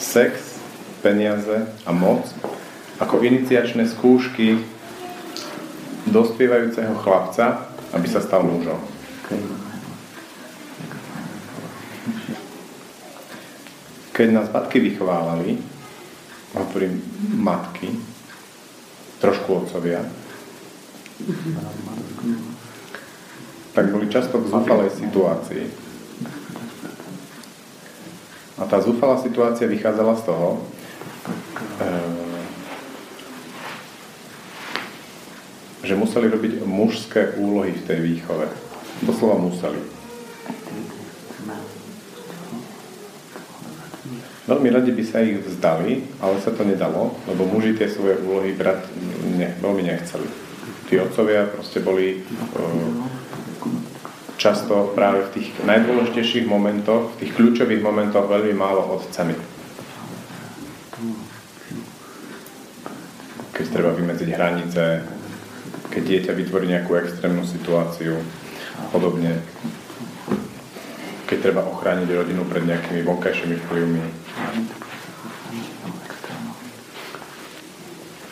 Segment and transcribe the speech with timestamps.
[0.00, 0.56] sex,
[1.04, 2.24] peniaze a moc
[3.00, 4.60] ako iniciačné skúšky
[6.08, 8.80] dospievajúceho chlapca, aby sa stal mužom.
[14.12, 15.56] Keď nás matky vychovávali,
[16.52, 17.00] hovorím
[17.40, 17.88] matky,
[19.20, 20.04] trošku otcovia,
[23.72, 25.89] tak boli často v zúfalej situácii.
[28.60, 30.48] A tá zúfalá situácia vychádzala z toho,
[31.80, 32.20] eh,
[35.80, 38.46] že museli robiť mužské úlohy v tej výchove.
[39.00, 39.80] Doslova museli.
[44.44, 48.52] Veľmi radi by sa ich vzdali, ale sa to nedalo, lebo muži tie svoje úlohy
[48.52, 48.82] brať
[49.38, 50.26] ne, veľmi nechceli.
[50.90, 52.18] Tí otcovia proste boli
[52.58, 53.19] uh,
[54.40, 59.36] často práve v tých najdôležitejších momentoch, v tých kľúčových momentoch veľmi málo otcami.
[63.52, 65.04] Keď treba vymedziť hranice,
[65.92, 68.16] keď dieťa vytvorí nejakú extrémnu situáciu
[68.88, 69.44] podobne.
[71.28, 74.02] Keď treba ochrániť rodinu pred nejakými vonkajšími vplyvmi.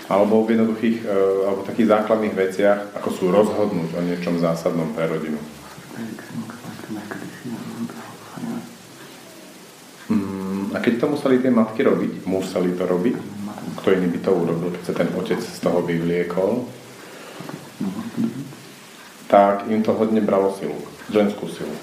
[0.08, 1.12] Alebo v jednoduchých, e,
[1.44, 5.36] alebo takých základných veciach, ako sú rozhodnúť o niečom zásadnom pre rodinu.
[10.78, 13.18] A keď to museli tie matky robiť, museli to robiť,
[13.82, 16.70] kto iný by to urobil, keď sa ten otec z toho vyvliekol,
[19.26, 20.78] tak im to hodne bralo silu,
[21.10, 21.74] ženskú silu.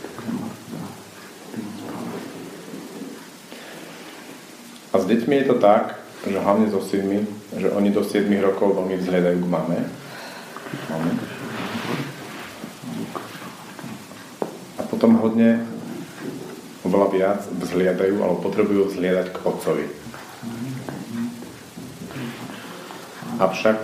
[4.95, 8.79] A s deťmi je to tak, že hlavne so synmi, že oni do 7 rokov
[8.79, 9.79] veľmi vzhľadajú k mame.
[10.87, 11.11] mame.
[14.79, 15.74] A potom hodne
[16.85, 19.85] oveľa viac vzhliadajú alebo potrebujú vzhliadať k otcovi.
[23.41, 23.77] Avšak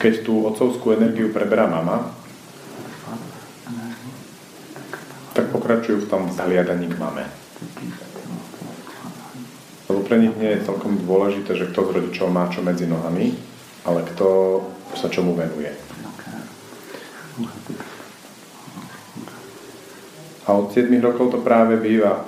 [0.00, 2.16] keď tú otcovskú energiu preberá mama,
[5.36, 7.28] tak pokračujú v tom zahliadaní k mame.
[9.92, 13.36] Lebo pre nich nie je celkom dôležité, že kto z rodičov má čo medzi nohami,
[13.84, 14.62] ale kto
[14.96, 15.70] sa čomu venuje.
[20.48, 22.22] A od 7 rokov to práve býva, e,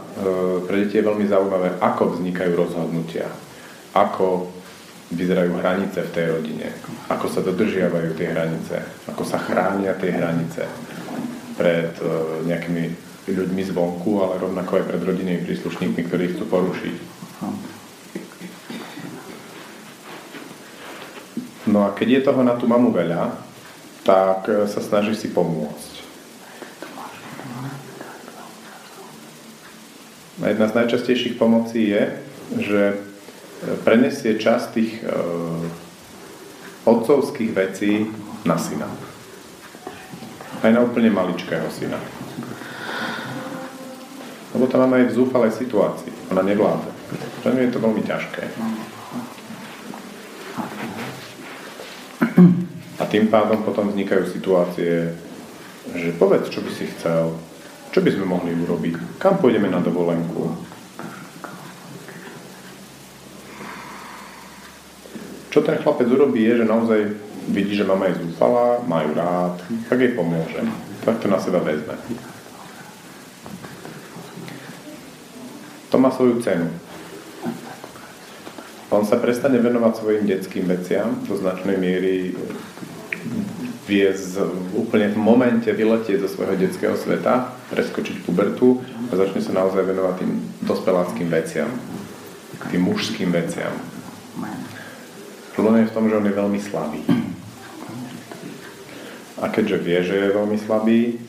[0.69, 3.33] pre deti je veľmi zaujímavé, ako vznikajú rozhodnutia,
[3.97, 4.53] ako
[5.13, 6.73] vyzerajú hranice v tej rodine,
[7.13, 10.65] ako sa dodržiavajú tie hranice, ako sa chránia tie hranice
[11.53, 12.97] pred uh, nejakými
[13.29, 16.97] ľuďmi zvonku, ale rovnako aj pred rodinnými príslušníkmi, ktorí chcú porušiť.
[21.71, 23.39] No a keď je toho na tú mamu veľa,
[24.03, 26.03] tak e, sa snaží si pomôcť.
[27.39, 27.71] A
[30.41, 32.03] jedna z najčastejších pomocí je,
[32.61, 32.81] že
[33.85, 35.07] prenesie časť tých e,
[36.89, 38.11] otcovských vecí
[38.43, 38.89] na syna.
[40.63, 41.99] Aj na úplne maličkého syna.
[44.53, 46.13] Lebo tá mama je v zúfalej situácii.
[46.35, 46.91] Ona nevláda.
[47.43, 48.43] Pre je to veľmi ťažké.
[53.01, 55.11] A tým pádom potom vznikajú situácie,
[55.91, 57.35] že povedz, čo by si chcel,
[57.93, 60.73] čo by sme mohli urobiť, kam pôjdeme na dovolenku,
[65.53, 67.13] Čo ten chlapec urobí je, že naozaj
[67.53, 70.65] vidí, že mama je zúfalá, má ju rád, tak jej pomôže.
[71.05, 71.93] Tak to na seba vezme.
[75.93, 76.73] To má svoju cenu.
[78.89, 82.33] On sa prestane venovať svojim detským veciam, do značnej miery
[83.93, 84.41] vie z,
[84.73, 88.81] úplne v momente vyletieť zo svojho detského sveta, preskočiť pubertu
[89.13, 90.33] a začne sa naozaj venovať tým
[90.65, 91.69] dospeláckým veciam,
[92.73, 93.77] tým mužským veciam.
[95.53, 97.01] Problém je v tom, že on je veľmi slabý.
[99.45, 101.21] A keďže vie, že je veľmi slabý,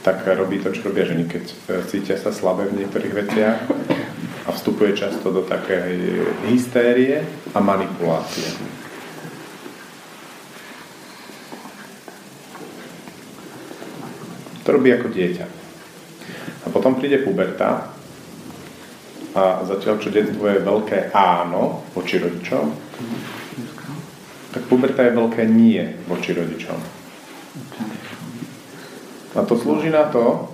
[0.00, 1.44] tak robí to, čo robia ženy, keď
[1.92, 3.58] cítia sa slabé v niektorých veciach
[4.48, 7.20] a vstupuje často do takej hystérie
[7.52, 8.67] a manipulácie.
[14.68, 15.46] To robí ako dieťa.
[16.62, 17.88] A potom príde puberta
[19.32, 22.68] a zatiaľ, čo detstvo je veľké áno voči rodičom,
[24.52, 26.76] tak puberta je veľké nie voči rodičom.
[29.36, 30.52] A to slúži na to,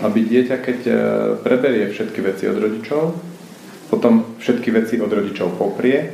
[0.00, 0.94] aby dieťa, keď e,
[1.44, 3.02] preberie všetky veci od rodičov,
[3.92, 6.08] potom všetky veci od rodičov poprie,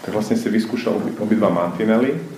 [0.00, 2.33] tak vlastne si vyskúša obidva mantinely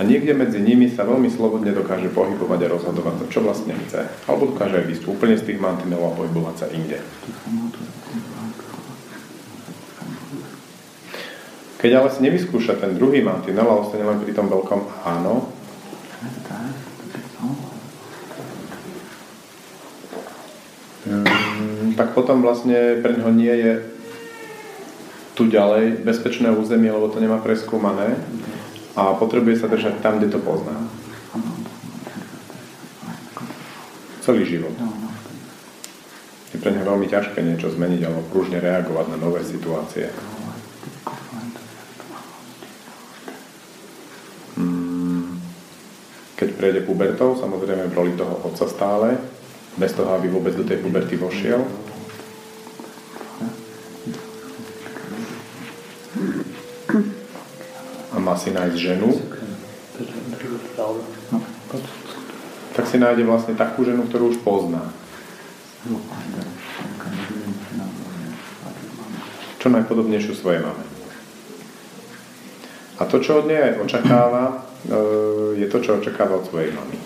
[0.00, 4.08] a niekde medzi nimi sa veľmi slobodne dokáže pohybovať a rozhodovať to, čo vlastne chce.
[4.24, 6.96] Alebo dokáže ísť úplne z tých mantinelov a pohybovať sa inde.
[11.84, 15.52] Keď ale si nevyskúša ten druhý mantinel a ostane len pri tom veľkom áno,
[21.04, 23.72] mm, tak potom vlastne pre ňoho nie je
[25.36, 28.16] tu ďalej bezpečné územie, lebo to nemá preskúmané
[28.98, 30.74] a potrebuje sa držať tam, kde to pozná.
[34.20, 34.74] Celý život.
[36.50, 40.10] Je pre neho veľmi ťažké niečo zmeniť alebo pružne reagovať na nové situácie.
[46.40, 49.20] keď prejde pubertou, samozrejme v roli toho otca stále,
[49.76, 51.60] bez toho, aby vôbec do tej puberty vošiel.
[58.10, 59.08] A má si nájsť ženu.
[62.74, 64.90] Tak si nájde vlastne takú ženu, ktorú už pozná.
[69.60, 70.84] Čo najpodobnejšiu svojej mame.
[73.00, 74.96] A to, čo od nej očakáva, e,
[75.56, 76.96] je to, čo očakáva od svojej mamy.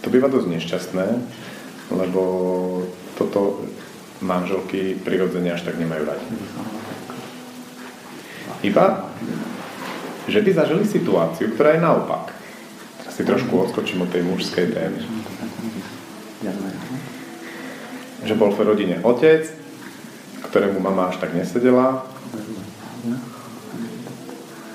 [0.00, 1.06] To býva dosť nešťastné,
[1.92, 2.22] lebo
[3.20, 3.60] toto
[4.20, 6.26] manželky prirodzene až tak nemajú radi.
[8.62, 9.06] Iba,
[10.26, 12.34] že by zažili situáciu, ktorá je naopak.
[13.14, 15.00] Si trošku odskočím od tej mužskej témy.
[18.22, 19.46] Že bol v rodine otec,
[20.50, 22.06] ktorému mama až tak nesedela,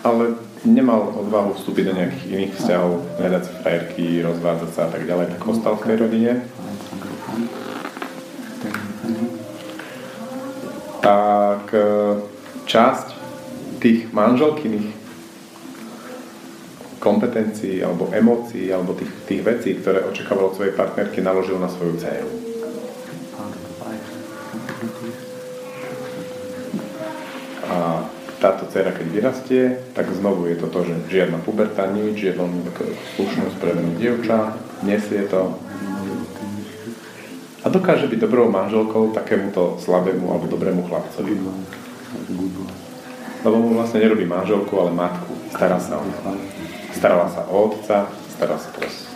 [0.04, 5.04] ale nemal odvahu vstúpiť do nejakých iných vzťahov, hľadať si frajerky, rozvádzať sa a tak
[5.07, 6.31] ďalej, tak ostal v tej rodine.
[11.04, 11.76] Tak
[12.64, 13.08] časť
[13.84, 15.04] tých manželkyných
[17.04, 22.00] kompetencií alebo emócií alebo tých, tých vecí, ktoré očakával od svojej partnerky, naložil na svoju
[22.00, 22.32] dceru.
[27.68, 28.08] A
[28.40, 32.64] táto dcera, keď vyrastie, tak znovu je to to, že žiadna puberta, nič, je veľmi
[33.20, 34.56] slušnú, spravedlnú dievča,
[34.88, 35.60] nesie to.
[37.63, 41.39] A dokáže byť dobrou manželkou takémuto slabému alebo dobrému chlapcovi.
[43.44, 45.31] Lebo mu vlastne nerobí manželku, ale matku.
[45.56, 46.04] Stará sa o
[46.94, 49.12] Starala sa o otca, stará sa teraz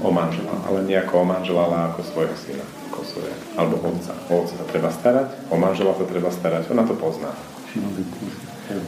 [0.00, 2.64] o manžela, ale nie ako o manžela, ale ako svojho syna
[3.08, 4.12] svoje, alebo otca.
[4.28, 7.32] O otca sa treba starať, o manžela sa treba starať, ona to pozná.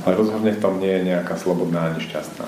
[0.04, 2.46] Ale rozhodne v tom nie je nejaká slobodná ani šťastná.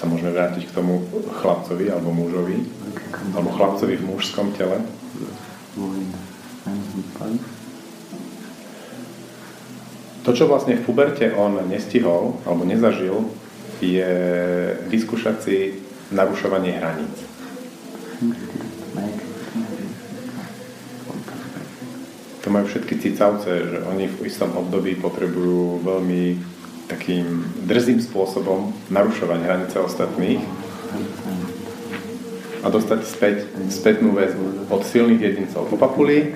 [0.00, 1.04] Sa môžeme vrátiť k tomu
[1.44, 2.64] chlapcovi alebo mužovi,
[3.36, 4.80] alebo chlapcovi v mužskom tele.
[10.24, 13.28] To, čo vlastne v puberte on nestihol alebo nezažil,
[13.84, 14.08] je
[14.88, 15.56] vyskúšať si
[16.12, 17.16] narušovanie hraníc.
[22.40, 26.40] To majú všetky cicavce, že oni v istom období potrebujú veľmi
[26.90, 30.42] takým drzým spôsobom narušovať hranice ostatných
[32.60, 33.36] a dostať späť,
[33.70, 36.34] spätnú väzbu od silných jedincov po papuli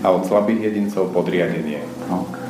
[0.00, 1.82] a od slabých jedincov podriadenie.
[2.06, 2.48] Okay.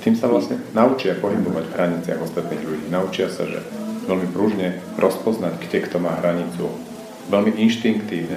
[0.00, 2.86] tým sa vlastne naučia pohybovať v hraniciach ostatných ľudí.
[2.88, 3.60] Naučia sa, že
[4.08, 6.72] veľmi pružne rozpoznať, kde kto má hranicu.
[7.30, 8.36] Veľmi inštinktívne.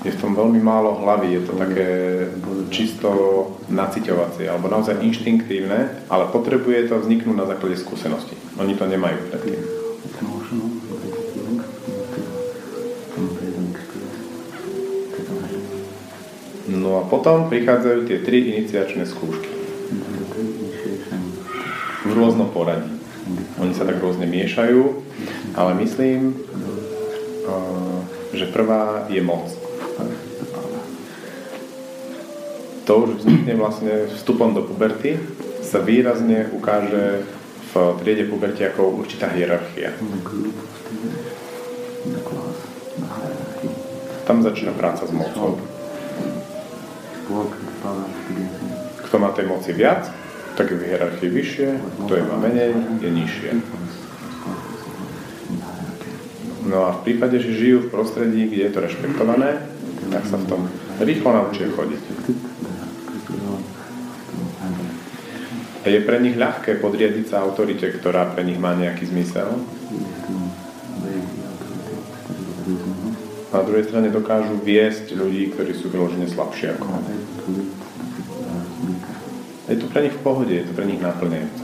[0.00, 1.88] Je v tom veľmi málo hlavy, je to také
[2.72, 3.10] čisto
[3.68, 8.32] naciťovacie, alebo naozaj inštinktívne, ale potrebuje to vzniknúť na základe skúsenosti.
[8.56, 9.60] Oni to nemajú predtým.
[16.70, 19.52] No a potom prichádzajú tie tri iniciačné skúšky
[22.08, 22.88] v rôznom poradí.
[23.60, 24.80] Oni sa tak rôzne miešajú,
[25.52, 26.40] ale myslím,
[28.32, 29.59] že prvá je moc.
[32.90, 35.14] To už vznikne vlastne vstupom do puberty,
[35.62, 37.22] sa výrazne ukáže
[37.70, 39.94] v triede puberty ako určitá hierarchia.
[44.26, 45.62] Tam začína práca s mocou.
[49.06, 50.10] Kto má tej moci viac,
[50.58, 53.50] tak je v hierarchii vyššie, kto je má menej, je nižšie.
[56.66, 59.62] No a v prípade, že žijú v prostredí, kde je to rešpektované,
[60.10, 60.66] tak sa v tom
[60.98, 62.49] rýchlo naučia chodiť.
[65.80, 69.48] A je pre nich ľahké podriadiť sa autorite, ktorá pre nich má nejaký zmysel.
[73.50, 76.86] Na druhej strane dokážu viesť ľudí, ktorí sú vyložene slabšie ako
[79.70, 81.62] je to pre nich v pohode, je to pre nich naplňajúce.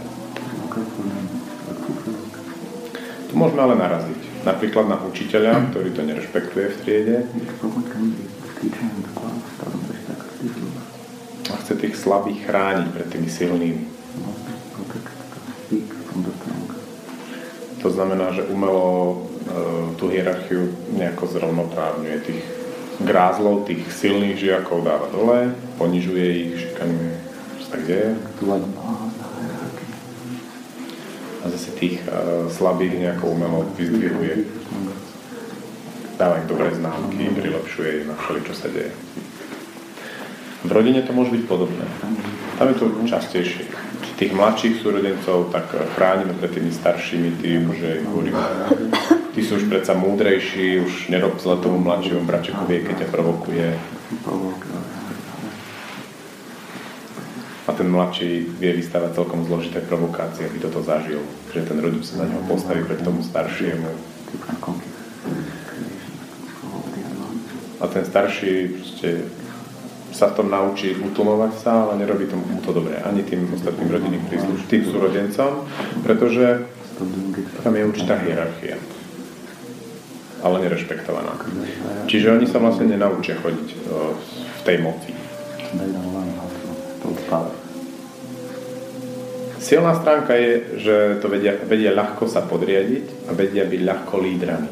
[3.27, 4.47] Tu môžeme ale naraziť.
[4.47, 7.17] Napríklad na učiteľa, ktorý to nerešpektuje v triede.
[11.51, 13.96] A chce tých slabých chrániť pred tými silnými.
[17.87, 19.15] To znamená, že umelo e,
[19.95, 22.43] tú hierarchiu nejako zrovnoprávňuje tých
[22.99, 27.15] grázlov, tých silných žiakov dáva dole, ponižuje ich, šikanuje,
[27.63, 28.19] čo sa deje.
[31.39, 34.51] A zase tých uh, slabých nejako umelo vyzdvihuje.
[36.19, 38.91] Dáva im dobré známky, prilepšuje im na všeli, čo sa deje.
[40.67, 41.87] V rodine to môže byť podobné.
[42.57, 43.69] Tam je to častejšie.
[44.17, 48.41] Tých mladších súrodencov tak chránime pred tými staršími tým, že hovoríme,
[49.37, 53.69] ty sú už predsa múdrejší, už nerob zle tomu mladšiemu bračekovi, keď ťa provokuje.
[57.69, 61.21] A ten mladší vie vystavať celkom zložité provokácie, aby toto zažil.
[61.53, 63.91] Že ten rodič sa na neho postaví pred tomu staršiemu.
[67.77, 69.29] A ten starší proste
[70.15, 72.99] sa v tom naučí utlmovať sa, ale nerobí tomu to dobre.
[73.03, 75.67] Ani tým ostatným rodinným prísluš, tým súrodencom,
[76.07, 76.67] pretože
[77.63, 78.81] tam je určitá hierarchia
[80.47, 81.35] ale nerešpektovaná.
[82.07, 85.11] Čiže oni sa vlastne nenaučia chodiť v tej moci.
[89.59, 94.71] Silná stránka je, že to vedia, vedia ľahko sa podriadiť a vedia byť ľahko lídrami.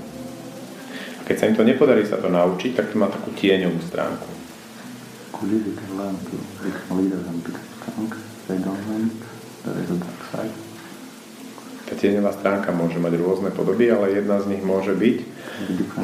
[1.18, 4.43] A keď sa im to nepodarí sa to naučiť, tak to má takú tieňovú stránku.
[11.84, 15.18] Tá tieňová stránka môže mať rôzne podoby, ale jedna z nich môže byť,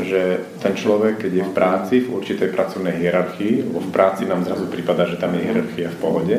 [0.04, 4.44] že ten človek, keď je v práci, v určitej pracovnej hierarchii, lebo v práci nám
[4.44, 6.37] zrazu prípada, že tam je hierarchia v pohode,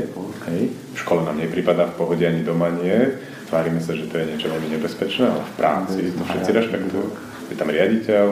[0.53, 0.61] hej?
[0.69, 3.17] v škole nám nepripada v pohode ani doma nie,
[3.49, 7.05] tvárime sa, že to je niečo veľmi nebezpečné, ale v práci to všetci rešpektujú.
[7.51, 8.25] Je tam riaditeľ,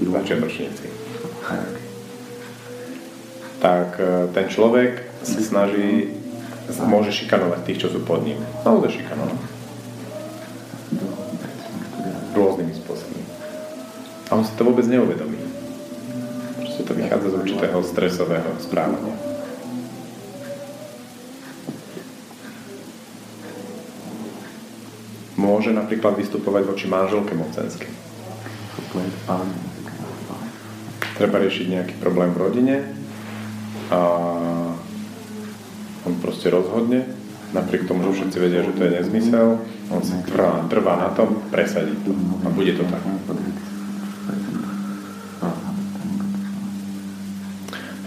[0.00, 0.86] začiatočníci.
[3.60, 6.16] Tak e, ten človek sa snaží,
[6.88, 8.40] môže šikanovať tých, čo sú pod ním.
[8.64, 9.38] Naozaj šikanovať.
[12.30, 12.80] Rôznymi
[14.30, 15.42] a on si to vôbec neuvedomí.
[16.62, 19.14] Proste to vychádza z určitého stresového správania.
[25.34, 27.90] Môže napríklad vystupovať voči manželke mocenskej.
[31.18, 32.76] Treba riešiť nejaký problém v rodine
[33.90, 33.98] a
[36.06, 37.04] on proste rozhodne,
[37.50, 39.48] napriek tomu, že všetci vedia, že to je nezmysel,
[39.90, 42.14] on si trvá, trvá na tom, presadí to
[42.46, 43.02] a bude to tak.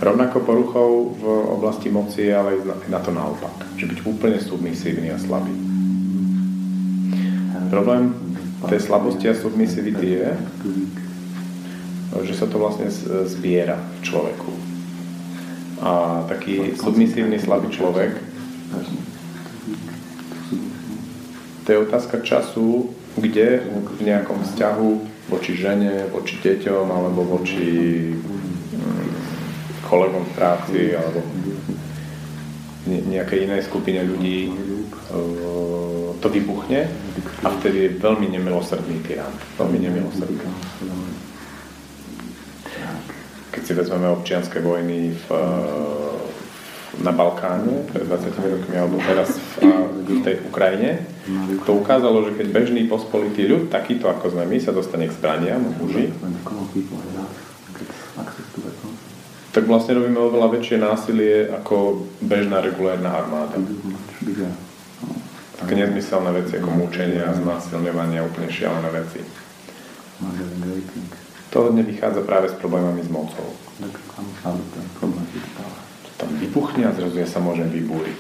[0.03, 2.59] Rovnako poruchou v oblasti moci je ale
[2.91, 3.55] na to naopak.
[3.79, 5.55] Že byť úplne submisívny a slabý.
[7.71, 8.11] Problém
[8.67, 10.29] tej slabosti a submisivity je,
[12.27, 12.91] že sa to vlastne
[13.27, 14.51] zbiera v človeku.
[15.81, 18.19] A taký submisívny, slabý človek
[21.63, 23.63] to je otázka času, kde
[23.99, 24.89] v nejakom vzťahu
[25.31, 28.11] voči žene, voči deťom alebo voči
[29.87, 31.23] kolegom v práci alebo
[32.83, 34.51] nejakej inej skupine ľudí
[36.19, 36.87] to vybuchne
[37.43, 39.31] a vtedy je veľmi nemilosrdný tyran.
[39.55, 40.43] Veľmi nemilosrdný.
[43.63, 45.27] Keď si vezmeme občianské vojny v,
[46.99, 49.71] na Balkáne pred 20 rokmi alebo teraz v,
[50.03, 51.07] v tej Ukrajine,
[51.63, 55.63] to ukázalo, že keď bežný pospolitý ľud, takýto ako sme my, sa dostane k zbraniam,
[55.79, 56.11] muži,
[59.55, 63.63] tak vlastne robíme oveľa väčšie násilie ako bežná regulárna armáda.
[65.55, 69.23] Také nezmyselné veci ako mučenia, znásilňovanie a úplne šialené veci.
[71.53, 73.45] To hodne vychádza práve s problémami s mocou.
[76.17, 78.17] Tam vypuchne a zrazu ja sa môžem vybúriť.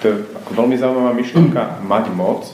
[0.00, 2.48] To je ako veľmi zaujímavá myšlienka mať moc,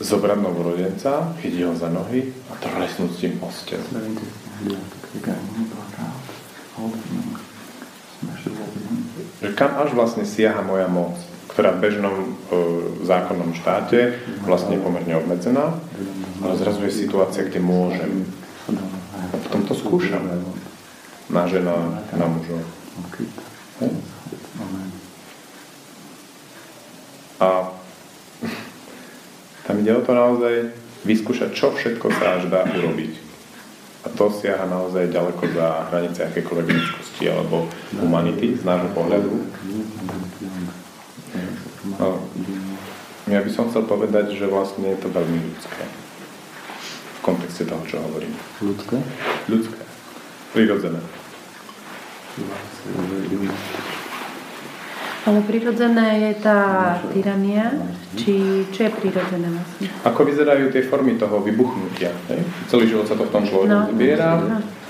[0.00, 3.84] zobrať novorodenca, chytiť ho za nohy a trhlesnúť s tým ostel.
[9.44, 11.20] Že kam až vlastne siaha moja moc,
[11.52, 12.26] ktorá v bežnom e,
[13.04, 14.16] zákonnom štáte
[14.48, 15.76] vlastne je pomerne obmedzená,
[16.40, 18.24] ale zrazu je situácia, kde môžem.
[19.12, 20.24] A potom to skúšam.
[21.28, 22.60] Na žena, na mužov.
[27.40, 27.48] A
[29.64, 30.72] tam ide o to naozaj
[31.04, 33.12] vyskúšať, čo všetko sa až dá urobiť
[34.02, 39.30] A to siaha naozaj ďaleko za hranice akékoľvek ľudskosti alebo humanity z nášho pohľadu.
[41.98, 42.28] No,
[43.30, 45.82] ja by som chcel povedať, že vlastne je to veľmi ľudské.
[47.18, 48.34] V kontexte toho, čo hovorím.
[48.58, 48.98] Ľudské?
[49.46, 49.80] Ľudské.
[50.52, 51.00] Prirodzené.
[55.22, 56.60] Ale prirodzené je tá
[57.14, 57.78] tyrania,
[58.18, 59.86] či čo je prirodzené vlastne?
[60.02, 62.10] Ako vyzerajú tie formy toho vybuchnutia?
[62.26, 62.42] Hej?
[62.66, 63.94] Celý život sa to v tom človeku no.
[63.94, 64.42] zbiera,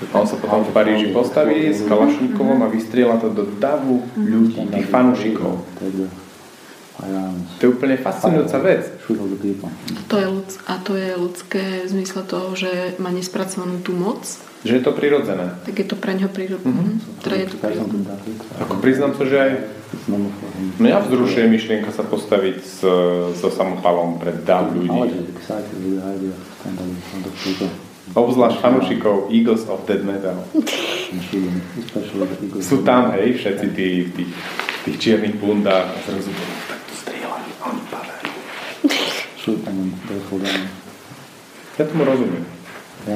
[0.09, 4.57] a on sa potom v Paríži postaví s Kalašníkovom a vystriela to do davu ľudí,
[4.73, 5.61] tých fanúšikov.
[7.57, 8.83] To je úplne fascinujúca vec.
[10.07, 14.21] To je ľud, a to je ľudské v zmysle toho, že má nespracovanú tú moc,
[14.63, 15.59] že je to prirodzené.
[15.67, 16.71] Tak je to pre ňo prirodzené.
[16.71, 17.19] Mm-hmm.
[17.19, 18.15] Teda je to prirodzené.
[18.63, 19.51] Ako priznám sa, že aj
[20.79, 22.79] mňa vzrušuje myšlienka sa postaviť s,
[23.35, 25.03] so samopalom pred dáv ľudí.
[28.15, 30.39] Obzvlášť fanúšikov Eagles of Dead Metal.
[32.63, 34.23] Sú tam, hej, všetci tí, tí,
[34.87, 36.31] tých čiernych bundách a zrazu
[36.71, 38.31] tak to strieľajú, oni padajú.
[41.75, 42.43] Ja tomu rozumiem.
[43.03, 43.15] Ja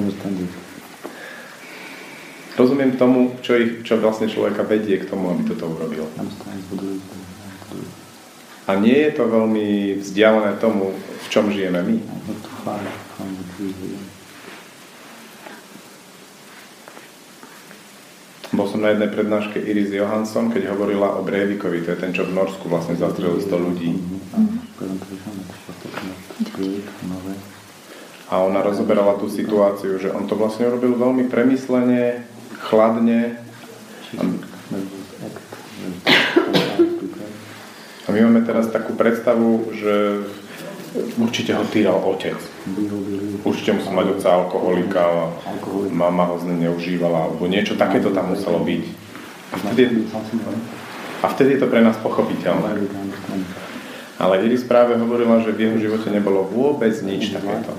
[2.57, 6.09] rozumiem tomu, čo, ich, čo vlastne človeka vedie k tomu, aby toto urobil.
[8.67, 11.95] A nie je to veľmi vzdialené tomu, v čom žijeme my.
[18.51, 22.25] Bol som na jednej prednáške Iris Johansson, keď hovorila o Breivikovi, to je ten, čo
[22.25, 23.89] v Norsku vlastne zastrelil 100 ľudí.
[28.27, 32.27] A ona rozoberala tú situáciu, že on to vlastne robil veľmi premyslene,
[32.59, 33.39] chladne.
[38.07, 40.27] A my máme teraz takú predstavu, že
[41.19, 42.35] určite ho týral otec.
[43.43, 45.03] Určite musel mať otca alkoholika,
[45.91, 48.83] mama ho z neužívala, alebo niečo takéto tam muselo byť.
[49.47, 50.03] A vtedy,
[51.23, 52.87] a vtedy je to pre nás pochopiteľné.
[54.17, 57.69] Ale Iris práve hovorila, že v jeho živote nebolo vôbec nič takéto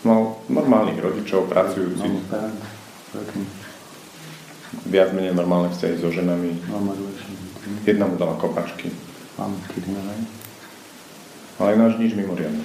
[0.00, 2.24] mal normálnych rodičov, pracujúcich.
[4.86, 6.56] Viac menej normálne vzťahy so ženami.
[7.84, 8.94] Jedna mu dala kopačky.
[11.60, 12.64] Ale náš nič mimoriadne.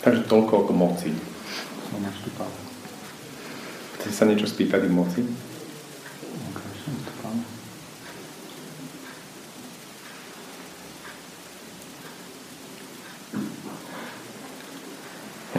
[0.00, 1.10] Takže toľko k moci.
[4.00, 5.20] Chcete sa niečo spýtať k moci?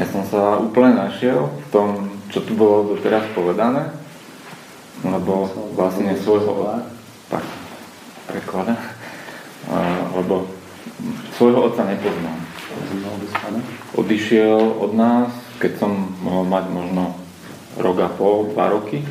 [0.08, 1.88] Sa úplne našiel v tom,
[2.32, 3.92] čo tu bolo doteraz povedané,
[5.04, 6.80] lebo vlastne svojho
[7.28, 7.44] tak,
[8.30, 8.80] preklada,
[10.16, 10.48] lebo
[11.36, 12.40] svojho otca nepoznám.
[14.00, 15.92] Odišiel od nás, keď som
[16.24, 17.04] mohol mať možno
[17.78, 19.04] rok a pol, dva roky.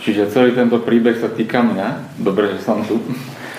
[0.00, 3.00] Čiže celý tento príbeh sa týka mňa, dobre, že som tu,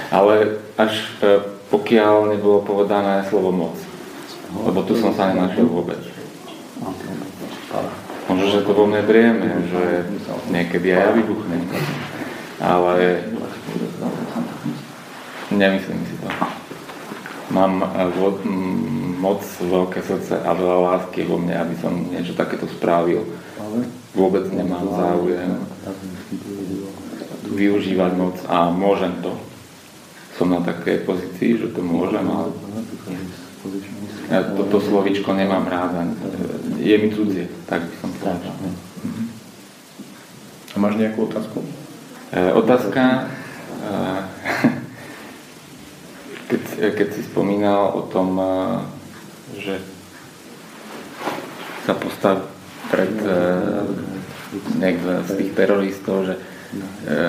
[0.09, 1.37] ale až e,
[1.69, 3.77] pokiaľ nebolo povedané slovo moc.
[4.51, 5.99] Lebo tu som sa nenašiel vôbec.
[8.27, 9.83] Možno, že to vo mne drieme, že
[10.51, 11.63] niekedy aj ja vybuchnem.
[12.61, 13.25] Ale
[15.51, 16.27] nemyslím si to.
[17.51, 17.83] Mám
[19.19, 23.27] moc veľké srdce a veľa lásky vo mne, aby som niečo takéto spravil.
[24.15, 25.51] Vôbec nemám záujem
[27.51, 29.35] využívať moc a môžem to.
[30.39, 32.55] Som na takej pozícii, že to môžem, ale
[34.31, 35.91] ja toto slovičko nemám rád,
[36.79, 38.55] je mi cudzie, tak by som povedal.
[40.71, 41.59] A máš nejakú otázku?
[42.31, 43.27] E, otázka,
[43.83, 43.91] e,
[46.47, 46.63] keď,
[46.95, 48.47] keď si spomínal o tom, e,
[49.59, 49.75] že
[51.83, 52.47] sa postav
[52.87, 53.35] pred e,
[55.27, 57.19] z tých teroristov, že e,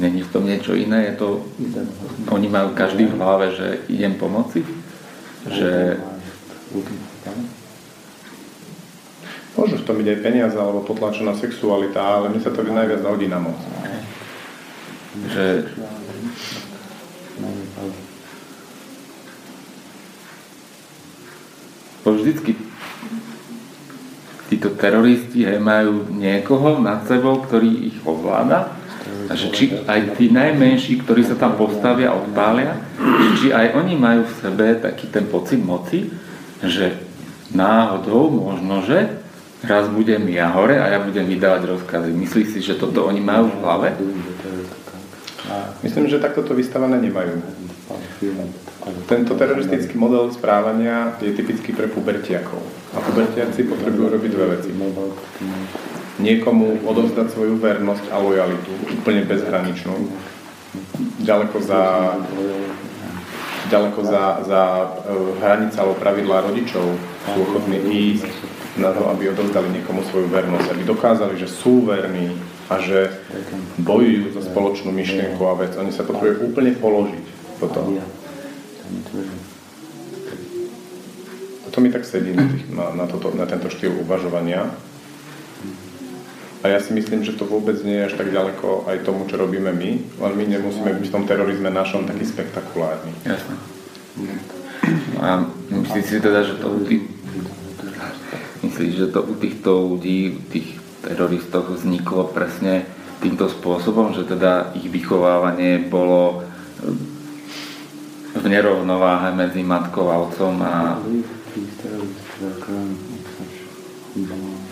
[0.00, 1.12] Není v tom niečo iné?
[1.12, 1.28] Je to,
[2.32, 4.64] oni majú každý v hlave, že idem pomoci?
[5.44, 6.00] Že...
[9.52, 13.28] Môžu v tom byť aj peniaze alebo potlačená sexualita, ale mne sa to najviac hodí
[13.28, 13.58] na moc.
[15.28, 15.68] Že...
[22.02, 22.56] Bo vždycky
[24.48, 28.81] títo teroristi hej, majú niekoho nad sebou, ktorý ich ovláda
[29.28, 32.76] Takže či aj tí najmenší, ktorí sa tam postavia a odpália,
[33.40, 36.10] či aj oni majú v sebe taký ten pocit moci,
[36.62, 37.00] že
[37.52, 39.22] náhodou možno, že
[39.62, 42.10] raz budem ja hore a ja budem vydávať rozkazy.
[42.10, 43.88] Myslíš si, že toto oni majú v hlave?
[45.82, 47.42] Myslím, že takto to vystavané nemajú.
[49.06, 52.58] Tento teroristický model správania je typický pre pubertiakov.
[52.94, 54.70] A pubertiaci potrebujú robiť dve veci.
[56.20, 59.96] Niekomu odovzdať svoju vernosť a lojalitu, úplne bezhraničnú,
[61.24, 61.82] ďaleko za,
[63.72, 64.86] ďaleko za, za e,
[65.40, 66.84] hranice alebo pravidlá rodičov
[67.32, 68.28] sú ochotní ísť
[68.76, 72.32] na to, aby odovzdali niekomu svoju vernosť, aby dokázali, že sú verní
[72.72, 73.12] a že
[73.80, 75.76] bojujú za spoločnú myšlienku a vec.
[75.76, 77.24] Oni sa potrebujú úplne položiť
[77.60, 77.80] toto.
[81.72, 84.72] To mi tak sedí na, tých, na, na, toto, na tento štýl uvažovania.
[86.62, 89.34] A ja si myslím, že to vôbec nie je až tak ďaleko aj tomu, čo
[89.34, 93.10] robíme my, len my nemusíme byť v tom terorizme našom taký spektakulárny.
[93.26, 93.58] Jasne.
[95.18, 95.32] No a
[95.74, 97.02] myslíš si teda, že to u tých,
[98.62, 102.86] myslíš, že to u týchto ľudí, u tých teroristov vzniklo presne
[103.18, 106.46] týmto spôsobom, že teda ich vychovávanie bolo
[108.32, 110.98] v nerovnováhe medzi matkou a otcom a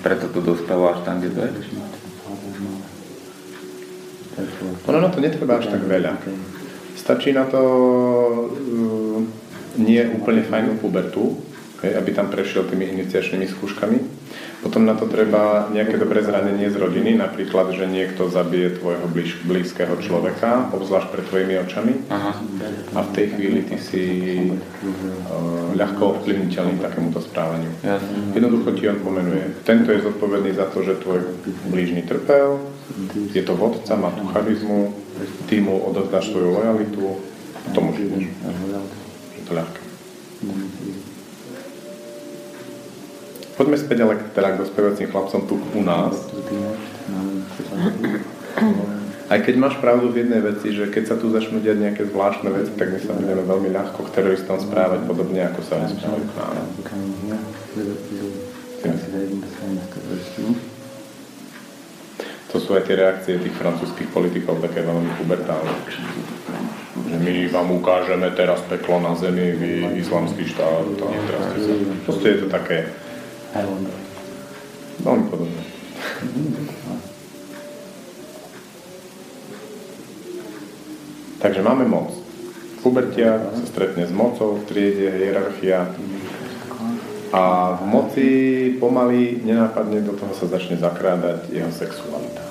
[0.00, 1.50] preto to dospelo až tam, kde to je?
[4.88, 6.16] Ono na to netreba až tak veľa.
[6.96, 9.18] Stačí na to uh,
[9.76, 11.36] nie úplne fajnú pubertu,
[11.80, 13.98] aby tam prešiel tými iniciačnými skúškami
[14.60, 19.40] potom na to treba nejaké dobré zranenie z rodiny, napríklad, že niekto zabije tvojho blíž,
[19.48, 21.92] blízkeho človeka, obzvlášť pred tvojimi očami.
[22.12, 22.32] Aha.
[22.92, 24.04] A v tej chvíli ty si
[24.52, 27.72] uh, ľahko ovplyvniteľný takémuto správaniu.
[27.80, 28.36] Jasne.
[28.36, 29.64] Jednoducho ti on pomenuje.
[29.64, 31.24] Tento je zodpovedný za to, že tvoj
[31.72, 32.60] blížny trpel,
[33.32, 34.92] je to vodca, má tu charizmu,
[35.48, 37.16] ty mu odovzdáš svoju lojalitu,
[37.72, 38.28] tomu žiješ.
[39.36, 39.82] Je to ľahké.
[43.60, 46.16] Poďme späť ale teda k dospievacím chlapcom tu u nás.
[49.28, 52.48] Aj keď máš pravdu v jednej veci, že keď sa tu začnú diať nejaké zvláštne
[52.56, 56.24] veci, tak my sa budeme veľmi ľahko k teroristom správať podobne, ako sa oni správajú
[56.24, 56.56] k nám.
[62.50, 65.76] To sú aj tie reakcie tých francúzských politikov také veľmi pubertálne.
[67.12, 70.96] Že my vám ukážeme teraz peklo na zemi, vy islamský štát.
[72.08, 72.88] Proste je to také
[73.54, 74.00] aj London.
[75.00, 75.62] Veľmi podobné.
[81.40, 82.12] Takže máme moc.
[82.84, 85.88] Pubertia sa stretne s mocou, v triede, hierarchia.
[87.30, 88.28] A v moci
[88.76, 92.42] pomaly, nenápadne do toho sa začne zakrádať jeho sexualita.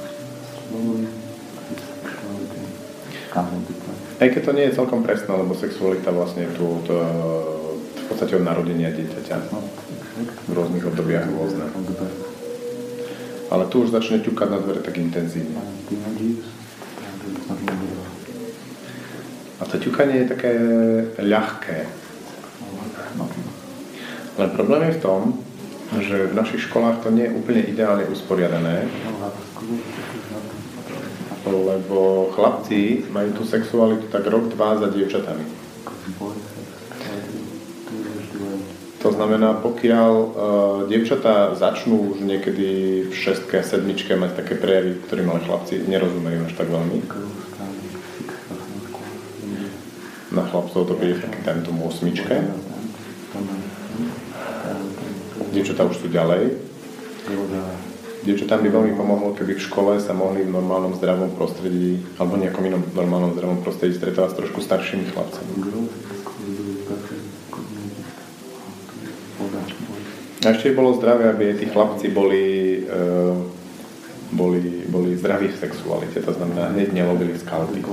[4.19, 7.58] Aj keď to nie je celkom presné, lebo sexualita vlastne je tu to, v
[8.09, 9.37] podstate od narodenia dieťaťa
[10.49, 11.65] v rôznych obdobiach rôzne.
[13.49, 15.57] Ale tu už začne ťukať na dvere tak intenzívne.
[19.59, 20.51] A to ťukanie je také
[21.21, 21.77] ľahké.
[24.39, 25.21] Len problém je v tom,
[25.99, 28.85] že v našich školách to nie je úplne ideálne usporiadané,
[31.49, 35.43] lebo chlapci majú tú sexualitu tak rok, dva za dievčatami.
[39.01, 40.31] To znamená, pokiaľ uh,
[40.87, 42.67] dievčatá začnú už niekedy
[43.11, 47.03] v šestke, sedmičke mať také prejavy, ktorým ale chlapci nerozumejú až tak veľmi.
[50.31, 52.47] Na chlapcov to bude taký tento osmičke.
[55.51, 56.55] Dievčatá už sú ďalej.
[58.23, 62.63] Dievčatám by veľmi pomohlo, keby v škole sa mohli v normálnom zdravom prostredí alebo nejakom
[62.63, 65.51] inom normálnom zdravom prostredí stretávať s trošku staršími chlapcami.
[70.39, 73.35] A ešte bolo zdravé, aby tí chlapci boli, uh,
[74.31, 77.83] boli, boli zdraví v sexualite, to znamená, hneď nelobili skalpy.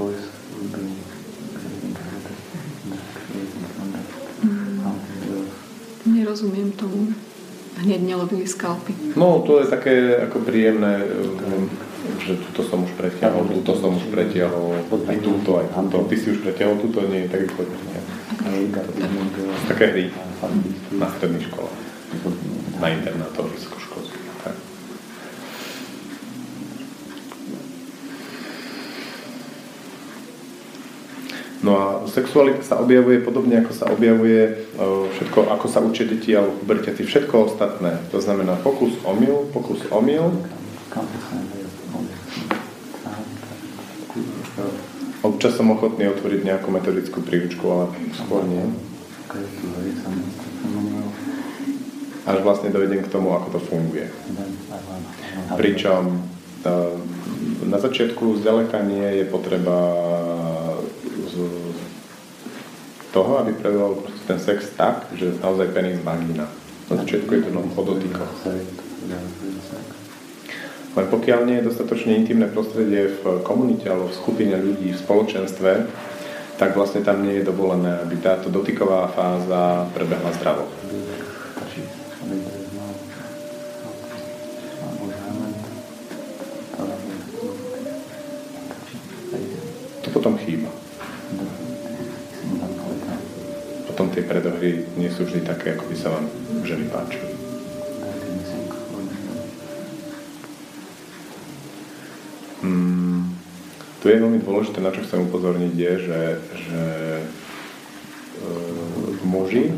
[6.07, 7.11] Nerozumiem tomu.
[7.83, 8.95] Hneď nelobili skalpy.
[9.19, 9.95] No, to je také
[10.31, 11.67] ako príjemné, um,
[12.23, 15.99] že túto som už pretiahol, túto som už pretiahol, aj túto, aj túto.
[16.07, 17.67] Ty si už pretiahol túto, nie je tak rýchlo.
[19.67, 20.05] Také hry
[20.95, 21.86] na stredných školách
[22.81, 24.25] na internátoch vysokoškolských.
[24.45, 24.57] Tak.
[31.65, 34.71] No a sexualita sa objavuje podobne, ako sa objavuje
[35.17, 37.99] všetko, ako sa učia deti alebo pubertiaci, všetko ostatné.
[38.15, 40.31] To znamená pokus omyl, pokus omyl.
[45.27, 48.63] Občas som ochotný otvoriť nejakú metodickú príručku, ale skôr nie
[52.27, 54.11] až vlastne dojdem k tomu, ako to funguje.
[55.55, 56.27] Pričom
[56.67, 56.99] ehm,
[57.71, 59.79] na začiatku zďaleka nie je potreba
[63.17, 66.53] toho, aby prebehol ten sex tak, že naozaj penis vagina.
[66.93, 67.83] Na začiatku je to len o.
[70.97, 75.73] Len pokiaľ nie je dostatočne intimné prostredie v komunite alebo v skupine ľudí, v spoločenstve,
[76.61, 80.65] tak vlastne tam nie je dovolené, aby táto dotyková fáza prebehla zdravo.
[94.97, 96.27] Nie sú vždy také, ako by sa vám
[96.65, 97.37] ženy páčili.
[104.07, 106.23] Tu je veľmi dôležité, na čo chcem upozorniť, je, že,
[106.63, 106.83] že
[107.19, 108.51] e,
[109.27, 109.75] muži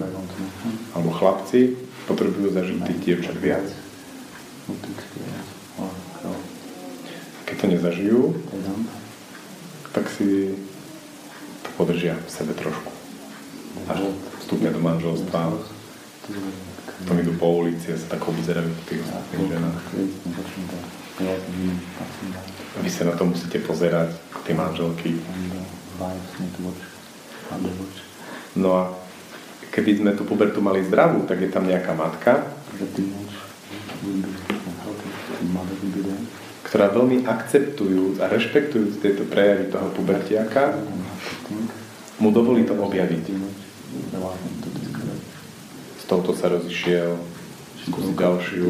[0.93, 3.65] alebo chlapci potrebujú zažiť tých dievčat viac.
[7.49, 8.21] Keď to nezažijú,
[9.97, 10.53] tak si
[11.65, 12.93] to podržia v sebe trošku.
[13.89, 14.13] Až
[14.49, 15.53] vstúpia do manželstva,
[17.05, 19.81] potom idú po ulici a sa tak obzerajú po tých ostatných ženách.
[22.81, 24.17] Vy sa na to musíte pozerať,
[24.49, 25.21] tie manželky.
[28.57, 28.83] No a
[29.69, 32.49] keby sme tú pubertu mali zdravú, tak je tam nejaká matka,
[36.65, 40.73] ktorá veľmi akceptujúc a rešpektujúc tieto prejavy toho pubertiaka,
[42.17, 43.68] mu dovolí to objaviť.
[45.99, 47.17] S touto sa rozišiel,
[47.89, 48.69] skúsiť ďalšiu,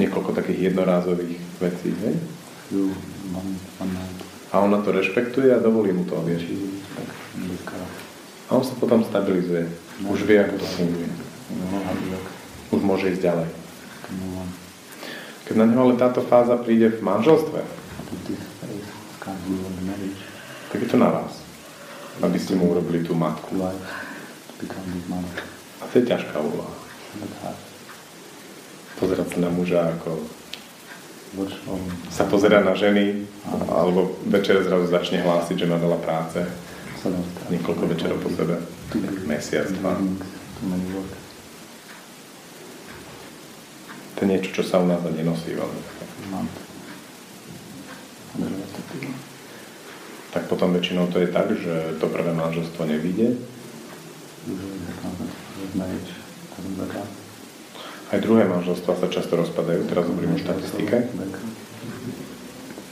[0.00, 2.16] niekoľko takých jednorázových vecí, hej?
[4.54, 4.94] A on na to.
[4.94, 6.48] Rešpektuje a dovolí mu to objaviť.
[8.48, 9.68] A on sa potom stabilizuje.
[10.08, 11.08] Už vie, ako to funguje.
[12.72, 13.48] Už môže ísť ďalej.
[15.44, 17.60] Keď na ňo ale táto fáza príde v manželstve,
[20.72, 21.43] tak je to na vás,
[22.22, 23.58] aby ste mu urobili tú matku.
[25.80, 26.84] A to je ťažká úloha
[28.98, 30.10] pozerať sa na muža, ako
[32.14, 33.26] sa pozera na ženy,
[33.66, 36.40] alebo večer zrazu začne hlásiť, že má veľa práce.
[37.50, 38.62] Niekoľko večerov po sebe.
[39.26, 39.98] Mesiac, dva.
[44.14, 45.82] To je niečo, čo sa u nás nenosí veľmi.
[50.34, 53.38] Tak potom väčšinou to je tak, že to prvé manželstvo nevíde.
[58.10, 61.06] Aj druhé manželstvá sa často rozpadajú, teraz hovorím o štatistike.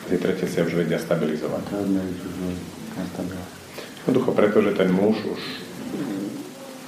[0.06, 1.66] Tie tretie sa už vedia stabilizovať.
[4.06, 5.42] Jednoducho preto, že ten muž už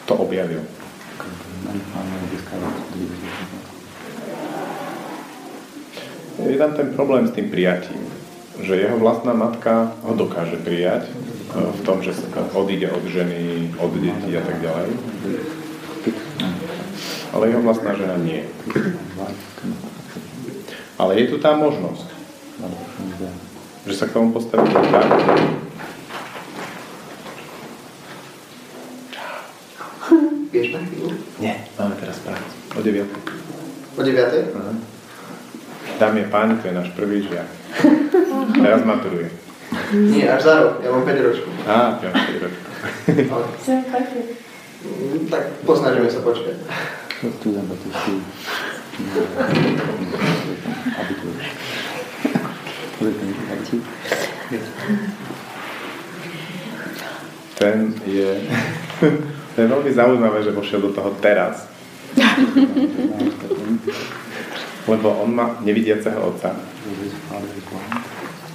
[0.07, 0.63] to objavil.
[6.47, 8.03] Je tam ten problém s tým prijatím,
[8.63, 11.15] že jeho vlastná matka ho dokáže prijať eh,
[11.59, 12.15] v tom, že
[12.55, 14.89] odíde od ženy, od detí a tak ďalej
[17.35, 18.47] ale jeho vlastná žena nie.
[20.95, 22.07] Ale je tu tá možnosť,
[23.91, 25.11] že sa k tomu postaví tak,
[30.55, 31.19] Vieš na chvíľu?
[31.43, 32.55] Nie, máme teraz prácu.
[32.79, 33.11] O 9.
[33.99, 34.94] O 9.
[35.99, 37.47] Dám je pán, to je náš prvý žiak.
[38.55, 39.31] Teraz maturuje.
[39.95, 40.81] Nie, až za rok.
[40.83, 41.51] Ja mám 5 ročku.
[41.67, 42.65] Á, ja mám 5 ročku.
[45.31, 46.57] tak posnažíme sa počkať.
[47.23, 47.39] But it's
[48.03, 48.21] still
[50.99, 51.31] abitur.
[57.55, 58.41] Ten je,
[59.55, 61.67] to je veľmi zaujímavé, že vošiel do toho teraz.
[64.85, 66.53] Lebo on má nevidiaceho otca,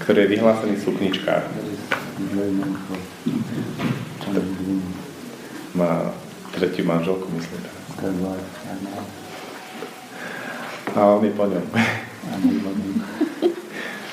[0.06, 1.50] ktorý je vyhlásený sukničkár.
[5.74, 6.14] Má
[6.54, 7.62] tretiu manželku, myslím.
[10.94, 11.66] A on je po ňom.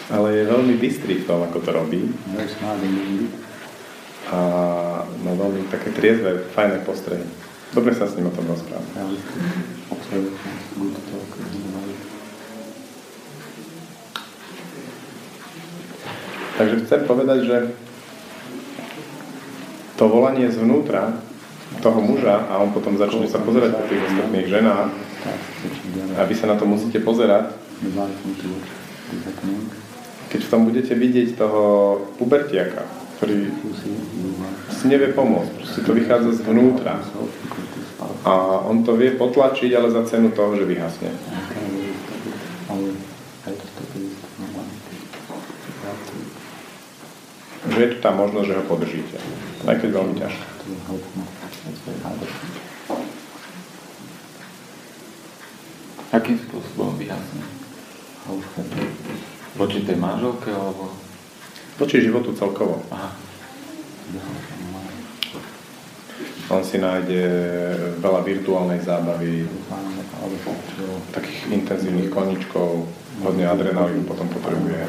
[0.07, 2.15] Ale je veľmi bystrý v tom, ako to robí.
[4.33, 4.39] A
[5.05, 7.29] má veľmi také triezve, fajné postrehy.
[7.75, 8.89] Dobre sa s ním o tom rozprávam.
[16.57, 17.57] Takže chcem povedať, že
[19.97, 21.21] to volanie zvnútra
[21.81, 24.89] toho muža a on potom začne sa pozerať po tých ostatných ženách
[26.17, 27.53] a vy sa na to musíte pozerať.
[30.33, 31.63] Keď v tom budete vidieť toho
[32.17, 33.53] pubertiaka, ktorý
[34.73, 37.01] si nevie pomôcť, proste to vychádza zvnútra.
[38.27, 41.11] A on to vie potlačiť, ale za cenu toho, že vyhasne.
[47.67, 49.17] Že je tu tá možnosť, že ho podržíte.
[49.67, 50.41] Aj keď veľmi hard.
[56.15, 57.43] Akým spôsobom vyhasne?
[59.57, 60.95] Voči tej manželke, alebo...
[61.77, 62.83] Voči životu celkovo.
[62.89, 63.13] Aha.
[66.47, 67.27] On si nájde
[67.99, 69.51] veľa virtuálnej zábavy,
[71.11, 72.87] takých intenzívnych koničkov,
[73.21, 74.87] hodne adrenalínu potom potrebuje.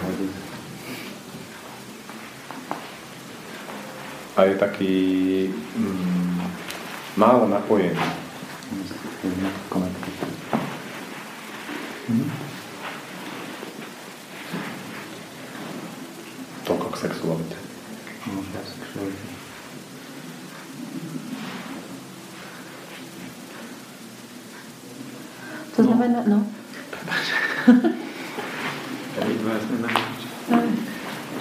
[4.37, 4.93] A je taký
[5.75, 6.41] mm,
[7.17, 7.97] málo napojený.
[9.73, 10.13] Connected.
[16.63, 17.57] Toľko k sexualite.
[18.29, 18.45] No.
[25.75, 26.45] To znamená, no.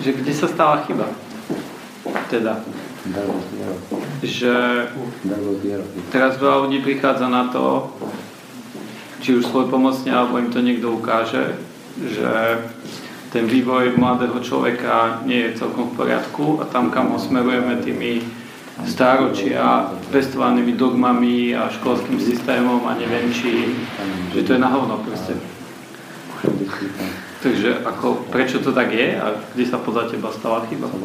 [0.02, 1.12] Že kde sa stala chyba?
[2.30, 2.64] Teda,
[4.22, 4.54] Že
[6.10, 7.94] teraz veľa ľudí prichádza na to,
[9.22, 11.58] či už svoj pomocne, alebo im to niekto ukáže,
[11.96, 12.60] že
[13.32, 18.24] ten vývoj mladého človeka nie je celkom v poriadku a tam, kam ho smerujeme tými
[18.84, 23.72] stáročia, pestovanými dogmami a školským systémom a neviem či,
[24.36, 25.32] že to je na hovno proste.
[27.40, 30.88] Takže ako, prečo to tak je a kde sa podľa teba stala chyba?
[30.92, 30.98] So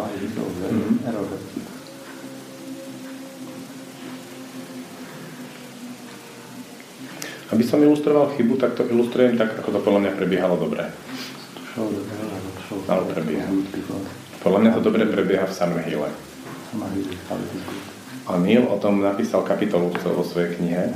[7.51, 10.87] Aby som ilustroval chybu, tak to ilustrujem tak, ako to podľa mňa prebiehalo dobre.
[11.71, 13.47] It prebieha.
[14.43, 15.53] Podľa mňa to dobre prebieha v
[15.91, 16.15] good.
[18.31, 20.95] A Neil o tom napísal kapitolu vo svojej knihe.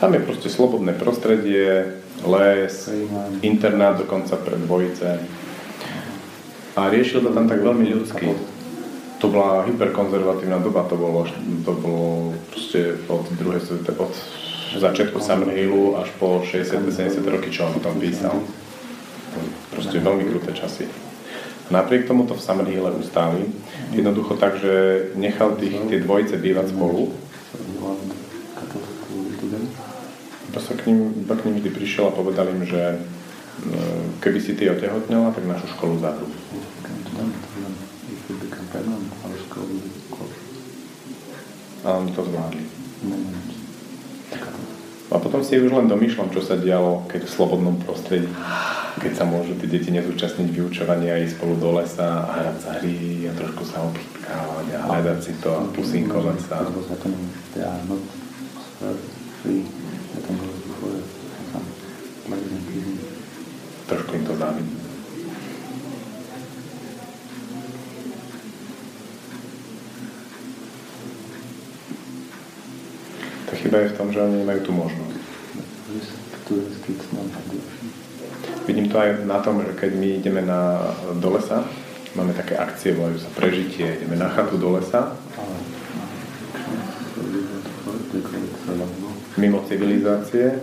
[0.00, 2.74] Tam je proste slobodné prostredie, les,
[3.44, 5.20] internát dokonca pre dvojice.
[6.76, 8.55] A riešil to tam tak veľmi ľudsky.
[9.16, 11.24] To bola hyperkonzervatívna doba, to bolo,
[11.64, 14.12] to bolo proste od druhej svetovej, od
[14.76, 18.36] začiatku Summerhillu až po 60-70 roky, čo on o tom písal.
[19.72, 20.84] Proste veľmi kruté časy.
[21.72, 23.48] Napriek tomu to v Summerhille ustáli.
[23.90, 27.10] Jednoducho tak, že nechal tých, tie dvojice bývať spolu.
[30.46, 33.02] Iba sa k ním, iba k ním vždy prišiel a povedal im, že
[33.66, 36.28] mm, keby si ty otehotnela, tak našu školu zavrú.
[38.76, 40.36] To will be closed.
[41.84, 42.64] A oni to zvládli.
[45.06, 48.28] A potom si už len domýšľam, čo sa dialo, keď v slobodnom prostredí,
[49.00, 52.70] keď sa môžu tie deti nezúčastniť vyučovania a ísť spolu do lesa a hrať sa
[52.82, 56.66] hry a trošku sa obchytkávať a hľadať si to a pusinkovať sa.
[56.66, 57.32] What was happening?
[57.54, 58.02] They are not
[58.82, 58.98] uh,
[59.40, 59.64] free.
[59.64, 61.00] They can go before
[61.54, 61.64] some
[62.28, 62.96] places in prison.
[63.86, 64.86] Trošku im to závidím.
[73.46, 75.18] Tá chyba je v tom, že oni nemajú tú možnosť.
[78.70, 81.66] Vidím to aj na tom, že keď my ideme na, do lesa,
[82.14, 85.18] máme také akcie, volajú sa prežitie, ideme na chatu do lesa,
[89.34, 90.62] mimo civilizácie,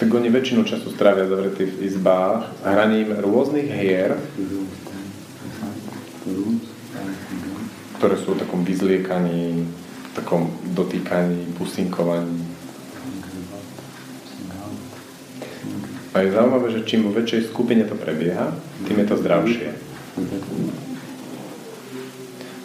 [0.00, 4.16] tak oni väčšinu času strávia zavretí v izbách s hraním rôznych hier,
[8.00, 9.68] ktoré sú v takom vyzliekaní,
[10.18, 12.42] takom dotýkaní, pusinkovaní.
[16.14, 18.50] A je zaujímavé, že čím vo väčšej skupine to prebieha,
[18.90, 19.68] tým je to zdravšie.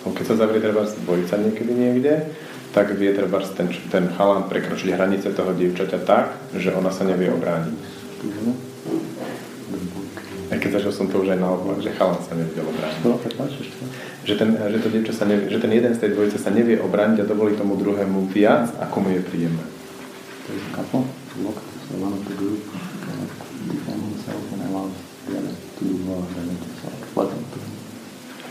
[0.03, 2.13] No, keď sa zavrie treba dvojica niekedy niekde,
[2.73, 7.29] tak vie treba ten, ten chalan prekročiť hranice toho dievčaťa tak, že ona sa nevie
[7.29, 7.77] obrániť.
[10.49, 12.99] Aj keď zažil som to už aj naopak, že chalan sa nevedel obrániť.
[13.05, 13.85] No, tak máš ešte.
[14.23, 16.79] Že ten, že, to dievča sa nevie, že ten jeden z tej dvojice sa nevie
[16.79, 19.65] obrániť a dovolí tomu druhému viac, ako mu je príjemné.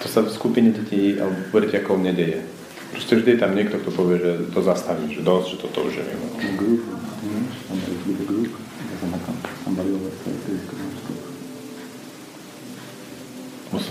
[0.02, 2.44] To sa v skupine detí alebo pubertiakov nedeje.
[2.92, 5.94] Proste vždy je tam niekto, kto povie, že to zastaví, že dosť, že toto už
[5.96, 6.28] je mimo.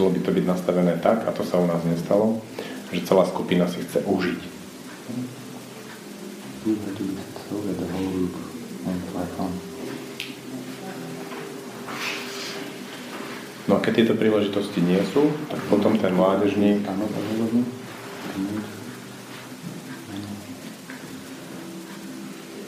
[0.02, 2.42] Muselo by to byť nastavené tak, a to sa u nás nestalo,
[2.90, 4.42] že celá skupina si chce užiť.
[13.70, 16.82] No a keď tieto príležitosti nie sú, tak potom ten mládežník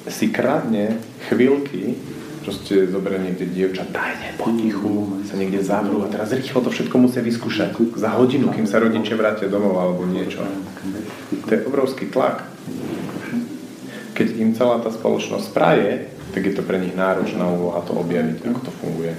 [0.05, 1.01] si kradne
[1.33, 1.97] chvíľky
[2.43, 7.23] proste zoberie niekde dievča tajne, potichu, sa niekde zavrú a teraz rýchlo to všetko musia
[7.23, 10.43] vyskúšať za hodinu, kým sa rodičia vrátia domov alebo niečo.
[11.47, 12.43] To je obrovský tlak.
[14.13, 18.45] Keď im celá tá spoločnosť praje, tak je to pre nich náročná úloha to objaviť,
[18.45, 19.13] ako to funguje.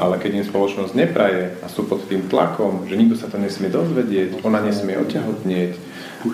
[0.00, 3.70] Ale keď im spoločnosť nepraje a sú pod tým tlakom, že nikto sa to nesmie
[3.70, 5.72] dozvedieť, ona nesmie odťahotnieť,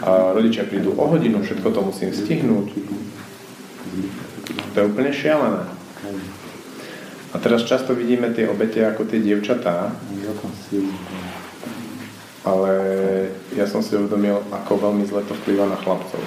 [0.00, 2.72] a rodičia prídu o hodinu, všetko to musím stihnúť,
[4.72, 5.64] to je úplne šialené.
[7.32, 9.92] A teraz často vidíme tie obete ako tie dievčatá,
[12.44, 12.72] ale
[13.56, 16.20] ja som si uvedomil, ako veľmi zle to vplyva na chlapcov.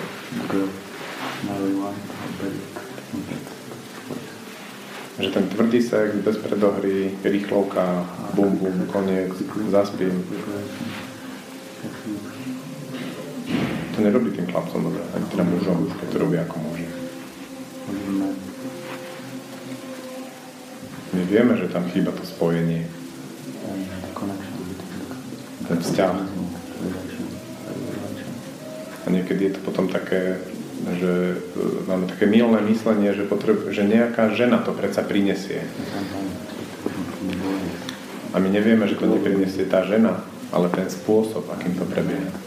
[5.15, 8.03] Že ten tvrdý sex bez predohry, rýchlovka,
[8.35, 9.31] bum bum, koniec,
[9.71, 10.25] zaspím.
[13.95, 16.74] To nerobí tým chlapcom dobre, ani teda mužom, keď to robí ako muži.
[21.15, 22.83] My vieme, že tam chýba to spojenie.
[25.65, 26.15] Ten vzťah.
[29.05, 30.41] A niekedy je to potom také,
[30.97, 35.61] že e, máme také milné myslenie, že, potreb, že nejaká žena to predsa prinesie.
[38.33, 42.44] A my nevieme, že to neprinesie tá žena, ale ten spôsob, akým to prebieha.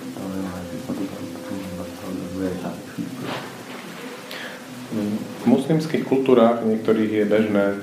[5.69, 7.77] V muslimských kultúrách niektorých je bežné,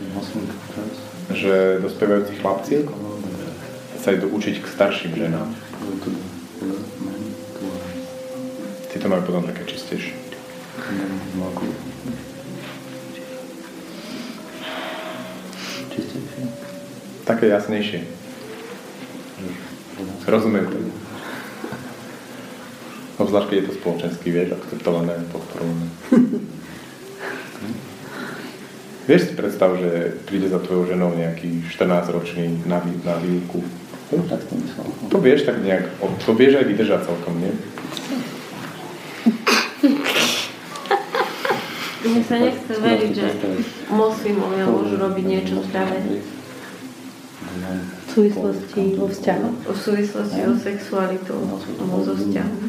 [1.30, 2.82] že dospievajúci chlapci
[4.02, 5.54] sa idú učiť k starším ženám.
[8.90, 10.18] Tí to majú potom také čistejšie.
[17.30, 18.02] Také jasnejšie.
[20.26, 20.78] Rozumiem to.
[23.22, 25.86] Obzvlášť, keď je to spoločenský, vieš, akceptované, podporované.
[29.06, 33.62] Vieš si predstav, že príde za tvojou ženou nejaký 14-ročný na, vý, na výuku.
[35.14, 35.94] To vieš tak nejak,
[36.26, 37.54] to vieš aj vydržať celkom, nie?
[42.06, 43.28] Mne sa nechce veriť, že
[43.90, 46.22] moslimovia môžu robiť niečo zdravé.
[48.06, 49.48] V súvislosti vo vzťahu.
[49.70, 52.62] V súvislosti o sexualitu, alebo so vzťahom.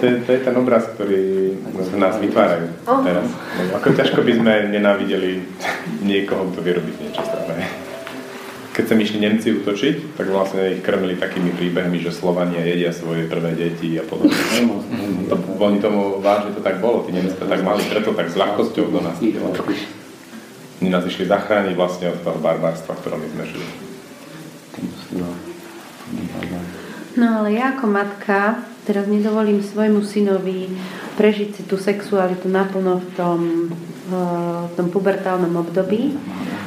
[0.00, 3.26] To je, to je ten obraz, ktorý z nás vytvárajú teraz.
[3.72, 5.40] Ako ťažko by sme nenávideli
[6.04, 7.64] niekoho, kto vie robiť niečo zdravé.
[8.74, 13.30] Keď sa išli Nemci utočiť, tak vlastne ich krmili takými príbehmi, že Slovania jedia svoje
[13.30, 14.34] prvé deti a podobne.
[15.30, 18.36] To, oni tomu vážne to tak bolo, tí Nemci to tak mali, preto tak s
[18.36, 19.16] ľahkosťou do nás.
[20.82, 23.68] Oni nás išli zachrániť vlastne od toho barbarstva, v ktorom my sme žili.
[25.22, 25.28] No
[27.18, 30.74] ale ja ako matka teraz nedovolím svojmu synovi
[31.14, 33.40] prežiť si tú sexualitu naplno v tom,
[34.10, 36.18] v tom pubertálnom období,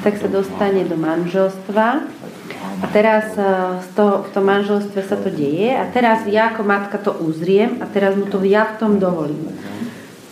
[0.02, 1.88] tak sa dostane do manželstva
[2.80, 3.36] a teraz
[3.84, 7.84] z toho, v tom manželstve sa to deje a teraz ja ako matka to uzriem
[7.84, 9.52] a teraz mu to ja v tom dovolím.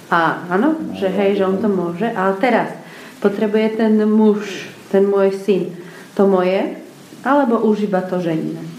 [0.07, 2.71] A áno, že hej, že on to môže, ale teraz
[3.19, 5.75] potrebuje ten muž, ten môj syn,
[6.15, 6.77] to moje,
[7.25, 8.74] alebo už iba to ženine.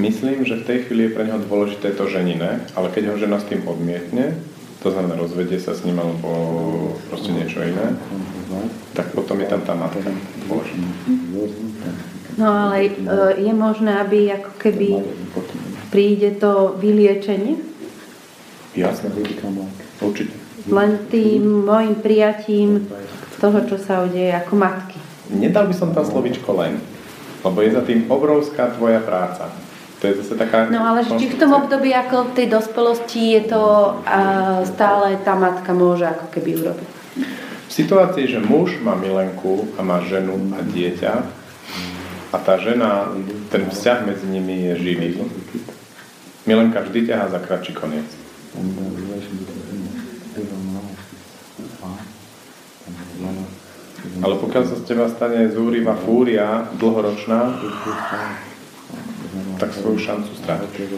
[0.00, 3.36] Myslím, že v tej chvíli je pre neho dôležité to ženine, ale keď ho žena
[3.36, 4.40] s tým odmietne,
[4.80, 6.28] to znamená rozvedie sa s ním alebo
[7.12, 8.00] proste niečo iné,
[8.96, 10.08] tak potom je tam tá matka
[10.48, 10.88] dôležitá.
[12.40, 12.90] No ale e,
[13.44, 14.88] je možné, aby ako keby
[15.92, 17.60] príde to vyliečenie?
[18.72, 19.12] Jasné,
[20.00, 20.32] určite.
[20.64, 22.88] Len tým môjim prijatím
[23.36, 24.96] toho, čo sa udeje ako matky.
[25.28, 26.80] Nedal by som tam slovičko len,
[27.44, 29.52] lebo je za tým obrovská tvoja práca.
[30.00, 30.72] To je zase taká...
[30.72, 33.64] No ale či v tom období ako v tej dospelosti je to
[34.08, 34.20] a
[34.64, 36.88] stále tá matka môže ako keby urobiť?
[37.68, 41.12] V situácii, že muž má milenku a má ženu a dieťa
[42.32, 43.12] a tá žena,
[43.52, 45.08] ten vzťah medzi nimi je živý.
[46.48, 48.08] Milenka vždy ťahá za kratší koniec.
[54.24, 57.60] Ale pokiaľ sa z teba stane zúriva fúria, dlhoročná,
[59.60, 60.88] tak svoju šancu strátiš.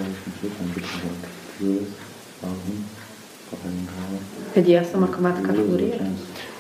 [4.55, 5.99] Keď ja som ako matka fúrie?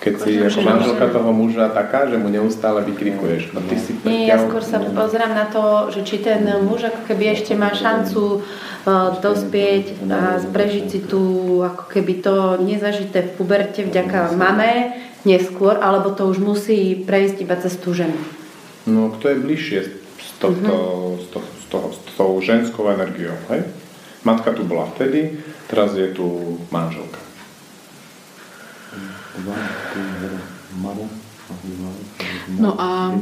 [0.02, 3.54] Keď si ako manželka toho muža taká, že mu neustále vykrikuješ.
[3.54, 7.06] A ty si Nie, ja skôr sa pozerám na to, že či ten muž ako
[7.06, 11.22] keby ešte má šancu uh, dospieť a prežiť si tu
[11.62, 17.54] ako keby to nezažité v puberte vďaka mame neskôr, alebo to už musí prejsť iba
[17.62, 18.18] cez tú ženu.
[18.90, 20.02] No, kto je bližšie?
[20.22, 20.72] z, tohto,
[21.18, 23.32] z, toho, z, toho, s tou ženskou energiou.
[23.48, 23.64] Hej?
[24.22, 27.18] Matka tu bola vtedy, teraz je tu manželka.
[32.60, 33.16] No a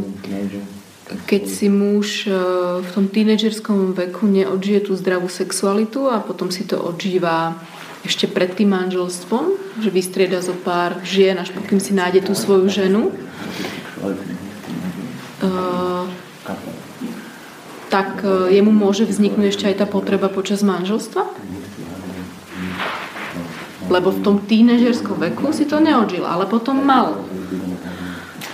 [1.26, 2.30] keď si muž e,
[2.82, 7.58] v tom tínedžerskom veku neodžije tú zdravú sexualitu a potom si to odžíva
[8.06, 12.70] ešte pred tým manželstvom, že vystrieda zo pár žien, až pokým si nájde tú svoju
[12.70, 13.10] ženu,
[15.44, 16.06] uh,
[17.90, 21.26] tak uh, jemu môže vzniknúť ešte aj tá potreba počas manželstva?
[23.90, 27.26] Lebo v tom tínežerskom veku si to neodžil, ale potom mal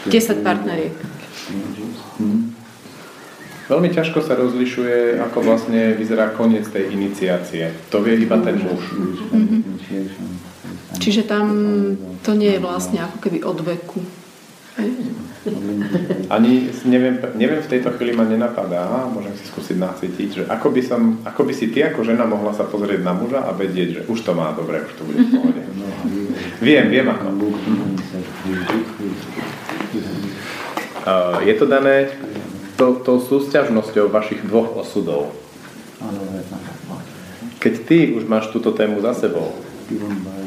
[0.08, 0.96] 10 partneriek.
[3.66, 7.74] Veľmi ťažko sa rozlišuje, ako vlastne vyzerá koniec tej iniciácie.
[7.90, 8.82] To vie iba ten muž.
[8.94, 9.60] Mm-hmm.
[11.02, 11.46] Čiže tam
[12.22, 14.00] to nie je vlastne ako keby od veku.
[16.28, 20.82] Ani neviem, neviem, v tejto chvíli ma nenapadá, môžem si skúsiť nacítiť, že ako by,
[20.84, 24.00] som, ako by si ty ako žena mohla sa pozrieť na muža a vedieť, že
[24.10, 25.62] už to má dobre, už to bude v pohode.
[26.60, 27.26] Viem, viem ako.
[31.06, 32.10] Uh, je to dané
[32.74, 35.32] tou, to súťažnosťou vašich dvoch osudov.
[37.62, 39.54] Keď ty už máš túto tému za sebou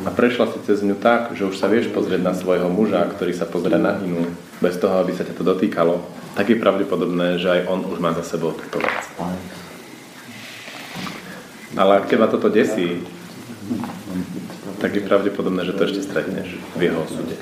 [0.04, 3.32] a prešla si cez ňu tak, že už sa vieš pozrieť na svojho muža, ktorý
[3.32, 4.28] sa pozrie na inú,
[4.60, 6.04] bez toho, aby sa ťa to dotýkalo,
[6.36, 9.00] tak je pravdepodobné, že aj on už má za sebou túto vec.
[11.80, 13.08] Ale ak teba toto desí,
[14.84, 17.36] tak je pravdepodobné, že to ešte stretneš v jeho osude.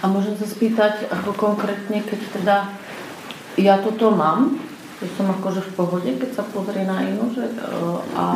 [0.00, 2.56] A môžem sa spýtať, ako konkrétne, keď teda
[3.58, 4.60] ja toto mám,
[5.00, 7.48] že som akože v pohode, keď sa pozrie na inú, že,
[8.14, 8.26] a,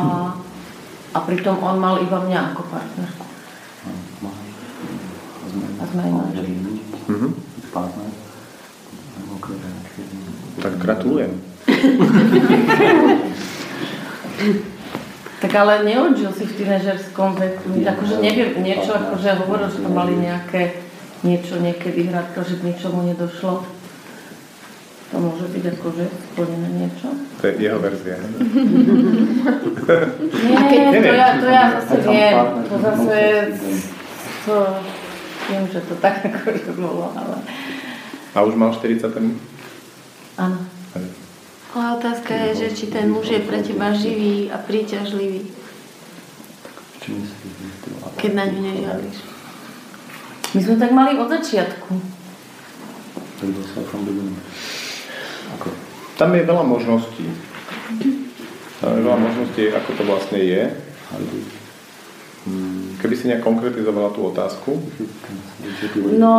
[1.13, 3.25] a pritom on mal iba mňa ako partnerku.
[5.79, 6.51] A sme manželi.
[7.07, 7.29] Mhm.
[10.63, 11.31] Tak gratulujem.
[15.43, 17.77] tak ale neodžil si v tínežerskom veku.
[17.83, 20.81] Akože neviem, niečo akože hovoril, že to mali nejaké
[21.21, 23.74] niečo niekedy hradka, že k ničomu nedošlo.
[25.15, 27.07] To môže byť akože splnené niečo?
[27.39, 28.19] To je jeho verzia.
[30.91, 32.35] Nie, to ja, to ja zase viem.
[32.67, 33.19] To zase
[34.43, 34.55] to,
[35.47, 37.47] viem, že to tak akože bolo, ale...
[38.35, 39.39] A už mal 40 ten...
[40.35, 40.59] Áno.
[41.71, 45.47] Ale otázka je, že či ten muž je pre teba živý a príťažlivý.
[48.19, 49.17] Keď na ňu nežiadliš.
[50.51, 52.03] My sme tak mali od začiatku.
[56.15, 57.27] Tam je veľa možností.
[58.79, 60.63] Tam je veľa možností, ako to vlastne je.
[63.01, 64.77] Keby si nejak konkretizovala tú otázku?
[66.13, 66.33] No,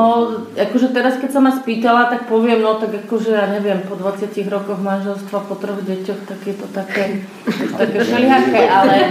[0.54, 4.30] akože teraz, keď sa ma spýtala, tak poviem, no tak akože, ja neviem, po 20
[4.46, 7.26] rokoch manželstva, po troch deťoch, tak je to také,
[7.74, 9.10] také všelijaké, ale,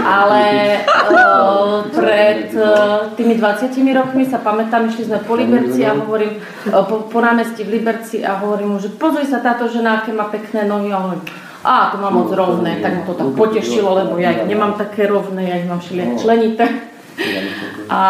[0.00, 0.42] ale
[1.12, 6.40] uh, pred uh, tými 20 rokmi sa pamätám, išli sme po Liberci a hovorím,
[6.72, 10.16] uh, po, po námestí v Liberci a hovorím mu, že pozri sa táto žena, aké
[10.16, 11.28] má pekné nohy a hovorím,
[11.64, 15.06] a to mám moc rovné, tak ma to tak potešilo, lebo ja ich nemám také
[15.06, 16.66] rovné, ja ich mám všelijak členité.
[17.86, 18.00] A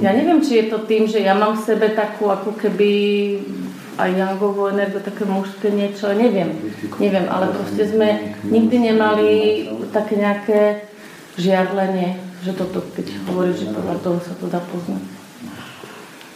[0.00, 2.90] ja neviem, či je to tým, že ja mám v sebe takú ako keby
[3.98, 6.54] aj Jangovú energiu, také mužské niečo, neviem,
[7.02, 9.28] neviem, ale proste sme nikdy nemali
[9.90, 10.60] také nejaké
[11.36, 12.16] žiarlenie,
[12.46, 15.02] že toto, keď hovoríš, že podľa toho sa to dá poznať.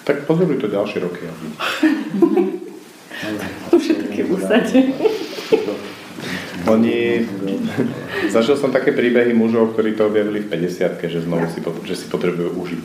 [0.03, 1.23] Tak pozoruj to ďalšie roky.
[3.71, 4.95] To všetky usadenie.
[6.69, 7.27] Oni...
[8.31, 12.07] Zažil som také príbehy mužov, ktorí to objavili v 50 že znovu si, že si
[12.07, 12.83] potrebujú užiť.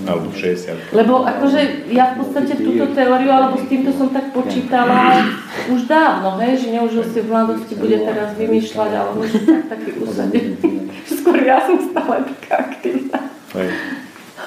[0.00, 4.32] Alebo v 60 Lebo akože ja v podstate túto teóriu, alebo s týmto som tak
[4.32, 5.28] počítala
[5.68, 9.90] už dávno, hej, že neužil si v mladosti bude teraz vymýšľať, ale už tak taký
[10.00, 10.56] usadený.
[11.04, 13.28] Skôr ja som stále taká aktívna.
[13.54, 13.68] Hej.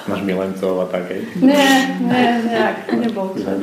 [0.04, 1.22] Máš milencov a tak, hej?
[1.40, 3.56] Nie, nie, nejak, nebol čas.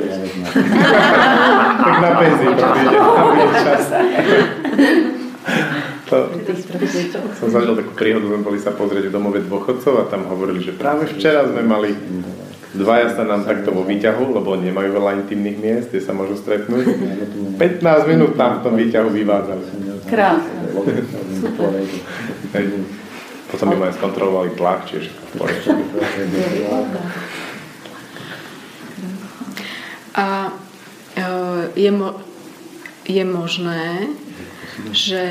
[1.82, 3.84] tak na penzii to príde, na čas.
[6.12, 6.16] To,
[7.40, 10.76] som zažil takú príhodu, sme boli sa pozrieť v domove dôchodcov a tam hovorili, že
[10.76, 11.96] práve včera sme mali
[12.72, 16.88] Dvaja sa nám takto vo výťahu, lebo nemajú veľa intimných miest, kde sa môžu stretnúť.
[17.60, 19.64] 15 minút tam v tom výťahu vyvádzali.
[20.08, 20.72] Krásne.
[21.36, 21.84] Super.
[23.52, 25.70] Potom by ma aj skontrolovali tlak, čiže v poriadku.
[30.16, 30.52] A
[31.12, 31.24] e,
[31.76, 32.16] je, mo-
[33.04, 34.08] je možné,
[34.96, 35.24] že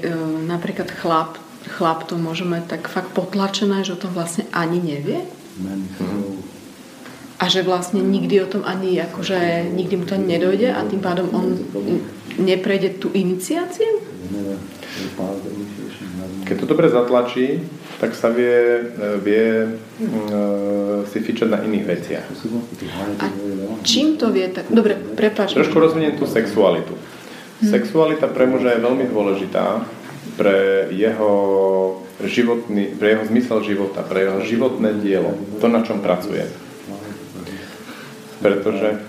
[0.00, 0.12] e,
[0.48, 5.26] napríklad chlap chlap to môže mať tak fakt potlačené, že o tom vlastne ani nevie?
[7.36, 11.28] A že vlastne nikdy o tom ani, akože nikdy mu to nedojde a tým pádom
[11.36, 11.58] on
[12.40, 14.00] neprejde tú iniciáciu?
[16.46, 17.58] Keď to dobre zatlačí,
[17.98, 18.86] tak sa vie,
[19.18, 22.26] vie uh, si fičať na iných veciach.
[23.18, 23.26] A
[23.82, 24.70] čím to vie tak?
[24.70, 25.58] Dobre, prepáč.
[25.58, 26.94] Trošku rozviniem tú sexualitu.
[26.94, 27.66] Hmm.
[27.66, 29.82] Sexualita pre muža je veľmi dôležitá
[30.38, 31.32] pre jeho
[32.22, 36.46] životný, pre jeho zmysel života, pre jeho životné dielo, to, na čom pracuje.
[38.38, 39.02] Pretože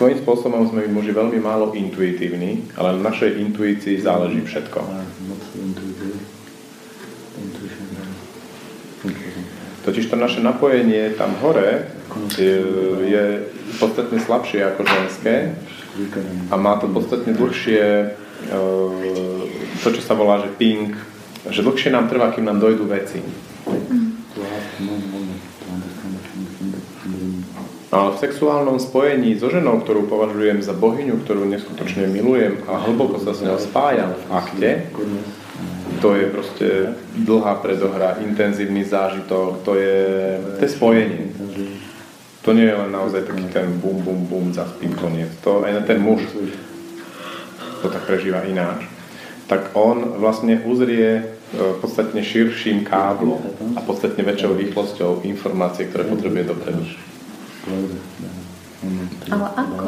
[0.00, 4.80] svojím spôsobom sme my muži veľmi málo intuitívni, ale na našej intuícii záleží všetko.
[9.84, 11.92] Totiž to naše napojenie tam hore
[12.40, 12.56] je,
[13.12, 13.24] je
[13.76, 15.52] podstatne slabšie ako ženské
[16.48, 18.56] a má to podstatne dlhšie e,
[19.84, 20.96] to, čo sa volá, že ping,
[21.52, 23.20] že dlhšie nám trvá, kým nám dojdú veci.
[27.90, 33.34] V sexuálnom spojení so ženou, ktorú považujem za bohyňu, ktorú neskutočne milujem a hlboko sa
[33.34, 34.70] s ňou spájam v akte,
[35.98, 36.68] to je proste
[37.18, 40.06] dlhá predohra, intenzívny zážitok, to je,
[40.56, 41.34] to je spojenie.
[42.40, 45.28] To nie je len naozaj taký ten bum, bum, bum, zaspím koniec.
[45.44, 46.24] To aj ten muž
[47.82, 48.88] to tak prežíva ináč.
[49.44, 51.22] Tak on vlastne uzrie e,
[51.82, 53.42] podstatne širším káblom
[53.76, 56.84] a podstatne väčšou rýchlosťou informácie, ktoré potrebuje dopredu.
[59.30, 59.86] Ale ako?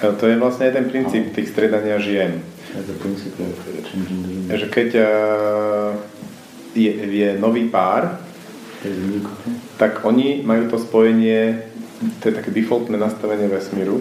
[0.00, 2.40] E, to je vlastne ten princíp tých stredania žien.
[4.48, 5.04] Že keď e,
[6.72, 8.22] je, je nový pár,
[9.76, 11.68] tak oni majú to spojenie,
[12.24, 14.00] to je také defaultné nastavenie vesmíru,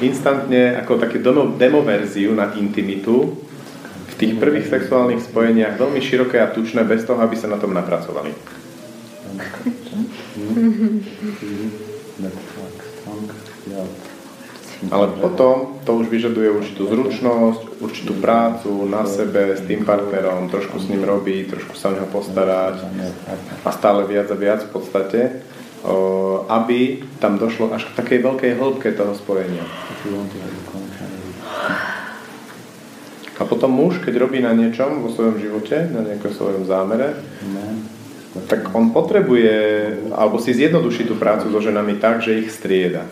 [0.00, 3.36] instantne ako také demo, demo verziu na intimitu
[4.20, 8.36] tých prvých sexuálnych spojeniach veľmi široké a tučné bez toho, aby sa na tom napracovali.
[14.90, 20.80] Ale potom to už vyžaduje určitú zručnosť, určitú prácu na sebe, s tým partnerom, trošku
[20.80, 22.84] s ním robiť, trošku sa o neho postarať
[23.64, 25.20] a stále viac a viac v podstate,
[26.48, 29.64] aby tam došlo až k takej veľkej hĺbke toho spojenia.
[33.40, 37.16] A potom muž, keď robí na niečom vo svojom živote, na nejakom svojom zámere,
[38.46, 39.56] tak on potrebuje,
[40.12, 43.08] alebo si zjednoduší tú prácu so ženami tak, že ich strieda.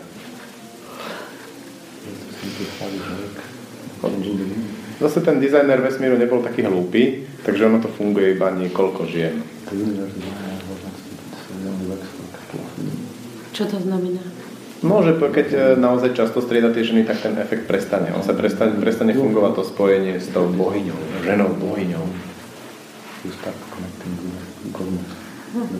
[4.99, 9.43] Zase ten dizajner vesmíru nebol taký hlúpy, takže ono to funguje iba niekoľko žien.
[13.51, 14.38] Čo to znamená?
[14.79, 18.15] Môže, keď e, naozaj často strieda tie ženy, tak ten efekt prestane.
[18.15, 20.95] On sa prestane, prestane fungovať to spojenie s tou bohyňou,
[21.27, 22.05] ženou bohyňou.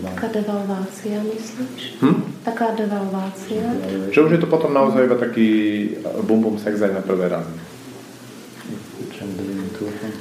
[0.04, 2.04] Taká devalvácia, myslíš?
[2.04, 2.20] Hm?
[2.44, 3.64] Taká devalvácia?
[4.12, 5.48] Že už je to potom naozaj iba taký
[6.28, 7.56] bum bum sex aj na prvé razy.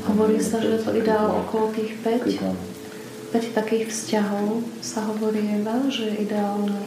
[0.07, 6.14] Hovorí sa, že to ideál okolo tých 5, 5 takých vzťahov sa hovorieva, že je
[6.29, 6.79] ideálne.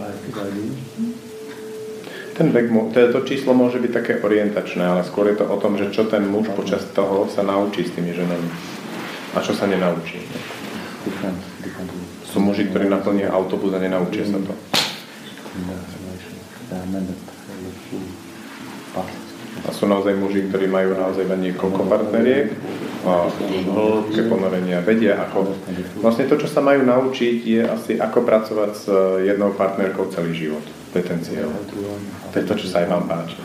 [2.42, 2.74] Ten vek,
[3.14, 6.26] to číslo môže byť také orientačné, ale skôr je to o tom, že čo ten
[6.26, 8.50] muž počas toho sa naučí s tými ženami
[9.38, 10.26] a čo sa nenaučí.
[12.26, 14.58] Sú muži, ktorí naplnia autobus a nenaučia sa to.
[19.62, 22.58] A sú naozaj muži, ktorí majú naozaj niekoľko partneriek
[23.06, 23.30] a
[23.70, 25.54] hĺbke ponorenia vedia, ako...
[26.02, 28.90] Vlastne to, čo sa majú naučiť, je asi ako pracovať s
[29.30, 30.81] jednou partnerkou celý život.
[30.92, 31.48] Cieľ.
[32.32, 33.40] To je to, čo sa aj vám páči.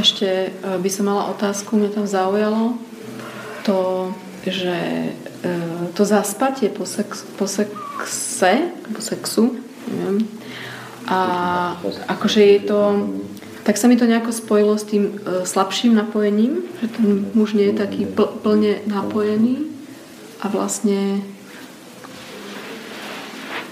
[0.00, 2.80] Ešte e, by som mala otázku, mňa tam zaujalo
[3.68, 4.08] to,
[4.48, 4.76] že
[5.44, 5.52] e,
[5.92, 9.52] to zaspatie po, sex, po sexe, po sexu,
[9.92, 10.24] neviem,
[11.04, 11.20] a
[12.08, 12.80] akože je to,
[13.68, 17.68] tak sa mi to nejako spojilo s tým e, slabším napojením, že ten muž nie
[17.68, 19.75] je taký pl- plne napojený
[20.40, 21.20] a vlastne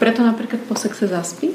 [0.00, 1.54] preto napríklad po sexe zaspí,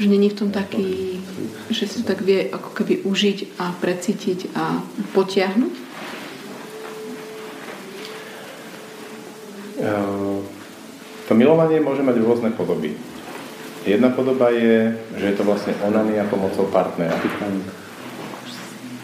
[0.00, 1.20] že není v tom taký,
[1.68, 4.80] že si to tak vie ako keby užiť a precítiť a
[5.12, 5.74] potiahnuť.
[11.28, 12.98] To milovanie môže mať rôzne podoby.
[13.86, 17.16] Jedna podoba je, že je to vlastne onania pomocou partnera.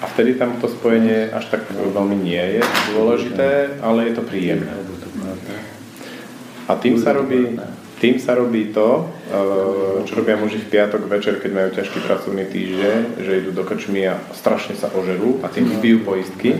[0.02, 2.62] A vtedy tam to spojenie až tak veľmi nie je
[2.92, 4.85] dôležité, ale je to príjemné.
[6.66, 7.54] A tým sa robí,
[8.02, 12.44] tým sa robí to, e, čo robia muži v piatok večer, keď majú ťažký pracovný
[12.50, 16.58] týždeň, že idú do krčmy a strašne sa ožerú a tým vybijú poistky.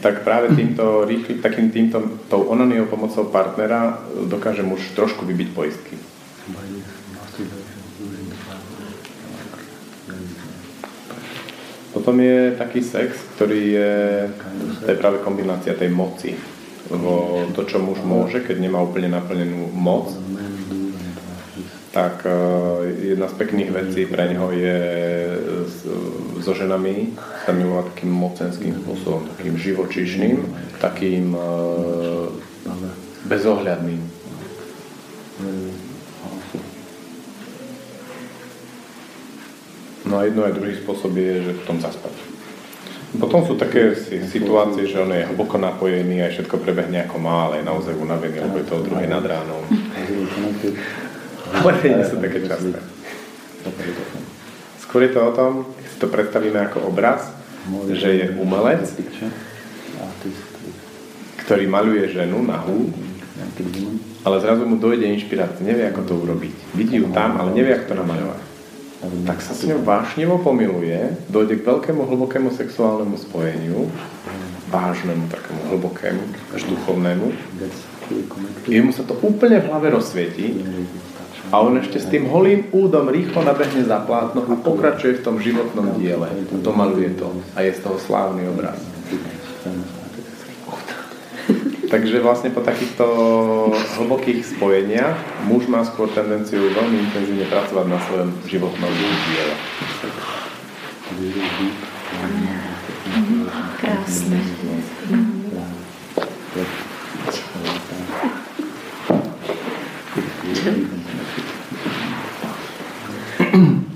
[0.00, 5.94] Tak práve týmto rýchly, takým týmto, tou onaniou pomocou partnera dokáže muž trošku vybiť poistky.
[11.90, 13.94] Potom je taký sex, ktorý je,
[14.84, 16.38] to je práve kombinácia tej moci
[16.90, 17.10] lebo
[17.54, 20.10] to, čo muž môže, keď nemá úplne naplnenú moc,
[21.94, 24.78] tak e, jedna z pekných vecí pre neho je
[26.42, 27.14] so ženami
[27.46, 30.36] sa milovať takým mocenským spôsobom, takým živočišným,
[30.82, 31.42] takým e,
[33.26, 34.02] bezohľadným.
[40.08, 42.14] No a jedno aj druhý spôsob je, že v tom zaspať.
[43.18, 43.98] Potom sú také
[44.30, 48.38] situácie, že on je hlboko napojený a všetko prebehne ako má, ale je naozaj unavený,
[48.38, 49.66] lebo je to o druhej nad ránom.
[51.50, 52.78] Ale nie sú také časté.
[54.86, 57.34] Skôr je to o tom, si to predstavíme ako obraz,
[57.90, 58.86] že je umelec,
[61.44, 62.94] ktorý maluje ženu nahú,
[64.22, 66.54] ale zrazu mu dojde inšpirácia, nevie ako to urobiť.
[66.78, 68.49] Vidí ju tam, ale nevie ako to namaľovať
[69.00, 73.88] tak sa s ňou vášnevo pomiluje, dojde k veľkému hlbokému sexuálnemu spojeniu,
[74.68, 76.22] vážnemu, takému hlbokému,
[76.52, 77.32] až duchovnému.
[78.68, 80.60] Jemu sa to úplne v hlave rozsvietí
[81.48, 85.36] a on ešte s tým holým údom rýchlo nabehne za plátno a pokračuje v tom
[85.40, 86.28] životnom diele.
[86.60, 88.78] Domaluje to a je z toho slávny obraz.
[91.90, 93.02] Takže vlastne po takýchto
[93.98, 95.18] hlbokých spojeniach
[95.50, 99.54] muž má skôr tendenciu veľmi intenzívne pracovať na svojom životnom diele.
[103.82, 104.38] Krásne.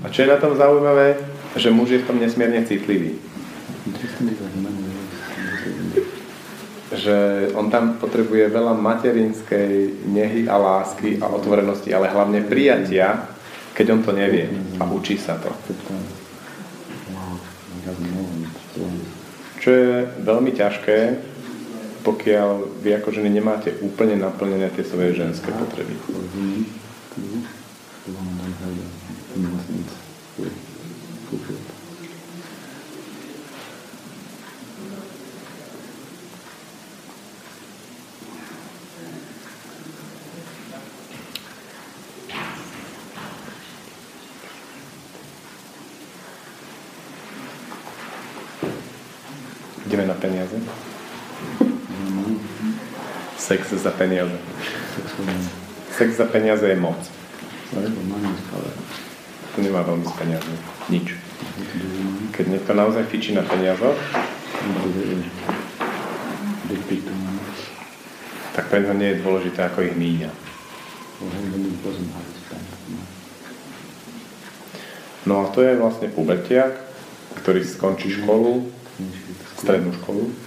[0.03, 1.15] A čo je na tom zaujímavé,
[1.55, 3.15] že muž je v tom nesmierne citlivý
[6.95, 13.27] že on tam potrebuje veľa materinskej nehy a lásky a otvorenosti, ale hlavne prijatia,
[13.75, 14.47] keď on to nevie
[14.79, 15.51] a učí sa to.
[19.59, 19.91] Čo je
[20.23, 20.97] veľmi ťažké,
[22.05, 25.97] pokiaľ vy ako ženy nemáte úplne naplnené tie svoje ženské potreby.
[49.85, 50.57] Ideme na peniaze.
[53.37, 54.37] Sex za peniaze.
[55.93, 56.97] Sex za peniaze je moc.
[59.55, 60.57] To nemá veľmi s peniazmi.
[60.89, 61.13] Nič.
[62.33, 63.95] Keď niekto naozaj fičí na peniazoch,
[68.57, 70.33] tak pre nie je dôležité, ako ich míňa.
[75.25, 76.73] No a to je vlastne pubertiak,
[77.45, 78.67] ktorý skončí školu,
[79.61, 80.44] strednú školu.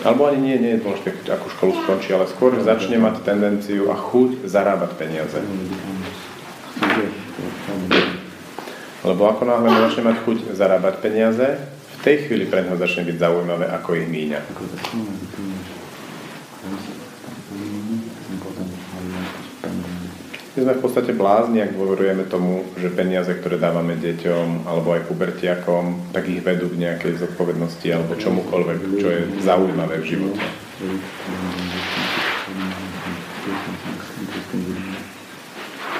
[0.00, 3.96] Alebo ani nie, nie je dôležité, akú školu skončí, ale skôr začne mať tendenciu a
[3.96, 5.36] chuť zarábať peniaze.
[9.04, 11.60] Lebo ako náhle začne mať chuť zarábať peniaze,
[12.00, 14.40] v tej chvíli pre neho začne byť zaujímavé, ako ich míňa.
[20.60, 25.08] My sme v podstate blázni, ak dôverujeme tomu, že peniaze, ktoré dávame deťom alebo aj
[25.08, 30.44] pubertiakom, tak ich vedú k nejakej zodpovednosti alebo čomukoľvek, čo je zaujímavé v živote.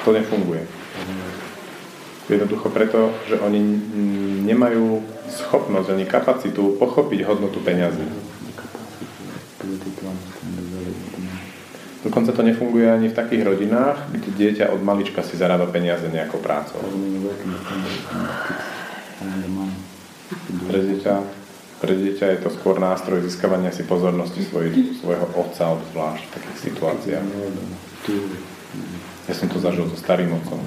[0.05, 0.61] To nefunguje.
[2.29, 3.65] Jednoducho preto, že oni
[4.45, 8.05] nemajú schopnosť ani kapacitu pochopiť hodnotu peňazí.
[12.01, 16.41] Dokonca to nefunguje ani v takých rodinách, kde dieťa od malička si zarába peniaze nejakou
[16.41, 16.81] prácou.
[20.65, 21.13] Pre dieťa,
[21.77, 26.57] pre dieťa je to skôr nástroj získavania si pozornosti svoj, svojho otca obzvlášť v takých
[26.73, 27.25] situáciách.
[29.29, 30.57] Ja som to zažil so starým otcom.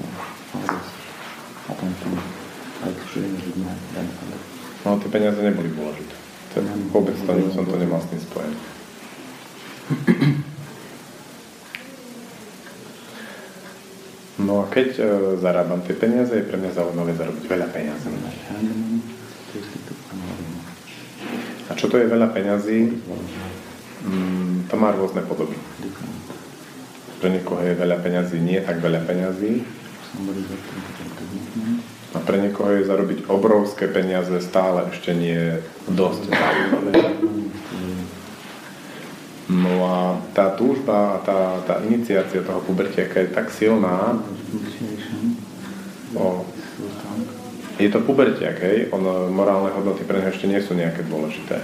[4.87, 6.14] No tie peniaze neboli dôležité.
[6.95, 8.59] Vôbec to, som to nemal s tým spojený.
[14.35, 15.05] No a keď uh,
[15.39, 18.11] zarábam tie peniaze, je pre mňa zaujímavé zarobiť veľa peniazy.
[21.70, 22.99] A čo to je veľa peňazí?
[24.05, 25.57] mm, to má rôzne podoby.
[27.20, 29.64] Pre niekoho je veľa peňazí, nie tak veľa peňazí.
[32.14, 35.59] A pre niekoho je zarobiť obrovské peniaze stále ešte nie
[35.89, 36.93] dosť zaujímavé.
[39.45, 39.97] No a
[40.32, 44.16] tá túžba, tá, tá iniciácia toho pubertiaka je tak silná,
[46.16, 46.49] o,
[47.76, 48.88] je to pubertiak, hej?
[48.88, 51.61] On, morálne hodnoty pre neho ešte nie sú nejaké dôležité.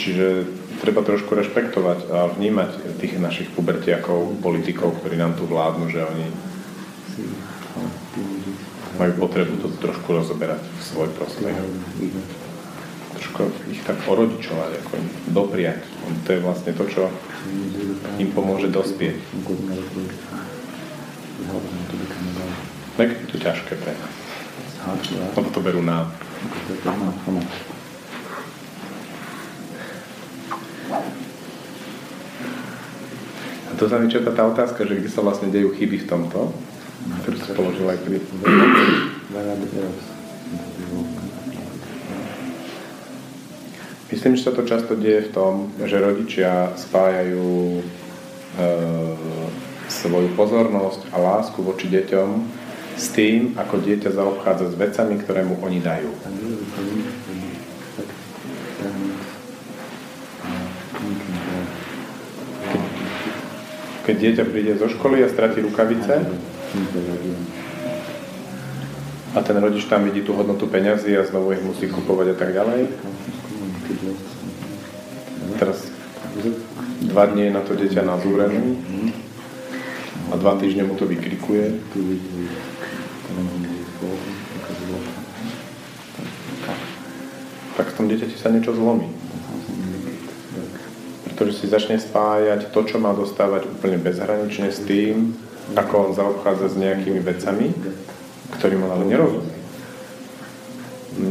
[0.00, 0.48] Čiže
[0.80, 6.26] treba trošku rešpektovať a vnímať tých našich pubertiakov, politikov, ktorí nám tu vládnu, že oni
[8.96, 11.56] majú potrebu to trošku rozoberať v svoj prospech.
[13.20, 15.06] Trošku ich tak porodičovať, ako im
[15.36, 15.84] dopriať.
[16.24, 17.12] To je vlastne to, čo
[18.16, 19.20] im pomôže dospieť.
[22.96, 24.14] Tak je to ťažké pre nás.
[25.36, 26.08] Lebo to berú nám.
[33.68, 36.56] A to sa mi četá tá otázka, že kde sa vlastne dejú chyby v tomto,
[37.24, 38.18] ktorú si položil aj kedy.
[44.10, 47.82] Myslím, že sa to často deje v tom, že rodičia spájajú e,
[49.86, 52.28] svoju pozornosť a lásku voči deťom
[52.98, 56.10] s tým, ako dieťa zaobchádza s vecami, ktoré mu oni dajú.
[64.10, 66.18] Keď dieťa príde zo školy a stratí rukavice
[69.30, 72.50] a ten rodič tam vidí tú hodnotu peňazí a znovu ich musí kupovať a tak
[72.50, 72.80] ďalej.
[75.58, 75.90] Teraz
[77.10, 78.60] dva dní je na to dieťa nazúrené
[80.30, 81.80] a dva týždne mu to vykrikuje.
[87.76, 89.20] Tak v tom dieťati sa niečo zlomí
[91.40, 95.32] pretože si začne spájať to, čo má dostávať úplne bezhranične s tým,
[95.72, 97.72] ako on zaobchádza s nejakými vecami,
[98.60, 99.56] ktorým on ale nerozumie.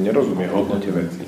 [0.01, 1.21] Nerozumie hodnote veci.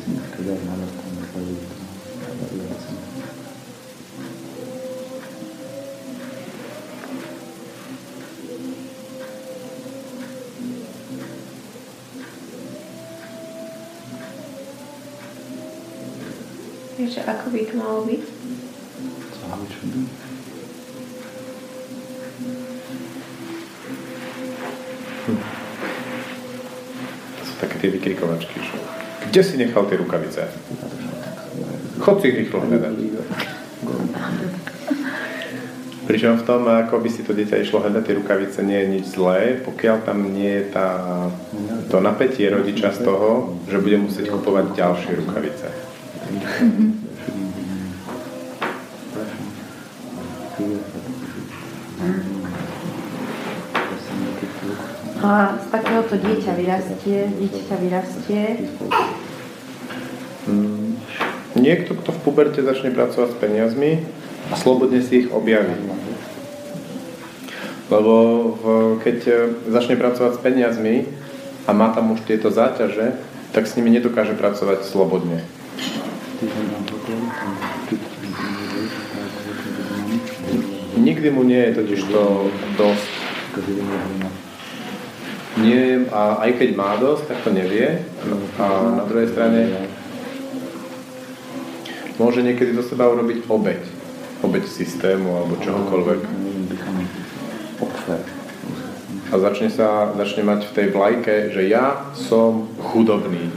[17.52, 18.24] Ako by to malo byť?
[27.82, 28.62] tie vykrikovačky.
[28.62, 28.78] Že?
[29.34, 30.46] Kde si nechal tie rukavice?
[31.98, 32.94] Chod si ich rýchlo hľadať.
[36.06, 39.06] Pričom v tom, ako by si to dieťa išlo hľadať tie rukavice, nie je nič
[39.18, 40.88] zlé, pokiaľ tam nie je tá,
[41.90, 45.68] to napätie rodiča z toho, že bude musieť kupovať ďalšie rukavice.
[55.22, 58.44] A z takéhoto dieťa vyrastie, dieťa vyrastie.
[60.50, 60.98] Hmm.
[61.54, 64.02] Niekto, kto v puberte začne pracovať s peniazmi
[64.50, 65.78] a slobodne si ich objaví.
[67.92, 68.14] Lebo
[69.04, 69.34] keď e,
[69.70, 70.96] začne pracovať s peniazmi
[71.68, 73.20] a má tam už tieto záťaže,
[73.52, 75.44] tak s nimi nedokáže pracovať slobodne.
[80.98, 82.24] Nikdy mu nie je totiž to
[82.80, 83.12] dosť
[85.62, 88.02] nie, a aj keď má dosť, tak to nevie.
[88.58, 88.66] A
[89.02, 89.88] na druhej strane
[92.18, 93.82] môže niekedy zo seba urobiť obeď.
[94.42, 96.22] Obeď systému alebo čohokoľvek.
[99.32, 103.48] A začne sa, začne mať v tej vlajke, že ja som chudobný.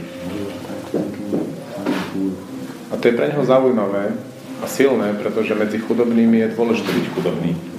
[2.89, 4.15] A to je pre neho zaujímavé
[4.63, 7.74] a silné, pretože medzi chudobnými je dôležité byť chudobný.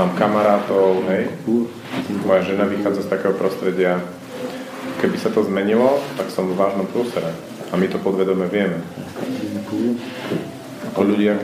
[0.00, 1.28] Mám kamarátov, hej,
[2.24, 4.00] moja žena vychádza z takého prostredia,
[5.04, 7.36] keby sa to zmenilo, tak som v vážnom prúsere.
[7.68, 8.80] A my to podvedome vieme.
[10.88, 11.36] Ako ľudia,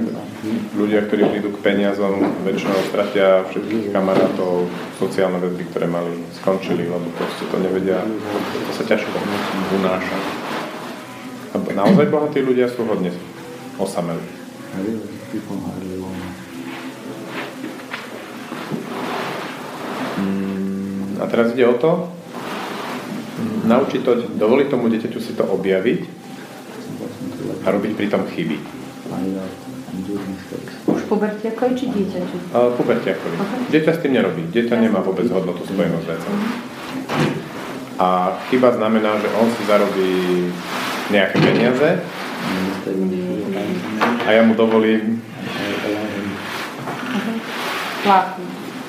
[0.72, 2.16] ľudia, ktorí prídu k peniazom,
[2.48, 8.88] väčšinou stratia všetkých kamarátov, sociálne väzby, ktoré mali, skončili, lebo proste to nevedia, to sa
[8.88, 9.20] ťažko
[9.84, 10.16] unáša.
[11.52, 13.12] A naozaj bohatí ľudia sú hodne
[13.76, 14.32] osamelí.
[21.16, 22.12] A teraz ide o to,
[23.66, 26.00] naučiť to, dovoliť tomu dieťaťu si to objaviť
[27.64, 28.56] a robiť pritom chyby.
[30.86, 32.36] Už pubertiakovi či dieťaťu?
[32.52, 33.36] Uh, pubertiakovi.
[33.40, 33.60] Okay.
[33.74, 34.42] Dieťa s tým nerobí.
[34.52, 36.34] Dieťa nemá vôbec hodnotu spojenú s vecom.
[37.96, 40.12] A chyba znamená, že on si zarobí
[41.08, 42.04] nejaké peniaze
[44.26, 45.22] a ja mu dovolím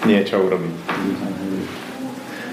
[0.03, 0.75] niečo urobiť.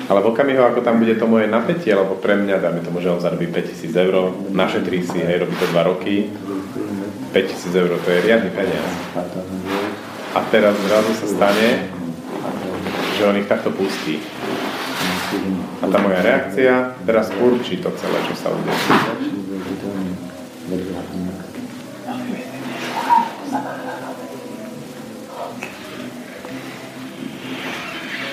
[0.04, 3.08] Ale v okamihu, ako tam bude to moje napätie, alebo pre mňa, dáme tomu, že
[3.08, 6.28] on zarobí 5000 eur, našetrí si, hej, robí to 2 roky,
[7.32, 8.90] 5000 eur, to je riadny peniaz.
[10.36, 11.88] A teraz zrazu sa stane,
[13.16, 14.20] že on ich takto pustí.
[15.80, 18.76] A tá moja reakcia teraz určí to celé, čo sa udeje.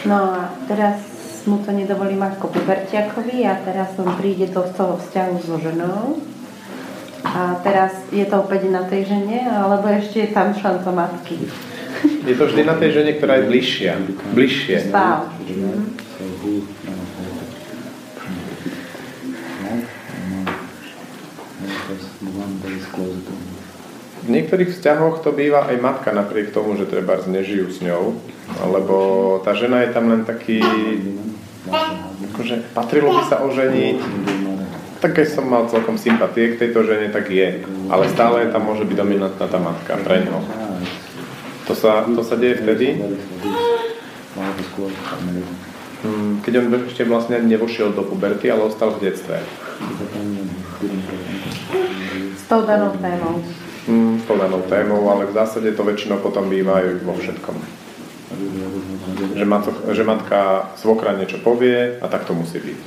[0.01, 5.35] No a teraz mu to nedovolím ako pubertiakovi a teraz on príde do toho vzťahu
[5.41, 6.21] so ženou.
[7.21, 11.37] A teraz je to opäť na tej žene, alebo ešte je tam šanca matky.
[12.25, 13.93] Je to vždy na tej žene, ktorá je bližšia.
[14.33, 14.89] Bližšie.
[14.89, 15.29] Stále.
[22.21, 23.40] V
[24.31, 28.15] niektorých vzťahoch to býva aj matka napriek tomu, že treba nežijú s ňou,
[28.71, 28.95] lebo
[29.43, 30.63] tá žena je tam len taký,
[32.31, 33.97] akože patrilo by sa oženiť,
[35.01, 37.65] tak keď som mal celkom sympatie k tejto žene, tak je.
[37.89, 40.39] Ale stále tam môže byť dominantná tá matka pre ňo.
[41.65, 43.01] To sa, to sa deje vtedy,
[46.05, 49.41] hm, keď on ešte vlastne nevošiel do puberty, ale ostal v detstve.
[52.37, 53.41] S tou danou témou.
[53.91, 57.55] Hm, s tou danou témou, ale v zásade to väčšinou potom býva aj vo všetkom.
[59.35, 60.39] Že, matka, že matka
[60.79, 62.79] svokra niečo povie a tak to musí byť.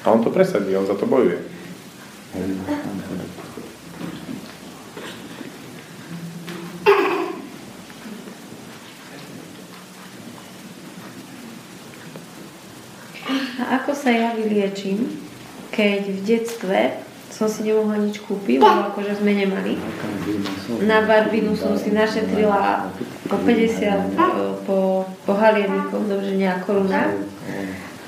[0.00, 1.44] A on to presadí, on za to bojuje.
[13.58, 15.18] A ako sa ja vyliečím,
[15.74, 16.78] keď v detstve
[17.28, 19.76] som si nemohla nič kúpiť, lebo akože sme nemali.
[20.88, 22.88] Na barbinu som si našetrila
[23.28, 23.94] po 50 e,
[24.64, 27.12] po, po halieníkom, dobře nejaká koruna.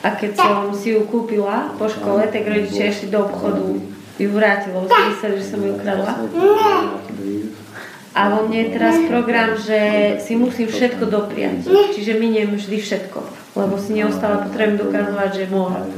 [0.00, 3.76] A keď som si ju kúpila po škole, tak rodičia išli do obchodu
[4.20, 6.12] ju vrátil, lebo si mysleli, že som ju ukradla.
[8.10, 9.78] A vo mne je teraz program, že
[10.20, 11.64] si musím všetko dopriať.
[11.96, 13.39] Čiže miniem vždy všetko.
[13.50, 15.90] Lebo si neustále potrebujem dokazovať, že môžem.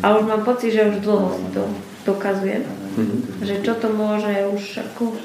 [0.00, 1.62] A už mám pocit, že už dlho si to
[2.06, 2.64] dokazujem.
[3.42, 5.18] Že čo to môže už ako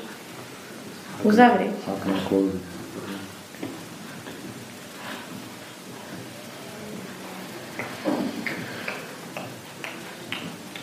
[1.24, 1.74] uzavrieť.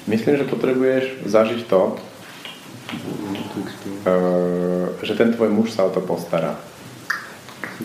[0.03, 1.97] Myslím, že potrebuješ zažiť to,
[4.05, 6.59] eh, že ten tvoj muž sa o to postará.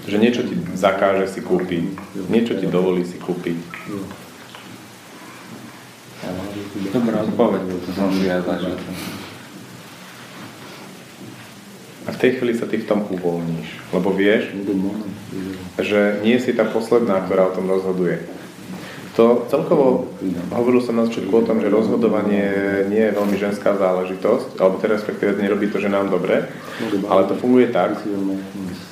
[0.08, 1.96] Že niečo ti zakáže si kúpiť,
[2.28, 3.58] niečo ti dovolí si kúpiť.
[6.92, 8.76] Dobrá odpoveď, to som si ja zažil.
[12.08, 14.56] A v tej chvíli sa ty v tom uvoľníš, lebo vieš,
[15.76, 18.24] že nie si tá posledná, ktorá o tom rozhoduje.
[19.18, 20.14] To celkovo,
[20.54, 24.94] hovoril som na začiatku o tom, že rozhodovanie nie je veľmi ženská záležitosť, alebo teda
[24.94, 26.46] respektíve nerobí to, že nám dobre,
[27.10, 27.98] ale to funguje tak,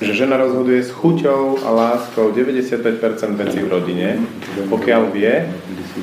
[0.02, 4.08] že žena rozhoduje s chuťou a láskou 95% vecí v rodine,
[4.66, 5.46] pokiaľ vie,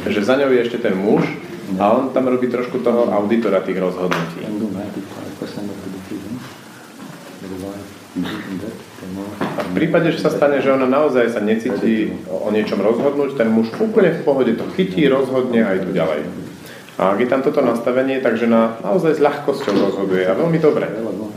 [0.07, 1.27] že za ňou je ešte ten muž
[1.75, 4.39] a on tam robí trošku toho auditora tých rozhodnutí.
[9.53, 13.53] A v prípade, že sa stane, že ona naozaj sa necíti o niečom rozhodnúť, ten
[13.53, 16.25] muž úplne v pohode to chytí, rozhodne a idú ďalej.
[16.97, 20.85] A ak je tam toto nastavenie, tak žena naozaj s ľahkosťou rozhoduje a veľmi dobre.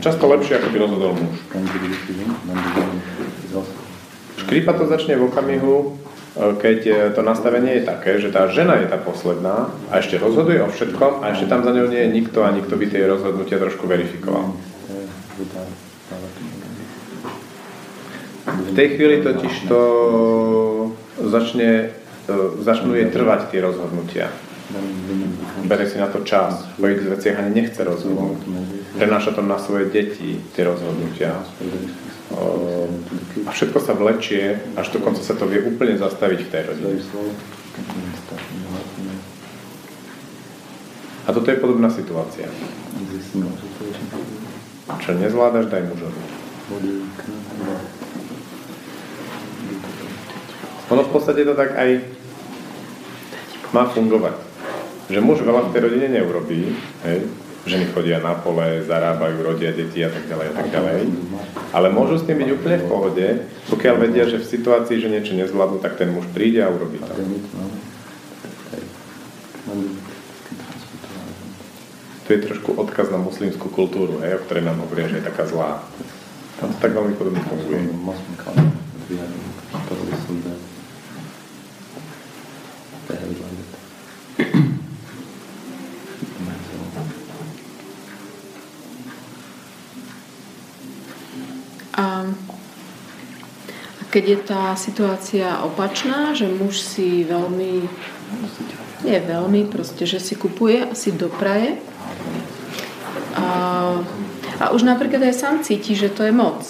[0.01, 1.37] Často lepšie, ako by rozhodol muž.
[4.37, 5.85] Škrípa to začne v okamihu, e,
[6.61, 10.61] keď e, to nastavenie je také, že tá žena je tá posledná a ešte rozhoduje
[10.61, 13.57] o všetkom a ešte tam za ňou nie je nikto a nikto by tie rozhodnutia
[13.57, 14.53] trošku verifikoval.
[18.47, 19.81] V tej chvíli totiž to
[21.19, 21.91] začne,
[22.31, 24.31] e, začnú jej trvať tie rozhodnutia.
[25.63, 28.39] Bere si na to čas, v ich veciach ani nechce rozhodnúť.
[28.99, 31.39] Prenáša to na svoje deti, tie rozhodnutia.
[33.47, 36.99] A všetko sa vlečie, až dokonca sa to vie úplne zastaviť v tej rodine.
[41.27, 42.47] A toto je podobná situácia.
[45.03, 46.21] Čo nezvládaš, daj mužovi.
[50.87, 51.99] Ono v podstate to tak aj
[53.75, 54.35] má fungovať.
[55.11, 57.19] Že muž veľa v tej rodine neurobí, hej?
[57.67, 60.97] ženy chodia na pole, zarábajú, rodia deti a tak ďalej a tak ďalej.
[61.75, 63.25] Ale môžu s tým byť úplne v pohode,
[63.67, 67.11] pokiaľ vedia, že v situácii, že niečo nezvládnu, tak ten muž príde a urobí to.
[72.27, 75.47] Tu je trošku odkaz na muslimskú kultúru, hej, o ktorej nám hovoria, že je taká
[75.47, 75.83] zlá.
[76.59, 77.83] Tam to tak veľmi podobne funguje.
[91.97, 92.21] A
[94.17, 97.85] keď je tá situácia opačná, že muž si veľmi,
[99.05, 101.77] nie veľmi, proste, že si kupuje si dopraje
[103.37, 103.45] a,
[104.57, 106.65] a už napríklad aj sám cíti, že to je moc.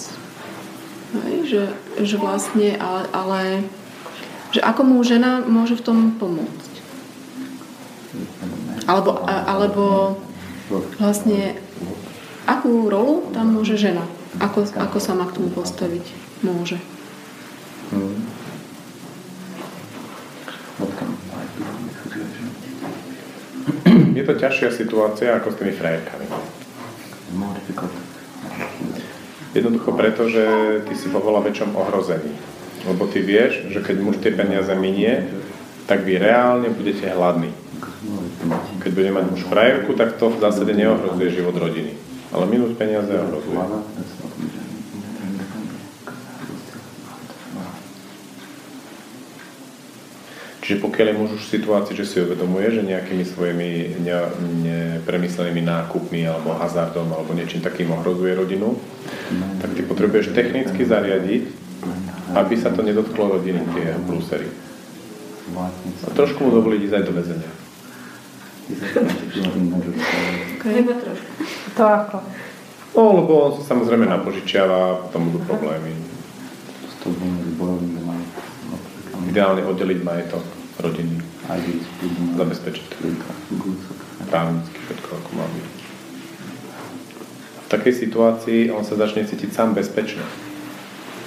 [1.24, 1.62] Hej, že,
[2.04, 3.40] že vlastne, ale, ale
[4.52, 6.72] že ako mu žena môže v tom pomôcť.
[8.84, 9.84] Alebo, alebo
[11.00, 11.56] vlastne
[12.44, 14.04] akú rolu tam môže žena?
[14.36, 16.04] Ako, ako sa má k tomu postaviť?
[16.44, 16.76] Môže.
[24.18, 26.26] Je to ťažšia situácia ako s tými frajerkami.
[29.54, 30.44] Jednoducho preto, že
[30.84, 32.34] ty si vo veľa väčšom ohrození.
[32.86, 35.30] Lebo ty vieš, že keď muž tie peniaze minie,
[35.88, 37.50] tak vy reálne budete hladní.
[38.84, 41.96] Keď bude mať muž frajerku, tak to v zásade neohrozuje život rodiny.
[42.30, 43.56] Ale minúť peniaze ohrozuje.
[50.68, 54.20] Čiže pokiaľ je muž už v situácii, že si uvedomuje, že nejakými svojimi ne,
[55.00, 58.76] nepremyslenými nákupmi alebo hazardom alebo niečím takým ohrozuje rodinu,
[59.64, 61.48] tak ty potrebuješ technicky zariadiť,
[62.36, 64.52] aby sa to nedotklo rodiny, tie prúsery.
[66.04, 67.52] A trošku mu dovoliť ísť aj do väzenia.
[71.00, 71.32] Trošku.
[71.80, 72.16] To ako?
[72.92, 75.96] No, lebo on sa samozrejme napožičiava, potom budú problémy.
[79.32, 81.16] Ideálne oddeliť majetok rodiny.
[82.36, 82.96] Zabezpečiť to.
[84.28, 85.66] Právnicky všetko, ako má byť.
[87.64, 90.24] V takej situácii on sa začne cítiť sám bezpečne.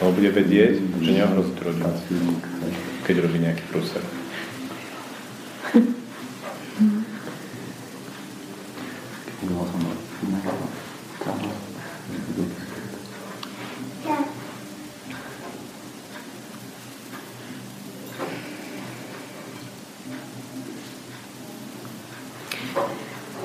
[0.01, 1.93] Lebo bude vedieť, že neohrozí tú rodinu,
[3.05, 4.01] keď robí nejaký prúser.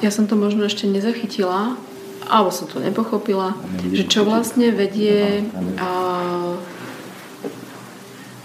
[0.06, 1.74] Ja som to možno ešte nezachytila,
[2.30, 3.58] alebo som to nepochopila,
[3.90, 5.42] že čo vlastne vedie
[5.82, 5.90] a,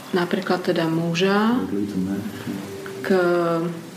[0.10, 1.62] napríklad teda muža
[3.06, 3.14] k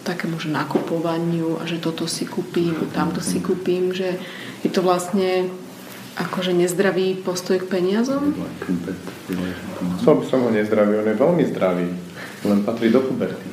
[0.05, 4.21] takému že nakupovaniu a že toto si kúpim, tamto si kúpim, že
[4.61, 5.49] je to vlastne
[6.21, 8.37] akože nezdravý postoj k peniazom?
[10.05, 11.89] Som by som ho nezdravý, on je veľmi zdravý,
[12.45, 13.49] len patrí do puberty.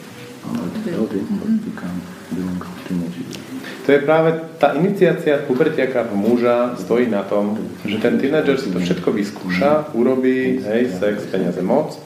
[3.92, 8.80] To je práve tá iniciácia pubertiaka muža stojí na tom, že ten tínedžer si to
[8.80, 12.00] všetko vyskúša, urobí, hej, sex, peniaze, moc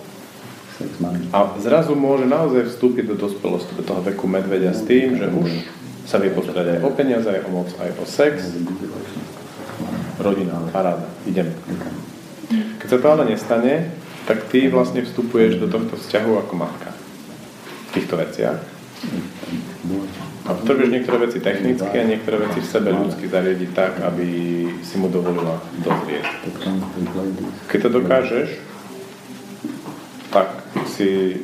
[1.29, 5.61] a zrazu môže naozaj vstúpiť do dospelosti, do toho veku medvedia s tým, že už
[6.09, 8.57] sa vie postarať aj o peniaze, aj o moc, aj o sex.
[10.17, 11.53] Rodina, paráda, ideme.
[12.81, 13.93] Keď sa to ale nestane,
[14.25, 16.89] tak ty vlastne vstupuješ do tohto vzťahu ako matka
[17.93, 18.57] v týchto veciach.
[20.45, 24.27] A potrebuješ niektoré veci technicky a niektoré veci v sebe ľudsky zariadiť tak, aby
[24.85, 26.25] si mu dovolila dozrieť.
[27.65, 28.49] Keď to dokážeš,
[30.29, 30.53] tak
[30.85, 31.41] si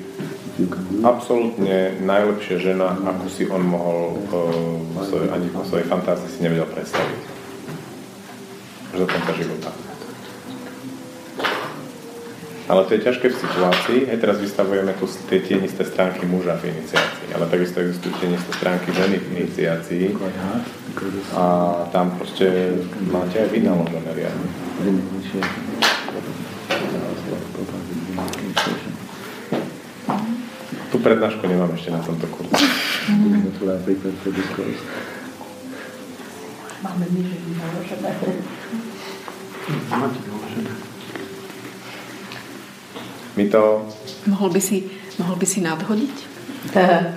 [1.01, 6.69] absolútne najlepšia žena, ako si on mohol uh, svoj, ani po svojej fantázii si nevedel
[6.69, 7.21] predstaviť.
[8.93, 9.90] Až do konca života.
[12.69, 16.69] Ale to je ťažké v situácii, aj teraz vystavujeme tu tie tienisté stránky muža v
[16.71, 20.05] iniciácii, ale takisto existujú tienisté stránky ženy v iniciácii
[21.33, 21.43] a
[21.89, 22.77] tam proste
[23.09, 24.49] máte aj vynaložené riadne.
[30.91, 32.67] Tu prednášku nemám ešte na tomto kurze.
[36.81, 38.11] Máme my, že vynaložené.
[43.35, 43.87] My to...
[44.27, 44.77] Mohol by si,
[45.19, 46.15] mohol by si nadhodiť?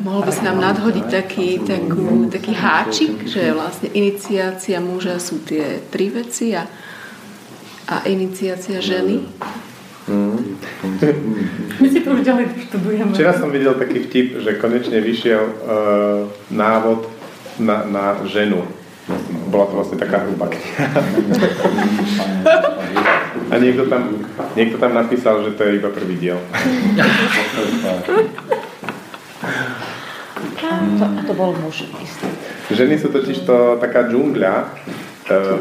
[0.01, 5.85] Mohol by si nám nadhodiť taký, takú, taký háčik, že vlastne iniciácia muža sú tie
[5.93, 6.65] tri veci a,
[7.93, 9.20] a iniciácia ženy?
[10.09, 10.57] Mm.
[11.81, 13.12] My si to už ďalej študujeme.
[13.12, 15.53] Včera som videl taký vtip, že konečne vyšiel uh,
[16.53, 17.09] návod
[17.61, 18.65] na, na ženu.
[19.53, 20.86] bola to vlastne taká hrubá kniha.
[23.55, 24.10] A niekto tam,
[24.59, 26.43] niekto tam napísal, že to je iba prvý diel.
[30.98, 32.26] To, to bol muž istý.
[32.74, 34.64] Ženy sú totiž to taká džungľa, e,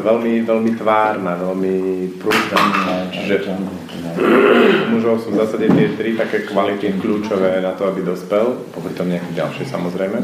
[0.02, 1.74] veľmi, veľmi tvárna, veľmi
[2.18, 2.62] prúdna.
[3.14, 3.54] Čiže
[4.90, 9.06] mužov sú v zásade tie tri také kvality kľúčové na to, aby dospel, popri tom
[9.06, 10.18] nejaké ďalšie samozrejme.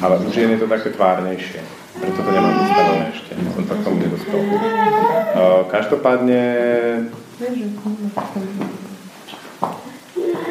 [0.00, 1.79] Ale u žien je to také tvárnejšie.
[2.00, 3.32] Preto to nemám vystavené ešte.
[3.36, 4.40] Som tak tomu nedospel.
[5.68, 6.42] Každopádne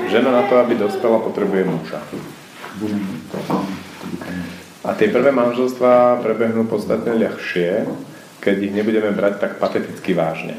[0.09, 1.99] žena na to, aby dospela, potrebuje muža.
[4.85, 7.85] A tie prvé manželstvá prebehnú podstatne ľahšie,
[8.41, 10.57] keď ich nebudeme brať tak pateticky vážne.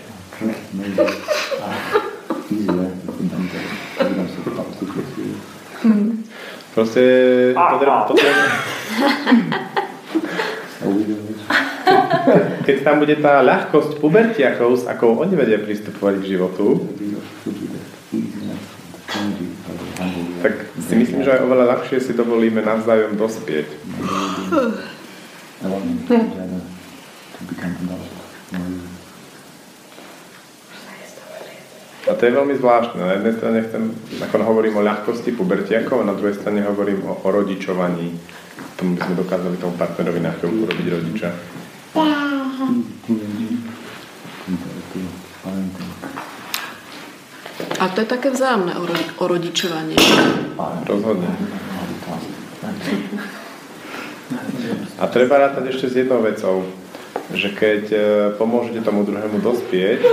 [6.70, 7.02] Proste
[7.56, 8.50] potrebujem, potrebujem,
[12.64, 16.88] keď tam bude tá ľahkosť pubertiakov, s akou oni vedia pristupovať k životu,
[20.40, 23.68] tak si myslím, že aj oveľa ľahšie si dovolíme navzájom dospieť.
[32.10, 32.98] A to je veľmi zvláštne.
[33.04, 33.82] Na jednej strane chcem,
[34.24, 38.16] ako hovorím o ľahkosti pubertiakov, a na druhej strane hovorím o, o rodičovaní.
[38.76, 41.28] Tomu by sme dokázali tomu partnerovi na chvíľku robiť rodiča.
[47.80, 49.96] A to je také vzájomné o, ro- o rodičovanie.
[50.84, 51.28] Rozhodne.
[55.00, 56.68] A treba rátať ešte s jednou vecou,
[57.32, 57.98] že keď e,
[58.36, 60.08] pomôžete tomu druhému dospieť e,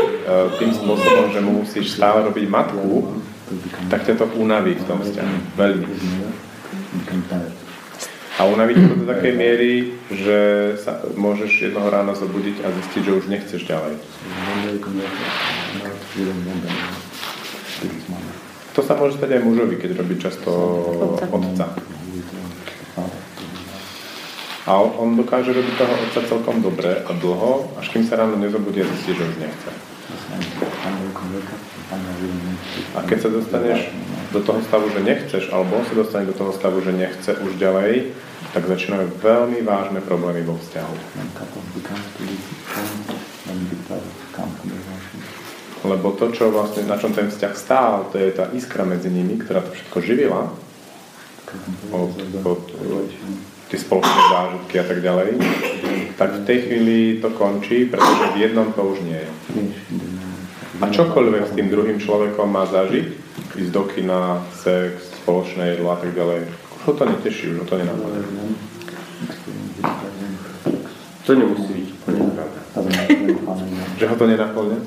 [0.57, 3.19] tým spôsobom, že mu musíš stále robiť matku,
[3.91, 5.36] tak ťa to unaví v tom vzťahu.
[5.60, 5.88] Veľmi.
[8.38, 9.73] A unaví to do takej miery,
[10.14, 10.38] že
[10.77, 13.97] sa môžeš jednoho rána zobudiť a zistiť, že už nechceš ďalej.
[18.77, 20.53] To sa môže stať aj mužovi, keď robí často
[21.34, 21.65] otca.
[24.68, 28.38] A on, on dokáže robiť toho otca celkom dobre a dlho, až kým sa ráno
[28.38, 29.72] nezobudí a zistí, že už nechce.
[32.93, 33.89] A keď sa dostaneš
[34.38, 37.57] do toho stavu, že nechceš, alebo on sa dostane do toho stavu, že nechce už
[37.57, 38.14] ďalej,
[38.53, 40.93] tak začínajú veľmi vážne problémy vo vzťahu.
[45.88, 49.41] Lebo to, čo vlastne, na čom ten vzťah stál, to je tá iskra medzi nimi,
[49.41, 50.53] ktorá to všetko živila,
[51.95, 52.11] od,
[52.43, 52.61] od,
[53.72, 55.30] tie spoločné zážitky a tak ďalej,
[56.19, 59.31] tak v tej chvíli to končí, pretože v jednom to už nie je.
[60.78, 63.08] A čokoľvek s tým druhým človekom má zažiť,
[63.58, 67.66] ísť do kina, sex, spoločné jedlo a tak ďalej, už ho to neteší, už ho
[67.66, 68.22] to nenapadá.
[71.26, 72.60] To nemusí byť úplne pravda.
[73.98, 74.80] Že ho to nenaplňa?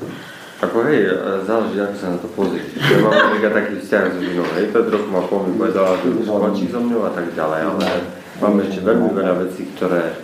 [0.60, 1.08] Ako hej,
[1.48, 2.64] záleží, ako sa na to pozrie.
[2.76, 6.28] Ja mám napríklad taký vzťah s ženou, hej, to trochu ma pomi povedala, že už
[6.28, 7.84] skončí so mnou a tak ďalej, ale
[8.38, 10.20] máme ešte veľmi veľa vecí, ktoré,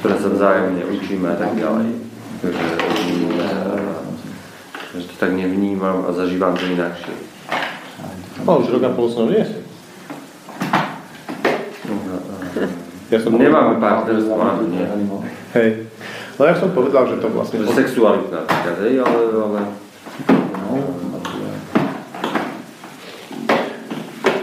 [0.00, 1.88] ktoré sa vzájomne učíme a tak ďalej.
[2.44, 2.66] Takže,
[4.96, 7.14] že to tak nevnímam a zažívam to inakšie.
[8.42, 9.44] No, už rok a pol som nie.
[13.10, 14.86] Ja som Nemáme partnerstvo, áno, nie.
[15.58, 15.90] Hej.
[16.38, 17.66] No ja som povedal, že to vlastne...
[17.66, 19.60] Že sexualita napríklad, hej, ale, ale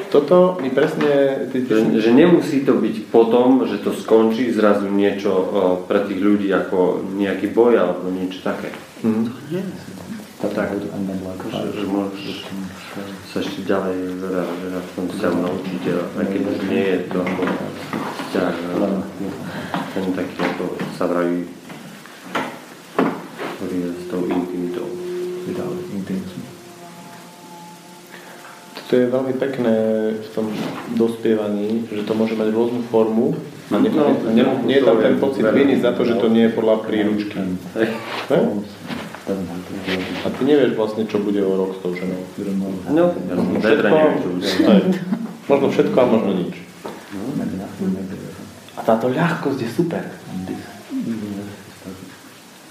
[0.07, 1.45] Toto mi presne...
[1.51, 5.43] Ty, že, že nemusí to byť potom, že to skončí zrazu niečo o,
[5.83, 8.71] pre tých ľudí ako nejaký boj alebo niečo také.
[9.03, 9.29] Mm.
[10.37, 10.69] Tak,
[11.49, 12.45] že, že môžeš
[13.33, 15.83] sa ešte ďalej veľa, veľa v tom vzťahu naučiť,
[16.13, 17.41] aj keď už nie je to ako
[18.21, 18.55] vzťah,
[19.97, 21.49] ten taký, ako sa vraví,
[23.57, 24.87] ktorý je s tou intimitou.
[28.87, 29.75] To je veľmi pekné
[30.15, 30.47] v tom
[30.95, 33.35] dospievaní, že to môže mať rôznu formu
[33.67, 36.31] a nie, No, nie, nie je tam je ten pocit viny za to, že to
[36.31, 37.35] nie je podľa príručky.
[37.35, 38.63] Ne?
[39.27, 42.23] A ty nevieš vlastne, čo bude o rok s tou ženou.
[42.89, 43.11] No,
[44.23, 44.47] čo bude.
[44.47, 44.81] Hej.
[45.47, 46.55] Možno všetko a možno nič.
[48.77, 50.03] A táto ľahkosť je super.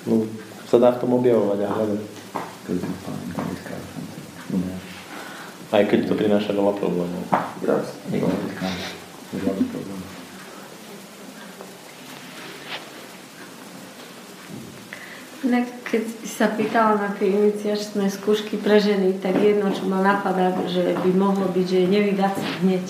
[0.07, 0.23] No,
[0.65, 2.03] sa dá v tom objavovať a hľadať.
[5.67, 7.23] Aj keď to prináša veľa problémov.
[15.47, 20.51] Inak, keď sa pýtala na tie iniciačné skúšky pre ženy, tak jedno, čo ma napadá,
[20.67, 22.87] že by mohlo byť, že nevydať sa hneď.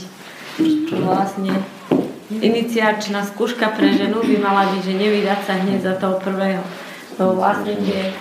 [0.88, 1.52] Čo vlastne
[2.32, 6.64] iniciačná skúška pre ženu by mala byť, že nevydať sa hneď za toho prvého.
[7.20, 8.16] Lebo vlastne tie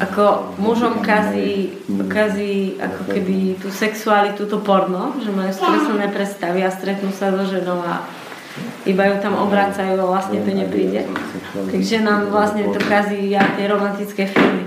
[0.00, 1.76] ako mužom kazí,
[2.08, 7.44] kazí ako keby tú sexualitu, to porno, že majú skreslené predstavy a stretnú sa so
[7.44, 8.00] ženou a
[8.84, 11.06] iba ju tam obracajú a vlastne to nepríde.
[11.54, 14.66] Takže nám vlastne to kazí aj tie romantické filmy.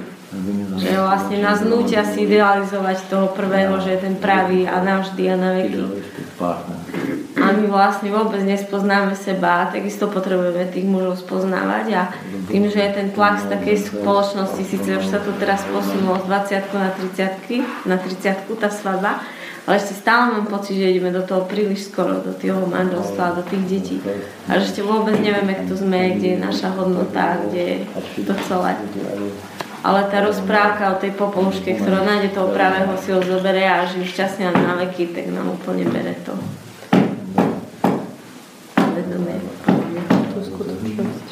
[0.76, 5.36] Že vlastne nás nútia si idealizovať toho prvého, že je ten pravý a navždy a
[5.40, 5.84] na veky.
[7.36, 12.02] A my vlastne vôbec nespoznáme seba a takisto potrebujeme tých mužov spoznávať a
[12.50, 16.26] tým, že je ten tlak z takej spoločnosti, síce už sa to teraz posunulo z
[16.26, 19.22] 20 na 30 na 30 tá svadba,
[19.66, 23.44] ale ešte stále mám pocit, že ideme do toho príliš skoro, do toho manželstva, do
[23.50, 23.98] tých detí.
[24.46, 28.78] A že ešte vôbec nevieme, kto sme, kde je naša hodnota, kde je to celé
[29.86, 34.18] ale tá rozprávka o tej popoluške, ktorá nájde toho pravého, si ho zoberie a žije
[34.18, 36.34] šťastne na veky, tak nám úplne bere to
[38.98, 39.38] vedomie,
[40.42, 41.28] skutočnosť.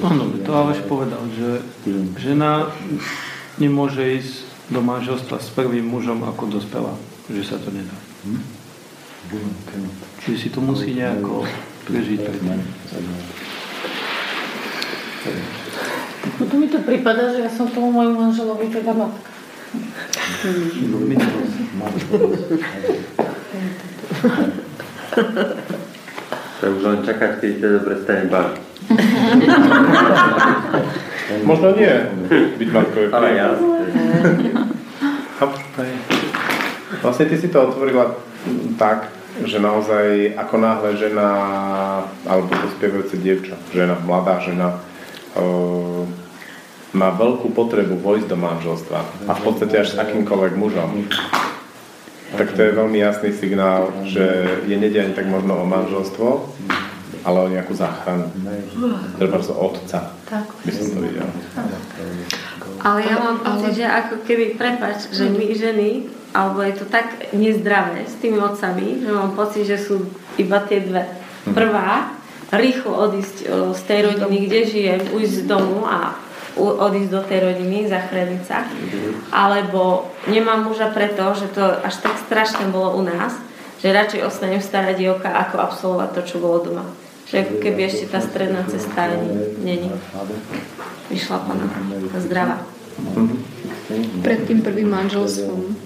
[0.00, 1.60] Áno, to Aleš povedal, že
[2.16, 2.72] žena
[3.60, 6.94] nemôže ísť do manželstva s prvým mužom ako dospelá,
[7.26, 7.90] že sa to nedá.
[10.22, 11.42] Čiže si to musí nejako
[11.90, 12.22] prežiť.
[16.38, 19.30] No tu mi to prípada, že ja som tomu môjmu manželovi teda matka.
[26.60, 28.60] To už len čakať, keď ťa prestane baviť.
[31.46, 31.94] Možno nie.
[32.58, 33.76] Byť matkou je Ale jasne.
[37.00, 38.18] Vlastne ty si to otvorila
[38.76, 39.08] tak,
[39.46, 41.28] že naozaj ako náhle žena
[42.28, 44.82] alebo dospievajúce dievča, žena, mladá žena
[46.90, 48.98] má veľkú potrebu vojsť do manželstva
[49.30, 51.06] a v podstate až s akýmkoľvek mužom,
[52.34, 54.26] tak to je veľmi jasný signál, že
[54.66, 56.50] je nedia ani tak možno o manželstvo,
[57.24, 58.28] ale o nejakú záchranu.
[59.20, 60.12] Treba o otca,
[60.64, 61.28] by som to videl.
[62.80, 67.32] Ale ja mám pocit, že ako keby, prepač, že my ženy, alebo je to tak
[67.36, 70.08] nezdravé s tými otcami, že mám pocit, že sú
[70.40, 71.04] iba tie dve.
[71.52, 72.16] Prvá,
[72.52, 73.36] rýchlo odísť
[73.76, 76.16] z tej rodiny, kde žijem, ujsť z domu a
[76.56, 78.64] odísť do tej rodiny, zachrániť sa.
[79.28, 83.36] Alebo nemám muža preto, že to až tak strašne bolo u nás,
[83.80, 86.84] že radšej ostanem stará dievka, ako absolvovať to, čo bolo doma.
[87.30, 89.06] Že ako keby ešte tá stredná cesta
[89.62, 89.86] není
[91.06, 91.70] vyšlapaná,
[92.18, 92.66] zdravá.
[94.22, 95.78] Pred tým prvým manželstvom.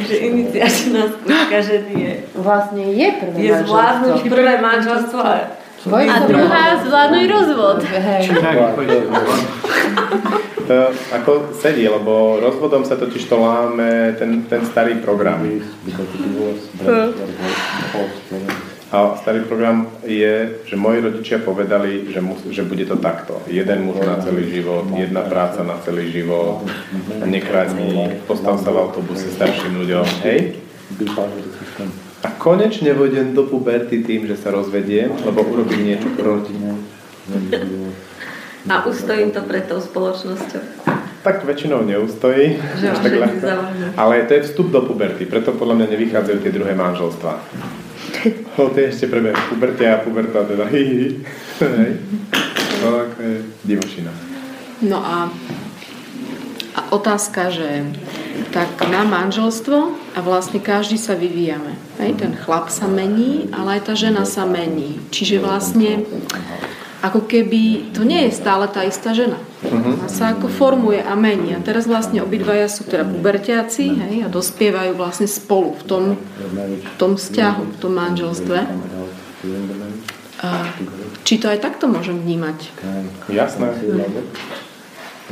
[0.00, 2.12] že iniciačná skúška ženy je...
[2.38, 5.34] Vlastne je prvé je zvládnuť prvé manželstvo a
[5.90, 7.80] a druhá zvládnuť rozvod.
[10.70, 15.42] To ako sedí, lebo rozvodom sa totiž to láme ten, ten starý program.
[18.94, 23.42] A starý program je, že moji rodičia povedali, že, mus, že bude to takto.
[23.50, 26.62] Jeden muž na celý život, jedna práca na celý život,
[27.26, 30.54] nekradni, postav sa v autobuse starším ľuďom, hej?
[32.22, 36.54] A konečne vojdem do puberty tým, že sa rozvediem, lebo urobím niečo proti.
[38.68, 40.62] A ustojím to pred tou spoločnosťou.
[41.20, 43.44] Tak väčšinou neustojí, až tak ľahko.
[43.96, 47.40] Ale to je vstup do puberty, preto podľa mňa nevychádzajú tie druhé manželstvá.
[48.56, 51.08] No, tie ešte prebehne puberty a puberta teda hi, hi.
[51.60, 51.92] Hej.
[52.80, 53.36] No, ako je
[53.68, 54.12] divošina.
[54.80, 55.28] No a,
[56.76, 57.84] a otázka, že
[58.48, 61.76] tak na manželstvo a vlastne každý sa vyvíjame.
[62.00, 64.96] Hej, ten chlap sa mení, ale aj tá žena sa mení.
[65.12, 66.08] Čiže vlastne
[67.00, 69.40] ako keby to nie je stále tá istá žena.
[69.64, 71.56] Ona sa ako formuje a mení.
[71.56, 76.04] A teraz vlastne obidvaja sú teda pubertiaci hej, a dospievajú vlastne spolu v tom,
[76.60, 78.58] v tom vzťahu, v tom manželstve.
[80.40, 80.48] A
[81.24, 82.72] či to aj takto môžem vnímať?
[83.28, 83.66] Jasné.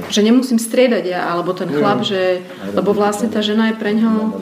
[0.09, 4.41] Že nemusím striedať ja, alebo ten chlap, že, lebo vlastne tá žena je pre ňoho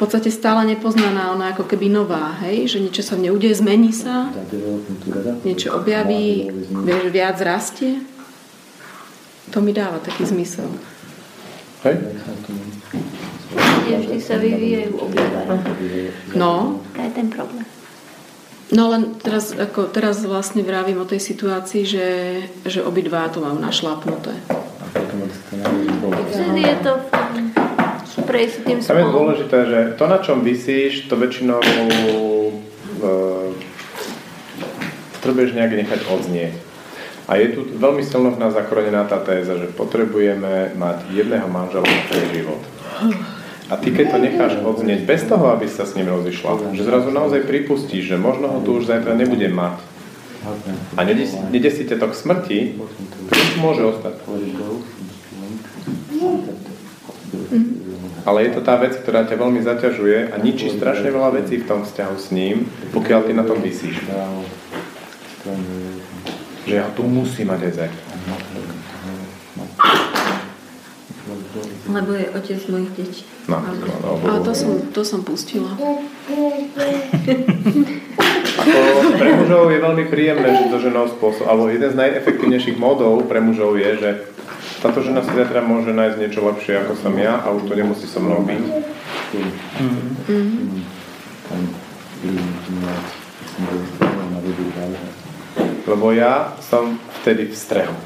[0.00, 2.72] podstate stále nepoznaná, ona ako keby nová, hej?
[2.72, 4.32] že niečo sa v nej udeje, zmení sa,
[5.44, 8.00] niečo objaví, vieš, viac rastie.
[9.52, 10.72] To mi dáva taký zmysel.
[11.84, 11.96] Hej?
[13.90, 15.40] Vždy sa vyvíjajú obidva.
[16.32, 16.80] No.
[16.96, 17.66] To je ten problém.
[18.70, 22.08] No len teraz, ako, teraz vlastne vravím o tej situácii, že,
[22.62, 24.38] že obidva to mám našlapnuté.
[26.30, 26.92] Vždy je to
[28.30, 33.50] prejsť tým Tam je dôležité, že to, na čom vysíš, to väčšinou uh,
[35.18, 36.54] potrebuješ nejak nechať odznieť.
[37.26, 41.86] A je tu veľmi silno v nás zakorenená tá téza, že potrebujeme mať jedného manžela
[41.86, 42.62] na celý život.
[43.70, 47.14] A ty keď to necháš odznieť bez toho, aby sa s ním rozišla, že zrazu
[47.14, 49.78] naozaj pripustíš, že možno ho tu už zajtra nebudem mať
[50.96, 51.00] a
[51.52, 52.58] nedesí ťa to k smrti,
[53.28, 54.14] to môže ostať.
[58.24, 61.68] Ale je to tá vec, ktorá ťa veľmi zaťažuje a ničí strašne veľa vecí v
[61.68, 63.96] tom vzťahu s ním, pokiaľ ty na tom vysíš.
[66.68, 67.90] Že ja tu musím mať aj.
[71.90, 73.22] Lebo je otec mojich detí.
[73.50, 75.74] No, no, A to som, to som pustila.
[78.60, 83.26] Ako pre mužov je veľmi príjemné, že to ženou spôsob, alebo jeden z najefektívnejších módov
[83.26, 84.10] pre mužov je, že
[84.80, 88.08] táto žena si zajtra môže nájsť niečo lepšie ako som ja a už to nemusí
[88.08, 88.64] so mnou byť.
[95.84, 97.96] Lebo ja som vtedy v strehu.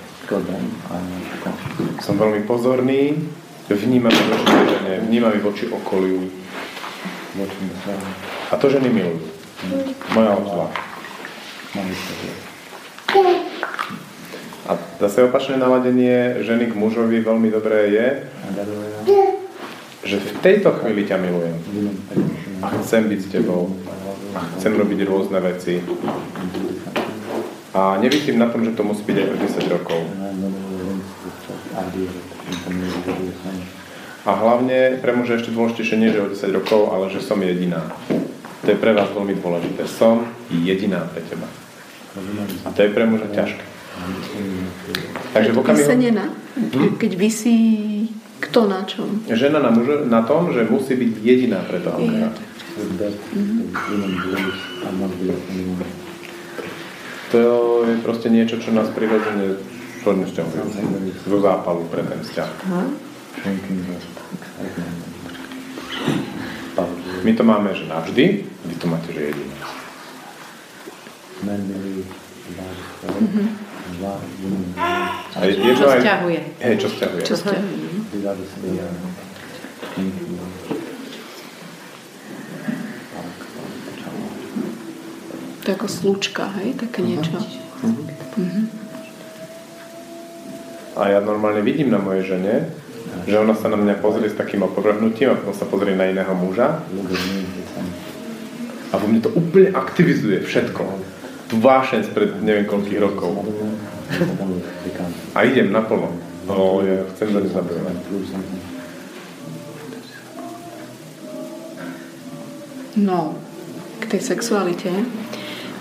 [2.03, 3.23] Som veľmi pozorný,
[3.71, 6.27] vnímavý voči žene, vnímavý voči okoliu.
[8.51, 9.23] A to ženy milujú.
[10.15, 10.79] Moja obzvlášť.
[14.65, 18.07] A zase opačné naladenie ženy k mužovi veľmi dobré je,
[20.09, 21.57] že v tejto chvíli ťa milujem.
[22.65, 23.77] A chcem byť s tebou.
[24.33, 25.85] A chcem robiť rôzne veci.
[27.77, 30.01] A nevysím na tom, že to musí byť aj o 10 rokov.
[34.25, 37.85] A hlavne pre muža ešte dôležitejšie nie, že o 10 rokov, ale že som jediná.
[38.65, 39.85] To je pre vás veľmi dôležité.
[39.85, 41.45] Som jediná pre teba.
[42.65, 43.74] A to je pre muža ťažké.
[45.33, 45.83] Takže v okamihu...
[45.83, 46.25] Vysenená?
[46.99, 47.57] Keď vysí
[48.45, 49.25] kto na čom?
[49.27, 52.31] Žena na, muža, na tom, že musí byť jediná pre toho muža.
[57.35, 57.39] To
[57.89, 59.59] je proste niečo, čo nás prirodzene
[60.05, 60.61] hodne vzťahuje.
[61.25, 62.51] Zo zápalu pre ten vzťah.
[67.25, 69.57] My to máme, že navždy, vy to máte, že jediné.
[74.03, 76.41] A je, je čo aj, vzťahuje.
[76.61, 77.23] Hej, čo vzťahuje.
[77.23, 77.57] Čo ste?
[85.65, 86.77] To je ako slúčka, hej?
[86.77, 87.41] Také niečo.
[88.37, 88.63] Mhm.
[90.95, 92.71] A ja normálne vidím na mojej žene,
[93.27, 96.31] že ona sa na mňa pozrie s takým opovrhnutím a potom sa pozrie na iného
[96.39, 96.87] muža.
[98.91, 101.14] A vo mne to úplne aktivizuje všetko.
[101.49, 103.45] Tu vášeň spred neviem koľkých rokov.
[105.37, 106.13] A idem naplno.
[106.45, 107.97] No, ja chcem za zabojovať.
[112.95, 113.35] No,
[113.99, 114.93] k tej sexualite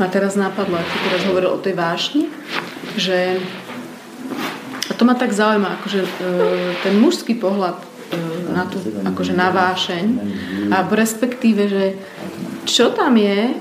[0.01, 2.25] ma teraz napadlo, ako teraz hovoril o tej vášni,
[2.97, 3.37] že
[4.89, 6.09] a to ma tak zaujíma, akože e,
[6.81, 7.85] ten mužský pohľad e,
[8.49, 10.05] na tú, akože na vášeň
[10.73, 11.85] a v respektíve, že
[12.65, 13.53] čo tam je,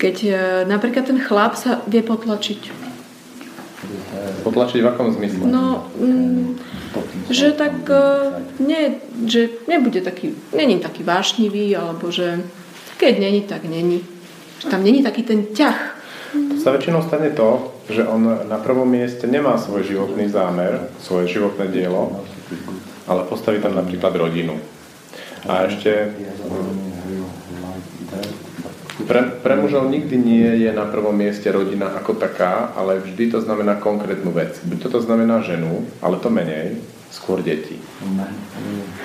[0.00, 0.32] keď e,
[0.64, 2.72] napríklad ten chlap sa vie potlačiť.
[4.40, 5.44] Potlačiť v akom zmysle?
[5.44, 6.56] No, mm,
[7.28, 12.44] že tak uh, nie, že nebude taký, není taký vášnivý, alebo že
[13.00, 14.04] keď není, tak není.
[14.60, 15.78] Že tam není taký ten ťah.
[16.36, 21.32] To sa väčšinou stane to, že on na prvom mieste nemá svoj životný zámer, svoje
[21.32, 22.22] životné dielo,
[23.08, 24.60] ale postaví tam napríklad rodinu.
[25.48, 26.12] A ešte
[29.10, 33.42] pre, pre mužov nikdy nie je na prvom mieste rodina ako taká, ale vždy to
[33.42, 34.54] znamená konkrétnu vec.
[34.62, 36.78] Buď to znamená ženu, ale to menej,
[37.10, 37.74] skôr deti.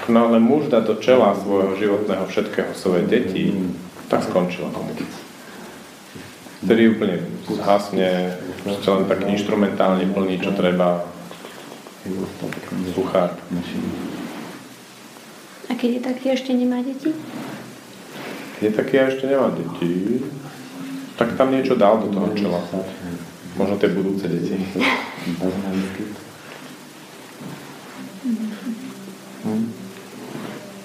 [0.05, 3.49] No ale muž dá do čela svojho životného všetkého svoje deti,
[4.05, 5.25] tak skončila komunikácia.
[6.61, 11.01] Vtedy úplne zhasne, proste len tak instrumentálne plní, čo treba.
[12.93, 13.33] Suchár.
[15.65, 17.09] A keď je taký, ešte nemá deti?
[18.65, 20.25] Je taký a ešte nemá deti,
[21.21, 22.57] tak tam niečo dal do toho čela.
[23.53, 24.57] Možno tie budúce deti.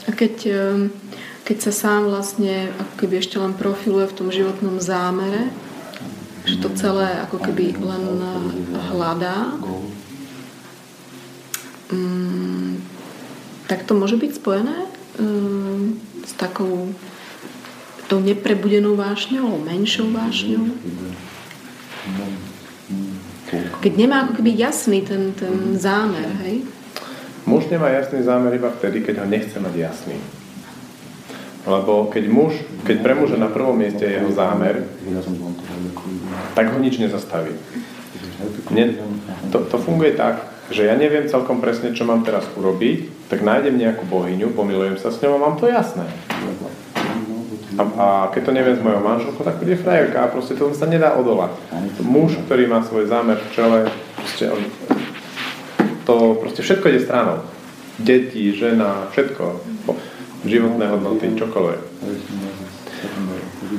[0.05, 0.93] A keď, ehm,
[1.49, 5.49] keď sa sám vlastne ako keby ešte len profiluje v tom životnom zámere,
[6.45, 8.05] že to celé ako keby len
[8.93, 9.57] hľadá,
[11.89, 12.77] mm,
[13.73, 14.77] tak to môže byť spojené
[15.17, 15.97] um,
[16.27, 16.93] s takou
[18.11, 20.67] tou neprebudenou vášňou, menšou vášňou.
[23.79, 26.67] Keď nemá ako keby jasný ten, ten zámer, hej?
[27.47, 30.19] Muž nemá jasný zámer iba vtedy, keď ho nechce mať jasný.
[31.63, 34.91] Lebo keď muž, keď pre muža na prvom mieste je jeho zámer,
[36.59, 37.55] tak ho nič nezastaví.
[38.75, 38.99] Nie,
[39.55, 43.79] to, to funguje tak, že ja neviem celkom presne, čo mám teraz urobiť, tak nájdem
[43.79, 46.07] nejakú bohyňu, pomilujem sa s ňou a mám to jasné.
[47.81, 50.85] A, a keď to neviem s mojou manželkou, tak bude frajerka a proste to sa
[50.85, 51.57] nedá odolať.
[52.05, 53.79] Muž, ktorý má svoj zámer v čele,
[54.21, 54.61] proste on,
[56.05, 57.41] to proste všetko ide stranou.
[57.97, 59.45] Deti, žena, všetko.
[60.45, 61.81] Životné hodnoty, čokoľvek.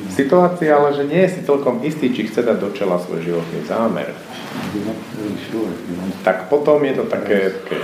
[0.09, 3.65] Situácia ale, že nie je si celkom istý, či chce dať do čela svoj životný
[3.69, 4.17] zámer,
[6.23, 7.79] tak potom je to také, také,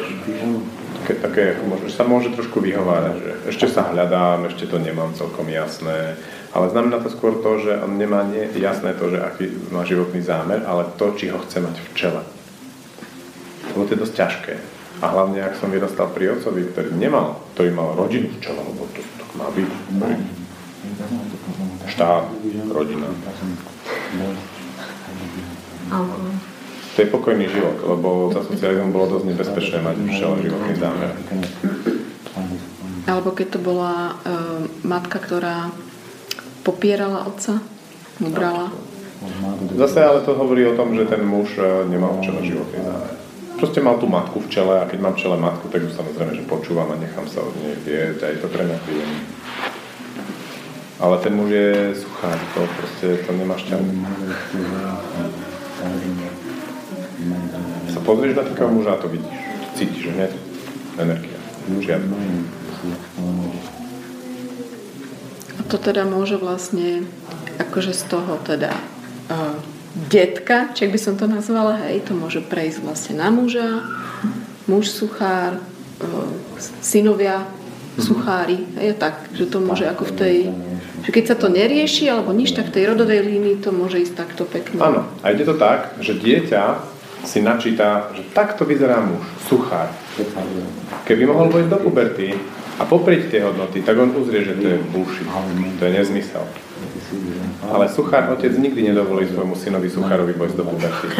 [1.07, 5.47] také, také že sa môže trošku vyhovárať, že ešte sa hľadám, ešte to nemám celkom
[5.47, 6.19] jasné,
[6.51, 10.19] ale znamená to skôr to, že on nemá nie jasné to, že aký má životný
[10.19, 12.21] zámer, ale to, či ho chce mať v čele.
[13.71, 14.53] Lebo to je dosť ťažké.
[14.97, 18.83] A hlavne, ak som vyrastal pri otcovi, ktorý nemal, ktorý mal rodinu v čele, lebo
[18.91, 19.69] to, to má byť
[21.87, 22.23] štát,
[22.73, 23.07] rodina.
[26.97, 31.13] To je pokojný život, lebo za socializmu bolo dosť nebezpečné mať všel životný zámer.
[33.05, 35.69] Alebo keď to bola uh, matka, ktorá
[36.65, 37.61] popierala otca,
[38.17, 38.73] ubrala.
[39.77, 43.13] Zase ale to hovorí o tom, že ten muž e, nemal v čele životný zámer.
[43.57, 46.33] Proste mal tú matku v čele a keď mám v čele matku, tak ju samozrejme,
[46.33, 49.21] že počúvam a nechám sa od nej viesť, aj to pre mňa príjemné.
[50.97, 54.01] Ale ten muž je suchár, to proste to nemá šťastie.
[58.07, 59.35] Pozrieš na takého muža a to vidíš.
[59.75, 60.31] Cítiš hneď
[60.95, 61.37] energia.
[61.67, 62.15] Žiadna.
[65.59, 67.03] A to teda môže vlastne
[67.59, 68.71] akože z toho teda
[69.27, 69.59] uh,
[70.07, 73.83] detka, či by som to nazvala, hej, to môže prejsť vlastne na muža,
[74.71, 75.59] muž suchár,
[75.99, 76.31] uh,
[76.79, 77.43] synovia
[77.99, 80.37] suchári, je tak, že to môže ako v tej
[81.03, 84.15] že keď sa to nerieši alebo nič, tak v tej rodovej línii to môže ísť
[84.15, 84.79] takto pekne.
[84.79, 86.96] Áno, a ide to tak, že dieťa
[87.27, 89.91] si načíta, že takto vyzerá muž, suchár.
[91.03, 92.31] Keby mohol vojsť do puberty
[92.79, 95.27] a poprieť tie hodnoty, tak on uzrie, že to je bullshit,
[95.75, 96.47] to je nezmysel.
[97.67, 101.07] Ale suchár otec nikdy nedovolí svojmu synovi suchárovi vojsť do puberty.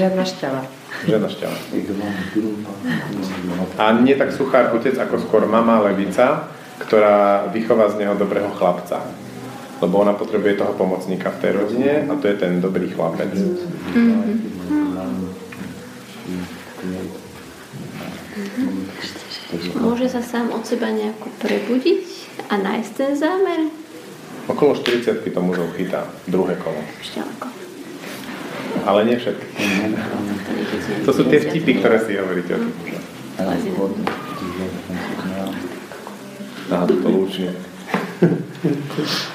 [0.00, 0.62] Žiadna šťava.
[1.04, 1.56] Žiadna šťava.
[3.76, 6.48] A nie tak suchár otec, ako skôr mama levica,
[6.80, 9.23] ktorá vychová z neho dobrého chlapca.
[9.82, 13.34] Lebo ona potrebuje toho pomocníka v tej rodine a to je ten dobrý chlapec.
[13.34, 14.54] Mm-hmm.
[19.78, 22.02] Môže sa sám od seba nejako prebudiť
[22.50, 23.70] a nájsť ten zámer?
[24.50, 26.82] Okolo 40 to mužov chytá, druhé kolo.
[27.00, 27.48] Šťalko.
[28.84, 29.46] Ale nie všetky.
[31.06, 33.04] To sú tie vtipy, ktoré si hovoríte o tých mužoch.
[36.74, 37.54] Aha, to lúčne.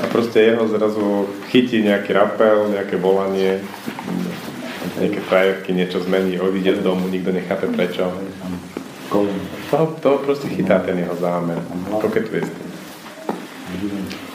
[0.00, 3.60] A proste jeho zrazu chytí nejaký rapel, nejaké volanie,
[4.96, 8.08] nejaké frajerky, niečo zmení, odíde z domu, nikto nechápe prečo.
[9.12, 9.26] To,
[10.00, 11.60] to proste chytá ten jeho zámer.
[12.00, 12.68] Koketuje s tým.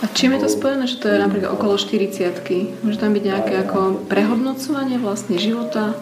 [0.04, 2.40] A čím je to spojené, že to je napríklad okolo 40
[2.86, 5.98] Môže tam byť nejaké ako prehodnocovanie vlastne života?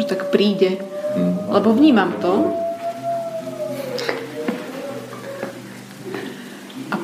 [0.00, 0.80] Že tak príde?
[1.52, 2.50] Lebo vnímam to,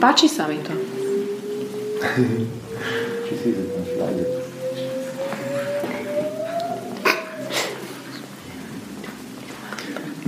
[0.01, 0.73] Páči sa mi to.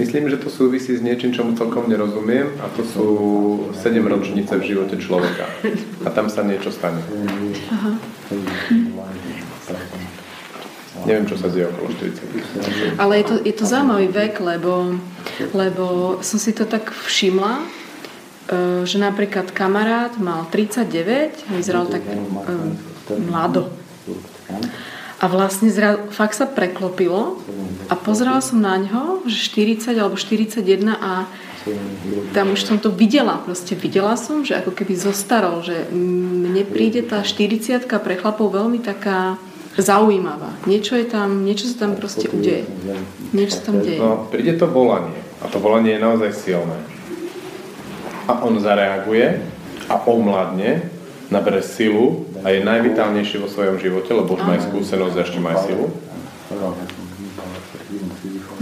[0.02, 3.06] Myslím, že to súvisí s niečím, čomu celkom nerozumiem a to sú
[3.76, 5.46] 7 ročnice v živote človeka.
[6.02, 6.98] A tam sa niečo stane.
[7.70, 7.92] Aha.
[11.06, 12.98] Neviem, čo sa deje okolo 40.
[12.98, 14.96] Ale je to, je to zaujímavý vek, lebo,
[15.52, 15.84] lebo
[16.24, 17.62] som si to tak všimla,
[18.84, 22.76] že napríklad kamarát mal 39, vyzeral tak um,
[23.28, 23.70] mlado.
[25.22, 27.38] A vlastne zra, fakt sa preklopilo
[27.86, 31.30] a pozerala som na ňo, že 40 alebo 41 a
[32.34, 37.06] tam už som to videla, proste videla som, že ako keby zostarol, že mne príde
[37.06, 39.38] tá 40 pre chlapov veľmi taká
[39.78, 40.58] zaujímavá.
[40.66, 42.66] Niečo je tam, niečo sa tam proste udeje.
[43.30, 44.02] Niečo sa tam deje.
[44.02, 46.91] No, príde to volanie a to volanie je naozaj silné
[48.28, 49.42] a on zareaguje
[49.88, 50.88] a omladne,
[51.30, 55.56] nabere silu a je najvitálnejší vo svojom živote, lebo už má skúsenosť a ešte má
[55.64, 55.90] silu.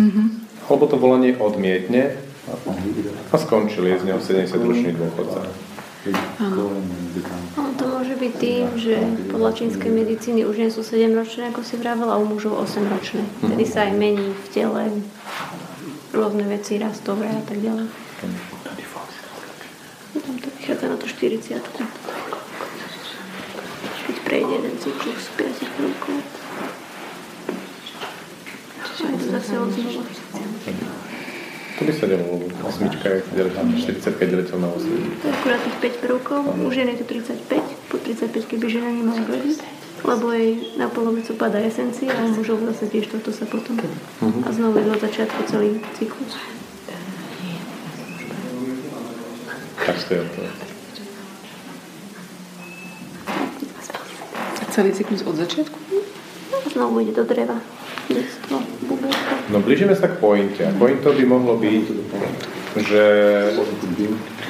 [0.01, 0.27] Mm-hmm.
[0.71, 2.15] Lebo to volanie odmietne
[3.31, 5.45] a skončil je z neho 70-ročný dôchodca.
[6.41, 6.73] Áno.
[7.77, 8.97] to môže byť tým, že
[9.29, 12.89] podľa čínskej medicíny už nie sú 7 ročné, ako si vravela, a u mužov 8
[12.89, 13.21] ročné.
[13.45, 15.05] Tedy sa aj mení v tele
[16.17, 17.87] rôzne veci, rastové a tak ďalej.
[20.41, 21.61] To vychádza na to 40.
[24.09, 26.17] Byť prejde jeden cyklus 5 prvkov.
[28.85, 30.03] Čiže je to zase od znova.
[31.81, 34.85] To by sa dalo, osmička je 45 deliteľ na 8.
[34.85, 38.93] To je akurát tých 5 prvkov, u žien je to 35, po 35 keby žena
[38.93, 39.65] nemala rodiť,
[40.05, 43.81] lebo jej na polovicu padá esencia a mužov zase tiež toto sa potom.
[44.21, 46.37] A znovu je od začiatku celý cyklus.
[49.87, 50.43] Tak to je to.
[54.71, 55.79] Celý cyklus od začiatku?
[56.55, 57.59] A znovu ide do dreva.
[58.07, 58.63] Detstvo.
[59.51, 60.63] No blížime sa k pointe.
[60.63, 61.85] A pointou by mohlo byť,
[62.87, 63.05] že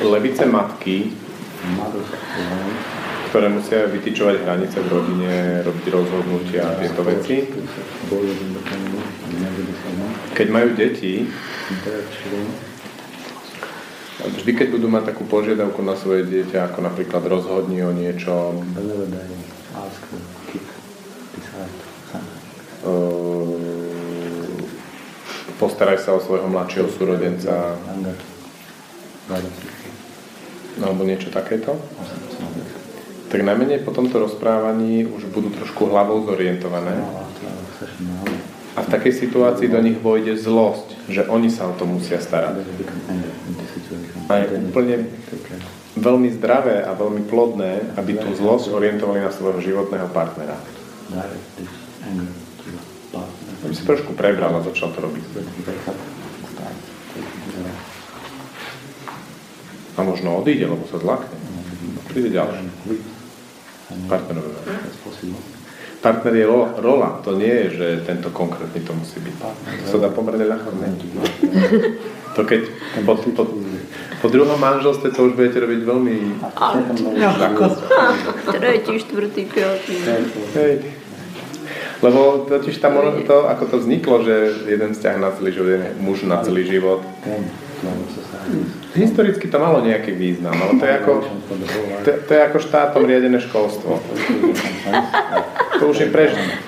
[0.05, 1.17] levice matky,
[3.33, 7.49] ktoré musia vytýčovať hranice v rodine, robiť rozhodnutia a tieto veci,
[10.37, 11.25] keď majú deti,
[14.21, 18.61] vždy keď budú mať takú požiadavku na svoje dieťa, ako napríklad rozhodni o niečom,
[22.81, 24.65] Ehm,
[25.61, 27.77] postaraj sa o svojho mladšieho súrodenca
[30.81, 31.77] alebo niečo takéto.
[33.31, 36.97] Tak najmenej po tomto rozprávaní už budú trošku hlavou zorientované.
[38.75, 42.65] A v takej situácii do nich vojde zlosť, že oni sa o to musia starať.
[44.31, 45.11] A je úplne
[45.99, 50.55] veľmi zdravé a veľmi plodné, aby tú zlosť orientovali na svojho životného partnera.
[53.67, 55.25] Aby si trošku prebral a začal to robiť.
[59.99, 61.35] A možno odíde, lebo sa zlakne.
[62.07, 62.71] Príde ďalší.
[64.07, 64.55] Partnerové.
[66.01, 66.47] Partner je
[66.81, 69.37] rola, to nie je, že tento konkrétny to musí byť.
[69.37, 71.01] To sa dá pomerne ľahko zmeniť.
[72.39, 72.63] To keď
[73.03, 73.43] po, po,
[74.23, 76.17] po druhom manželstve to už budete robiť veľmi.
[78.55, 79.95] Tretí, štvrtý, piatý.
[82.01, 85.93] Lebo totiž tam ono, to, ako to vzniklo, že jeden vzťah na celý život, jeden
[86.01, 87.03] muž na celý život.
[88.95, 91.13] Historicky to malo nejaký význam, ale to je ako,
[92.03, 94.03] to, to je ako štátom riadené školstvo.
[95.79, 96.59] To už je prežné.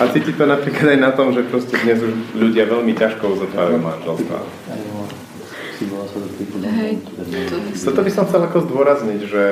[0.00, 3.78] A cíti to napríklad aj na tom, že proste dnes už ľudia veľmi ťažko uzatvárajú
[3.80, 4.38] manželstva.
[6.64, 9.44] Hej, to Toto by som chcel ako zdôrazniť, že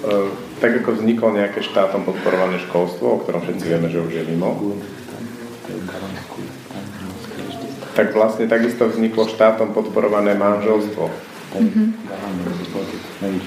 [0.00, 0.12] e,
[0.60, 4.56] tak ako vzniklo nejaké štátom podporované školstvo, o ktorom všetci vieme, že už je mimo,
[7.96, 11.08] tak vlastne takisto vzniklo štátom podporované manželstvo.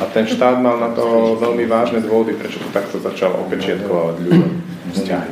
[0.01, 4.51] A ten štát mal na to veľmi vážne dôvody, prečo to takto začal opečietkovať ľuďom
[4.97, 5.31] vzťahy.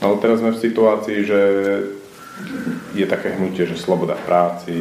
[0.00, 1.40] Ale teraz sme v situácii, že
[2.96, 4.76] je také hnutie, že sloboda v práci,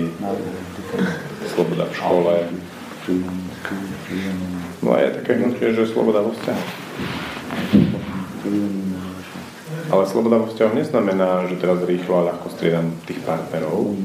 [1.51, 2.35] sloboda v škole.
[4.79, 6.63] No a je také hnutie, že sloboda vo vzťahu.
[9.89, 13.97] Ale sloboda vo vzťahu neznamená, že teraz rýchlo a ľahko striedam tých partnerov.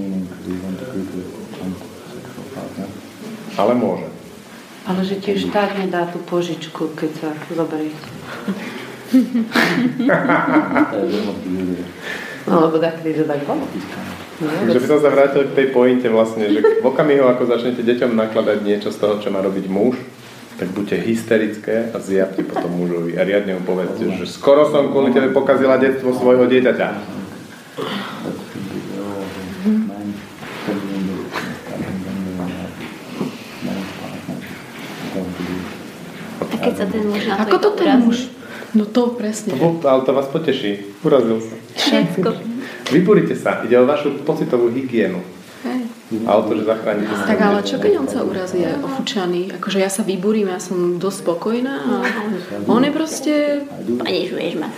[3.54, 4.08] Ale môže.
[4.84, 8.08] Ale že tiež štát nedá tú požičku, keď sa zoberiete.
[12.44, 13.64] No, lebo takedy to tak bolo.
[14.36, 18.12] Takže by som sa vrátil k tej pointe vlastne, že v okamihu, ako začnete deťom
[18.12, 19.96] nakladať niečo z toho, čo má robiť muž,
[20.54, 25.10] tak buďte hysterické a zjavte potom mužovi a riadne mu povedzte, že skoro som kvôli
[25.10, 26.88] tebe pokazila detstvo svojho dieťaťa.
[36.38, 38.30] A keď sa ten muž na Ako to ten muž?
[38.74, 39.54] No to presne.
[39.54, 40.98] To bol, ale to vás poteší.
[41.06, 41.54] Urazil sa.
[41.78, 42.30] Všetko.
[42.90, 43.62] Vyburite sa.
[43.62, 45.22] Ide o vašu pocitovú hygienu.
[46.12, 46.20] Hej.
[46.28, 47.24] A o to, že zachránite sa.
[47.24, 49.56] Tak ale čo keď on sa urazí je ofučaný?
[49.56, 51.92] Akože ja sa vyburím, ja som dosť spokojná a
[52.68, 53.32] on je proste
[54.04, 54.68] Ponižuješ ma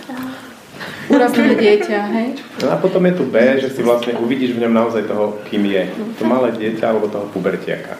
[1.09, 2.27] urazné dieťa, hej?
[2.63, 5.63] No a potom je tu B, že si vlastne uvidíš v ňom naozaj toho, kým
[5.67, 5.83] je.
[6.19, 7.95] To malé dieťa alebo toho pubertiaka.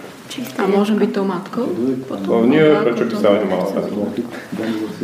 [0.60, 1.66] A môžem byť tou matkou?
[2.28, 3.92] No nie, prečo by sa o ňom malo starať?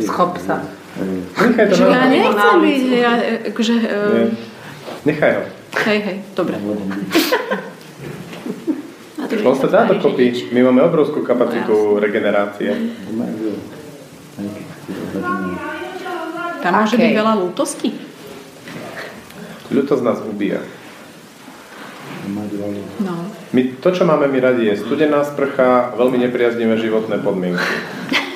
[0.04, 0.62] Schop sa.
[0.94, 2.06] Nechaj to Že ja na...
[2.06, 3.12] nechcem byť, ja,
[3.50, 3.74] akože...
[3.82, 4.30] Uh,
[5.04, 5.42] Nechaj ho.
[5.90, 6.56] hej, hej, dobre.
[9.44, 10.52] On sa dá dokopy.
[10.52, 12.72] My máme obrovskú kapacitu regenerácie.
[16.64, 17.92] Tam môže byť veľa lútosti.
[19.72, 20.60] Ľutosť nás ubíja.
[23.04, 23.14] No.
[23.52, 27.60] My, to, čo máme my radi, je studená sprcha, veľmi nepriaznivé životné podmienky.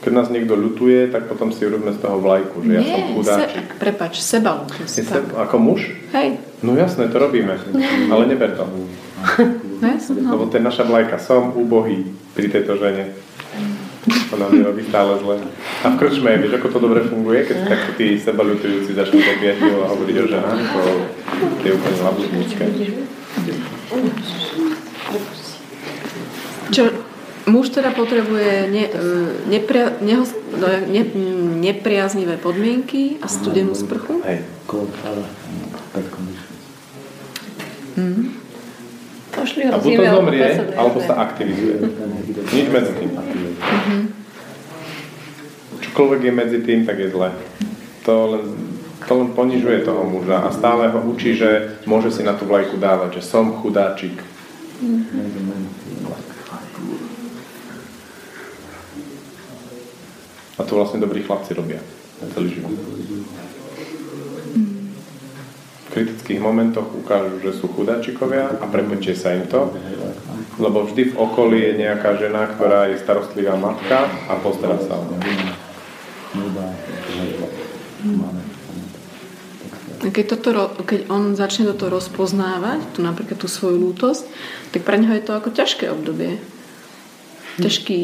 [0.00, 3.66] Keď nás niekto ľutuje, tak potom si urobíme z toho vlajku, že ja som chudáčik.
[3.68, 5.92] Se, prepač, seba seb, ako muž?
[6.16, 6.40] Hej.
[6.64, 7.60] No jasné, to robíme,
[8.12, 8.64] ale neber to.
[9.80, 10.32] No jasné, no.
[10.36, 11.20] Lebo to je naša vlajka.
[11.20, 13.12] Som úbohý pri tejto žene.
[14.32, 15.36] Ona mi robí stále zle.
[15.84, 19.84] A v krčme, vieš, ako to dobre funguje, keď takto tí seba ľutujúci začnú pivo
[19.84, 20.60] a hovoriť o ženách,
[21.60, 22.64] to je úplne labuznička.
[26.70, 26.82] Čo,
[27.50, 29.12] muž teda potrebuje ne, e,
[29.50, 30.22] nepria, neho,
[30.54, 31.02] no, ne,
[31.60, 34.22] nepriaznivé podmienky a studenú sprchu.
[34.22, 34.46] Hej.
[37.98, 38.40] Mm.
[39.70, 41.76] A buď to zomrie, alebo sa aktivizuje.
[42.50, 43.10] Nič medzi tým.
[45.80, 47.30] Čokoľvek je medzi tým, tak je zle.
[48.04, 48.44] To len,
[49.06, 52.78] to len ponižuje toho muža a stále ho učí, že môže si na tú vlajku
[52.78, 54.18] dávať, že som chudáčik.
[60.60, 61.80] A to vlastne dobrí chlapci robia
[62.36, 62.76] celý život.
[65.88, 69.72] V kritických momentoch ukážu, že sú chudáčikovia a prepečie sa im to,
[70.60, 75.08] lebo vždy v okolí je nejaká žena, ktorá je starostlivá matka a postará sa o
[75.08, 75.18] ňu.
[80.00, 84.28] Keď, toto, keď on začne toto rozpoznávať, tu napríklad tú svoju lútosť,
[84.72, 86.36] tak pre neho je to ako ťažké obdobie.
[87.58, 88.00] Ťažký...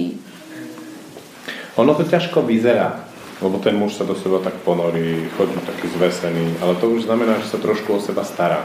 [1.77, 3.05] Ono to ťažko vyzerá,
[3.45, 7.37] lebo ten muž sa do seba tak ponorí, chodí taký zvesený, ale to už znamená,
[7.45, 8.65] že sa trošku o seba stará.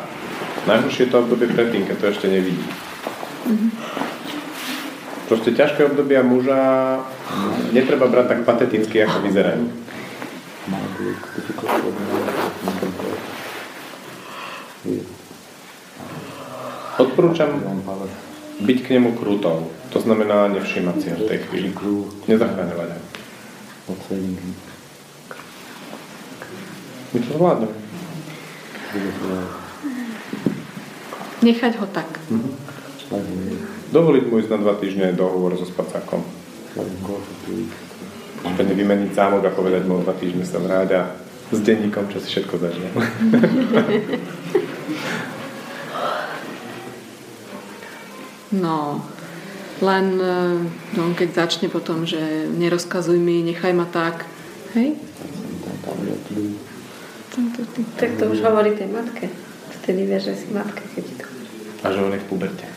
[0.64, 2.64] Najhoršie je to obdobie predtým, keď to ešte nevidí.
[5.28, 6.60] Proste ťažké obdobia muža
[7.76, 9.64] netreba brať tak pateticky, ako vyzerajú.
[16.96, 17.60] Odporúčam
[18.62, 19.74] byť k nemu krutou.
[19.92, 21.70] To znamená nevšímať si ho v tej chvíli.
[22.30, 23.02] Nezachráňovať ho.
[27.12, 27.76] My to zvládneme.
[31.42, 32.10] Nechať ho tak.
[33.92, 36.24] Dovoliť mu ísť na dva týždne dohovor so spacákom.
[38.42, 41.02] Úplne vymeniť zámok a povedať mu o dva týždne sa vráť a
[41.52, 42.88] s denníkom, čo si všetko zažil.
[48.52, 49.00] No,
[49.80, 50.56] len eh,
[51.00, 52.20] no, keď začne potom, že
[52.52, 54.28] nerozkazuj mi, nechaj ma tak.
[54.76, 55.00] Hej?
[57.96, 59.32] Tak to už hovorí tej matke.
[59.82, 61.48] Vtedy vieš, že si matka, keď ti to hovorí.
[61.82, 62.68] A že on je v puberte.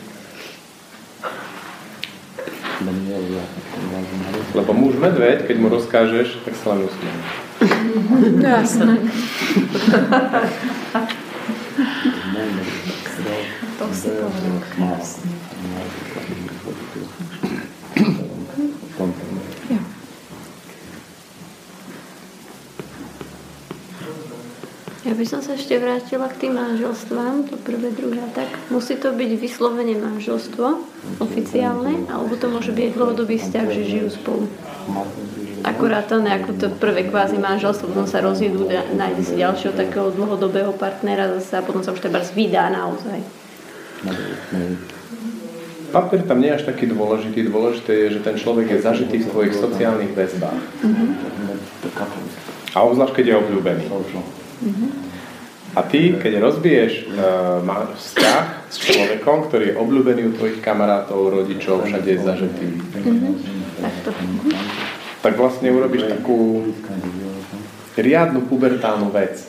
[4.55, 7.11] Lebo muž medveď, keď mu rozkážeš, tak sa len usmie.
[8.39, 8.95] Jasné.
[13.75, 15.31] To si povedal krásne.
[25.05, 28.49] Ja by som sa ešte vrátila k tým manželstvám, to prvé, druhé tak.
[28.73, 30.65] Musí to byť vyslovene manželstvo,
[31.21, 34.49] oficiálne, alebo to môže byť dlhodobý vzťah, že žijú spolu.
[35.61, 38.65] Akurát to ako to prvé kvázi manželstvo, potom sa rozjedú,
[38.97, 43.44] nájde si ďalšieho takého dlhodobého partnera zase a potom sa už treba vydá naozaj.
[45.91, 47.47] Papier tam nie je až taký dôležitý.
[47.47, 50.61] Dôležité je, že ten človek je zažitý v tvojich sociálnych väzbách.
[52.75, 53.85] A obzvlášť, keď je obľúbený.
[55.75, 57.59] A ty, keď rozbiješ uh,
[57.95, 62.67] vzťah s človekom, ktorý je obľúbený u tvojich kamarátov, rodičov, všade je zažitý,
[65.19, 66.71] tak vlastne urobíš takú
[67.95, 69.47] riadnu pubertálnu vec.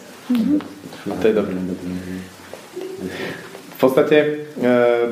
[1.10, 1.54] A to je dobré.
[3.76, 4.28] V podstate e,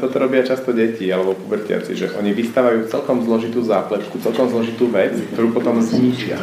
[0.01, 5.13] toto robia často deti alebo pubertiaci, že oni vystávajú celkom zložitú zápletku, celkom zložitú vec,
[5.37, 6.41] ktorú potom zničia.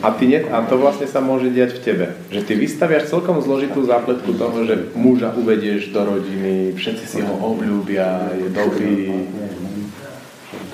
[0.00, 2.06] A, ty ne, a to vlastne sa môže diať v tebe.
[2.32, 7.34] Že ty vystaviaš celkom zložitú zápletku toho, že muža uvedieš do rodiny, všetci si ho
[7.44, 9.28] obľúbia, je dobrý.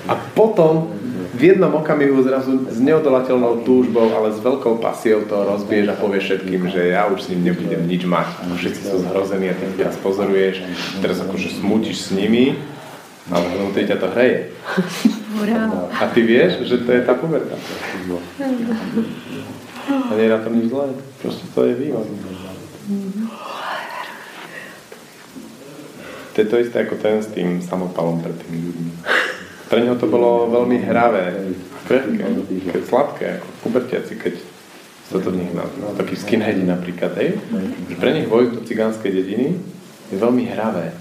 [0.07, 0.95] A potom
[1.31, 6.23] v jednom okamihu zrazu s neodolateľnou túžbou, ale s veľkou pasiou to rozbiješ a povieš
[6.27, 8.27] všetkým, že ja už s ním nebudem nič mať.
[8.43, 10.59] A všetci sú zhrození a ty teraz pozoruješ,
[10.99, 12.59] teraz akože smutíš s nimi,
[13.31, 14.51] ale vnútri ťa to hreje.
[15.95, 17.55] A ty vieš, že to je tá puberta.
[19.87, 20.91] A nie je na tom nič zlé.
[21.23, 22.05] Proste to je vývoj.
[26.31, 28.91] To je to isté ako ten s tým samopalom pred tými ľuďmi.
[29.71, 31.55] Pre neho to bolo veľmi hravé,
[31.87, 32.27] krehké,
[32.75, 34.35] keď sladké, ako pubertiaci, keď
[35.07, 37.39] sa to v nich na, no, takí skinheadi napríklad, hej?
[37.95, 39.55] Pre nich vojsť do cigánskej dediny
[40.11, 40.91] je veľmi hravé.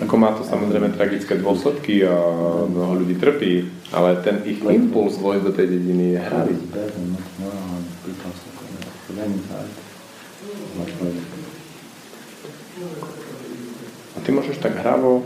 [0.00, 2.16] Ako má to samozrejme tragické dôsledky a
[2.64, 6.56] mnoho ľudí trpí, ale ten ich impuls vojsť do tej dediny je hravý.
[14.12, 15.20] A ty môžeš tak hravo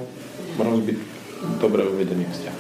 [0.59, 1.16] rozbiť
[1.61, 2.57] dobre uvedený vzťah.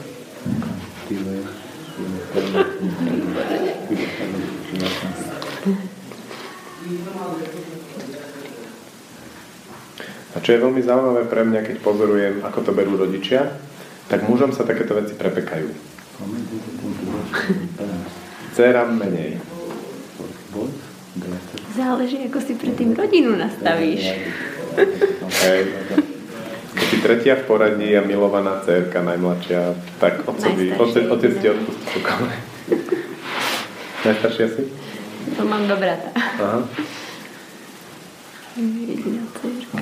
[10.36, 13.56] A čo je veľmi zaujímavé pre mňa, keď pozorujem, ako to berú rodičia,
[14.12, 15.68] tak mužom sa takéto veci prepekajú.
[18.52, 19.40] Dcerám menej.
[21.76, 24.04] Záleží, ako si pre tým rodinu nastavíš.
[25.26, 26.15] Okay.
[26.76, 32.36] Si tretia v poradí a milovaná dcerka, najmladšia, tak otcovi, otec, otec ti odpustí pokojne.
[34.04, 34.62] Najstaršia si?
[35.40, 36.12] To mám do brata.
[36.14, 36.60] Aha.
[38.60, 39.80] Jediná dcerka.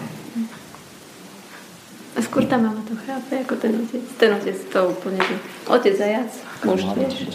[2.14, 4.02] A skôr tá mama to chápe, ako ten otec.
[4.14, 5.18] Ten otec to úplne...
[5.66, 6.30] Otec zajac,
[6.62, 7.26] muž tiež.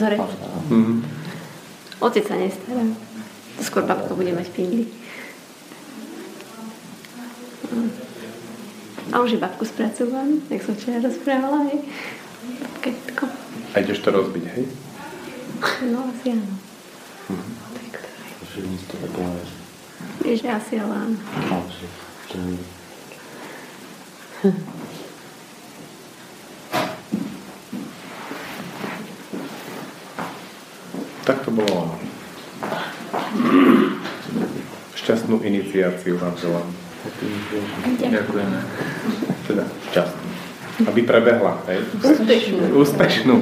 [0.00, 0.16] Zore.
[0.72, 0.98] Mm-hmm.
[2.00, 2.80] Otec sa nestará.
[3.60, 4.88] Skôr babka bude mať pindly.
[9.12, 11.80] A už je babku spracovám, jak som včera rozprávala, hej.
[12.60, 13.26] Babka
[13.74, 14.64] A ideš to rozbiť, hej?
[15.90, 16.54] No, asi áno.
[17.30, 17.52] Mhm.
[20.20, 21.16] Vieš, asi ale áno.
[31.20, 31.94] Tak to bolo.
[34.98, 36.79] Šťastnú iniciáciu vám želám.
[38.00, 38.58] Ďakujeme.
[39.48, 40.28] Teda šťastnú.
[40.88, 41.84] Aby prebehla, hej?
[42.00, 42.72] Úspešnú.
[42.72, 43.34] Úspešnú.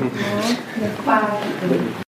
[0.79, 2.08] Nie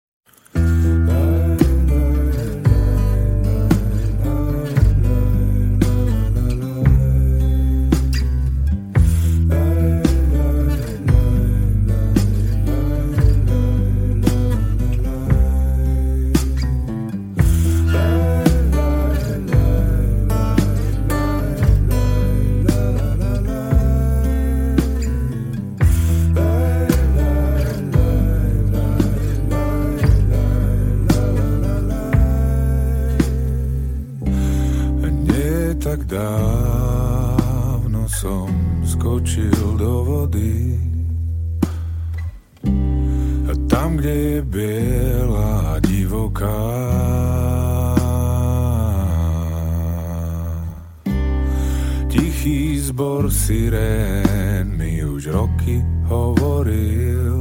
[52.89, 55.77] zbor sirén mi už roky
[56.09, 57.37] hovoril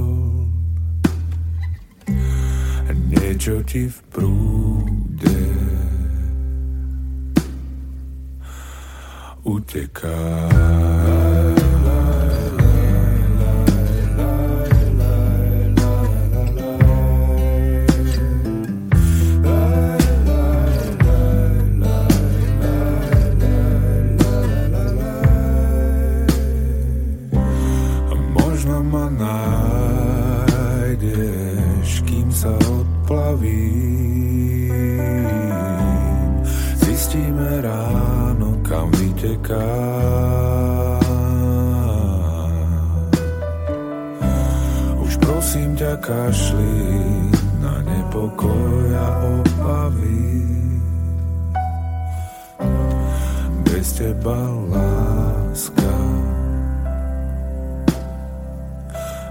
[3.08, 5.40] Niečo ti v prúde
[9.48, 10.20] uteká.
[45.78, 46.74] Ťa, kašli
[47.62, 50.42] na nepokoj a obavy.
[53.62, 54.38] Bez teba
[54.74, 55.98] láska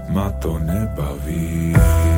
[0.08, 1.76] ma to nebaví.
[1.76, 2.12] Si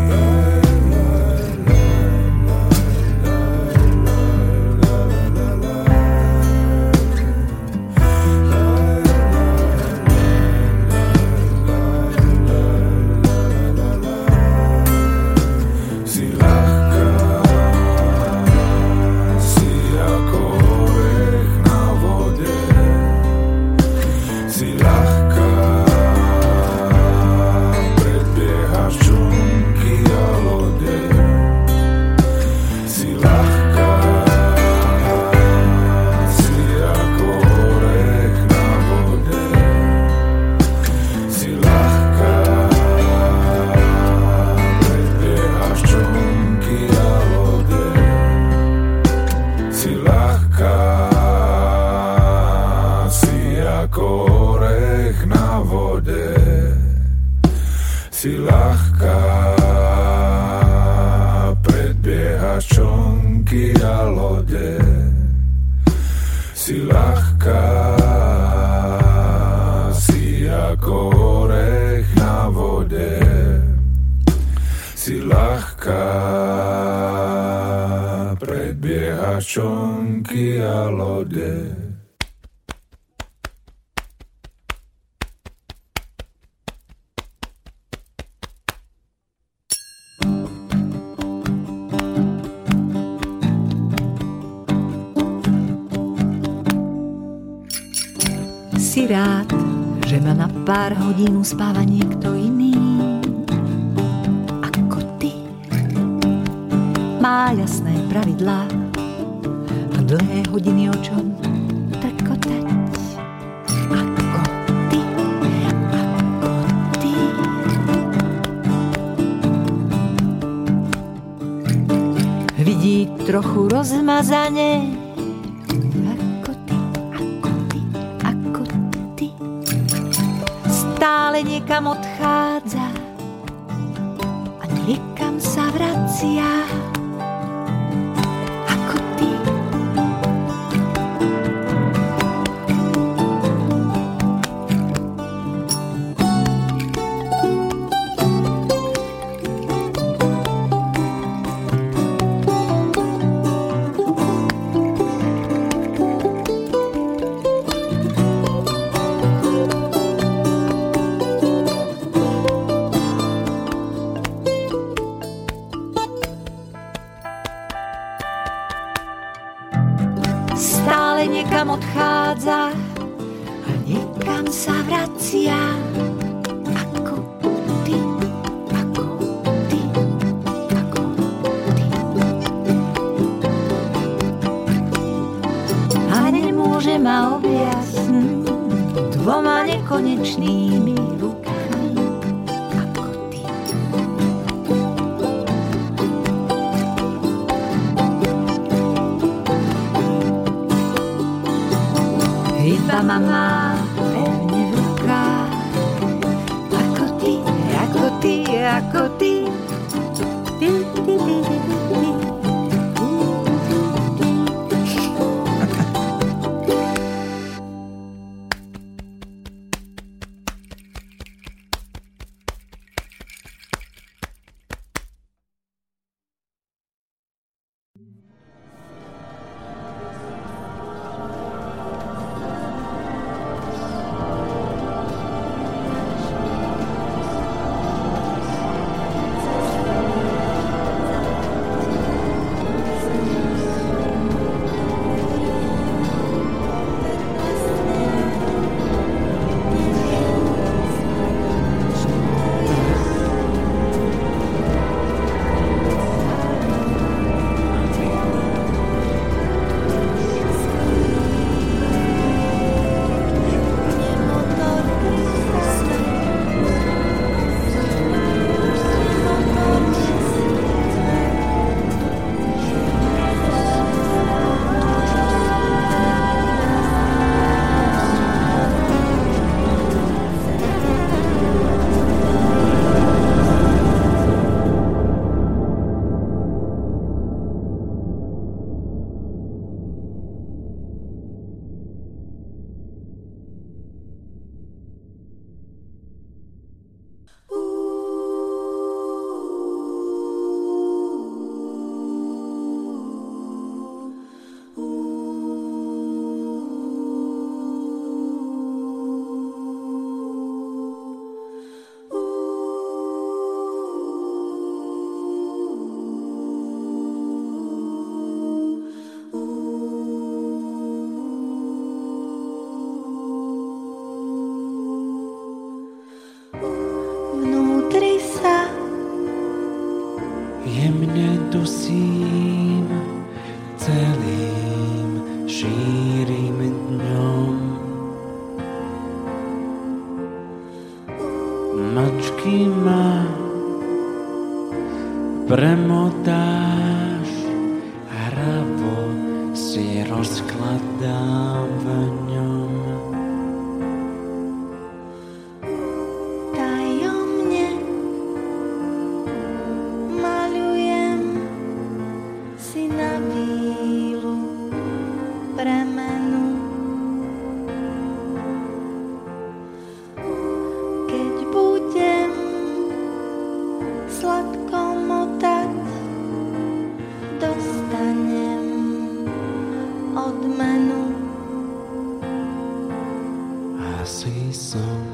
[384.10, 385.06] Asi som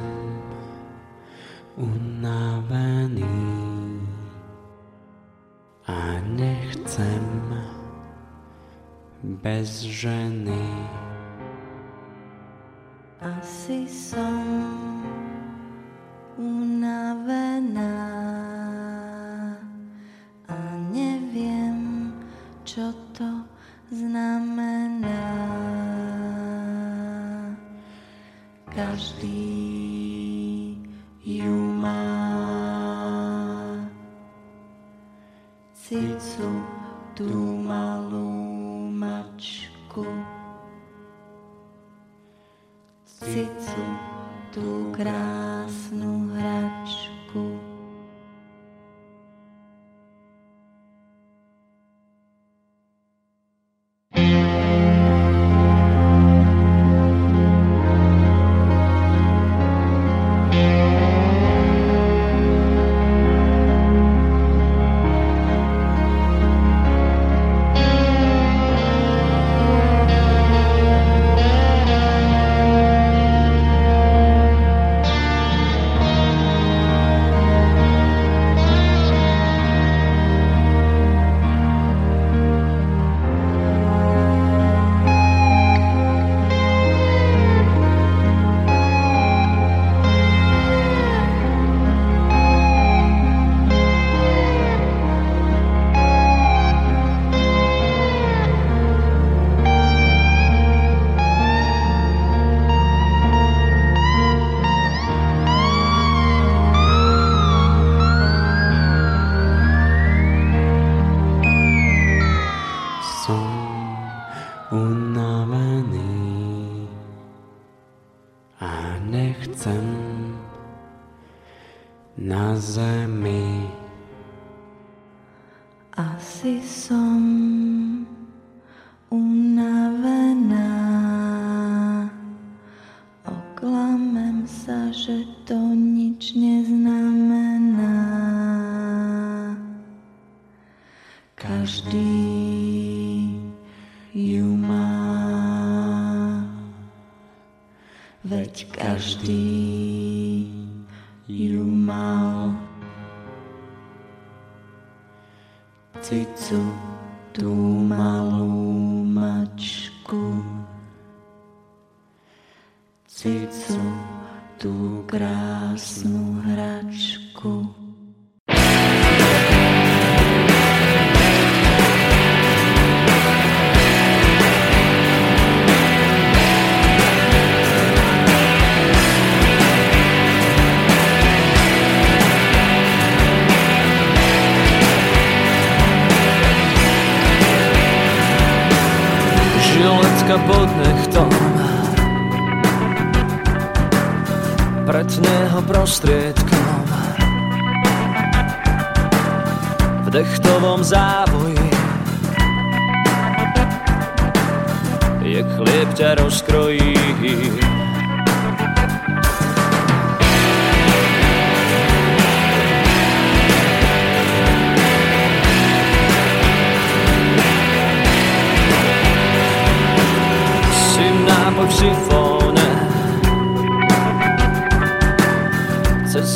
[1.77, 3.29] unavený
[5.85, 7.29] a nechcem
[9.21, 10.65] bez ženy.
[13.21, 14.36] Asi som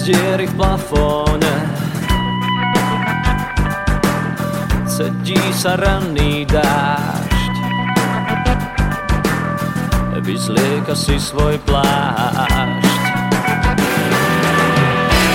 [0.00, 1.54] Cez diery v plafóne
[4.88, 7.54] Cedí sa ranný dážď.
[10.24, 13.04] Vyzlieka si svoj plášť.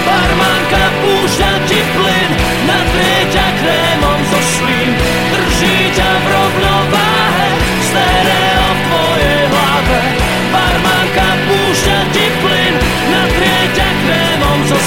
[0.01, 2.31] Barmanka púšťa ti plyn
[2.65, 4.89] Natrie ťa krémom zo slín
[5.29, 6.44] Drží ťa v rovnováhe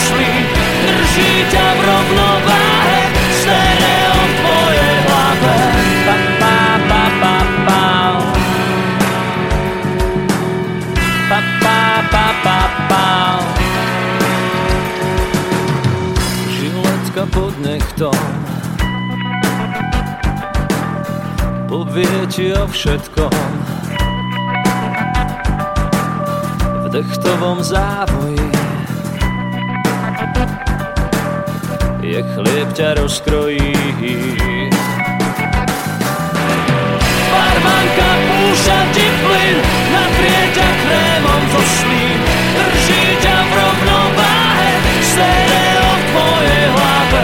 [0.07, 0.45] slín
[0.87, 3.01] Drží ťa v rovnováhe
[3.43, 5.57] Stereo v tvojej hlave
[6.09, 6.57] Pa, pa,
[6.89, 7.83] pa, pa, pa.
[11.29, 13.07] Pa, pa, pa, pa, pa.
[16.49, 18.17] Žiletka pod nechtom.
[21.69, 23.37] Povie ti o všetkom.
[26.81, 28.58] V dechtovom závoji
[32.19, 33.63] Je chlieb ťa rozkrojí
[37.31, 39.59] Barmanka púša ti plyn,
[39.95, 42.19] natrie ťa krémom zo slín.
[42.59, 47.23] Drží ťa v rovnováhe, stereo v tvojej hlave.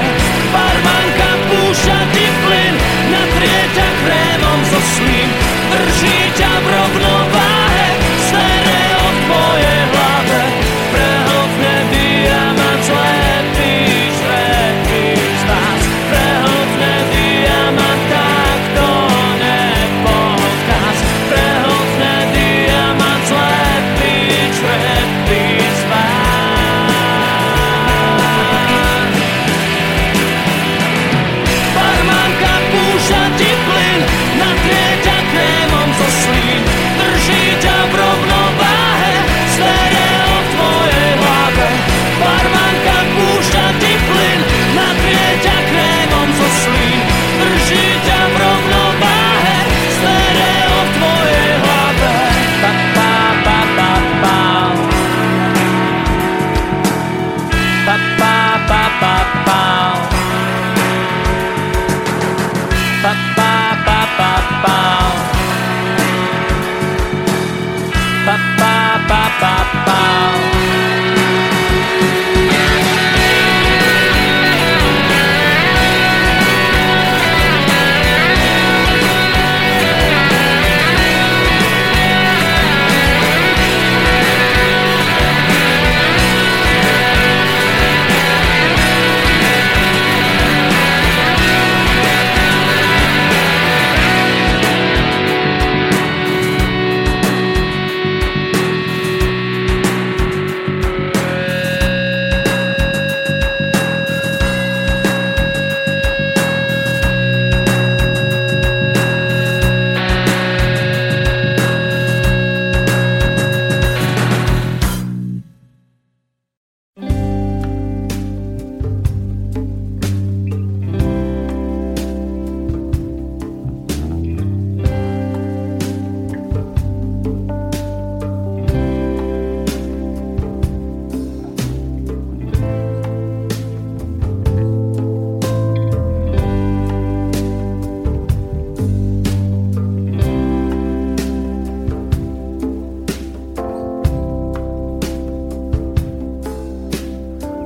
[0.55, 2.75] Barmanka púša ti plyn,
[3.11, 5.29] natrie ťa krémom zo slín.
[5.75, 7.14] Drží ťa v rovnováhe,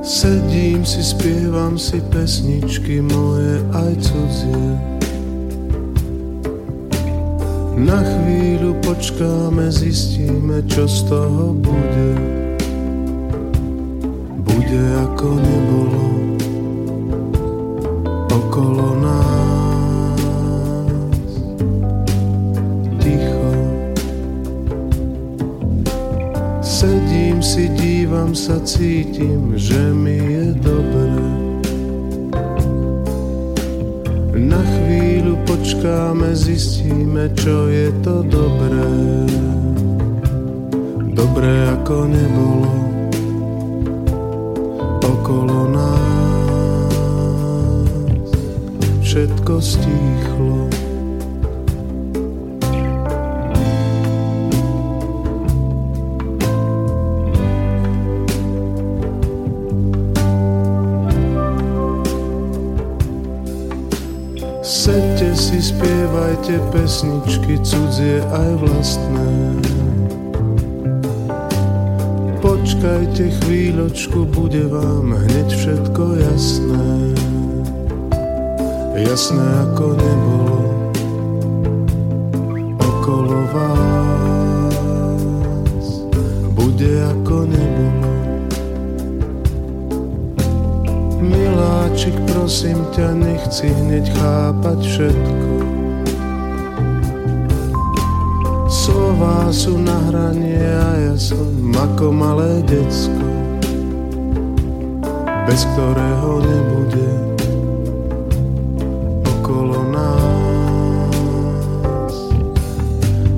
[0.09, 4.65] Sedím si, spievam si pesničky moje aj cudzie.
[7.77, 12.09] Na chvíľu počkáme, zistíme, čo z toho bude.
[14.49, 16.05] Bude ako nebolo
[18.33, 19.38] okolo nás.
[28.09, 31.29] Dívam sa, cítim, že mi je dobré.
[34.33, 38.89] Na chvíľu počkáme, zistíme, čo je to dobré.
[41.13, 42.73] Dobré ako nebolo
[45.05, 46.89] okolo nás.
[49.05, 50.78] Všetko stíchlo.
[65.59, 69.27] Si, spievajte pesničky cudzie aj vlastné.
[72.39, 77.11] Počkajte chvíľočku, bude vám hneď všetko jasné.
[78.99, 80.59] Jasné ako nebolo
[82.79, 84.77] okolo vás.
[86.55, 88.08] Bude ako nebolo.
[91.99, 95.51] Miláčik, prosím ťa, nechci hneď chápať všetko.
[98.71, 103.27] Slová sú na hranie a ja som ako malé decko,
[105.43, 107.35] bez ktorého nebude
[109.35, 112.15] okolo nás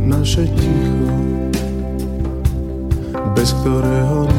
[0.05, 1.09] naše ticho,
[3.33, 4.30] bez ktorého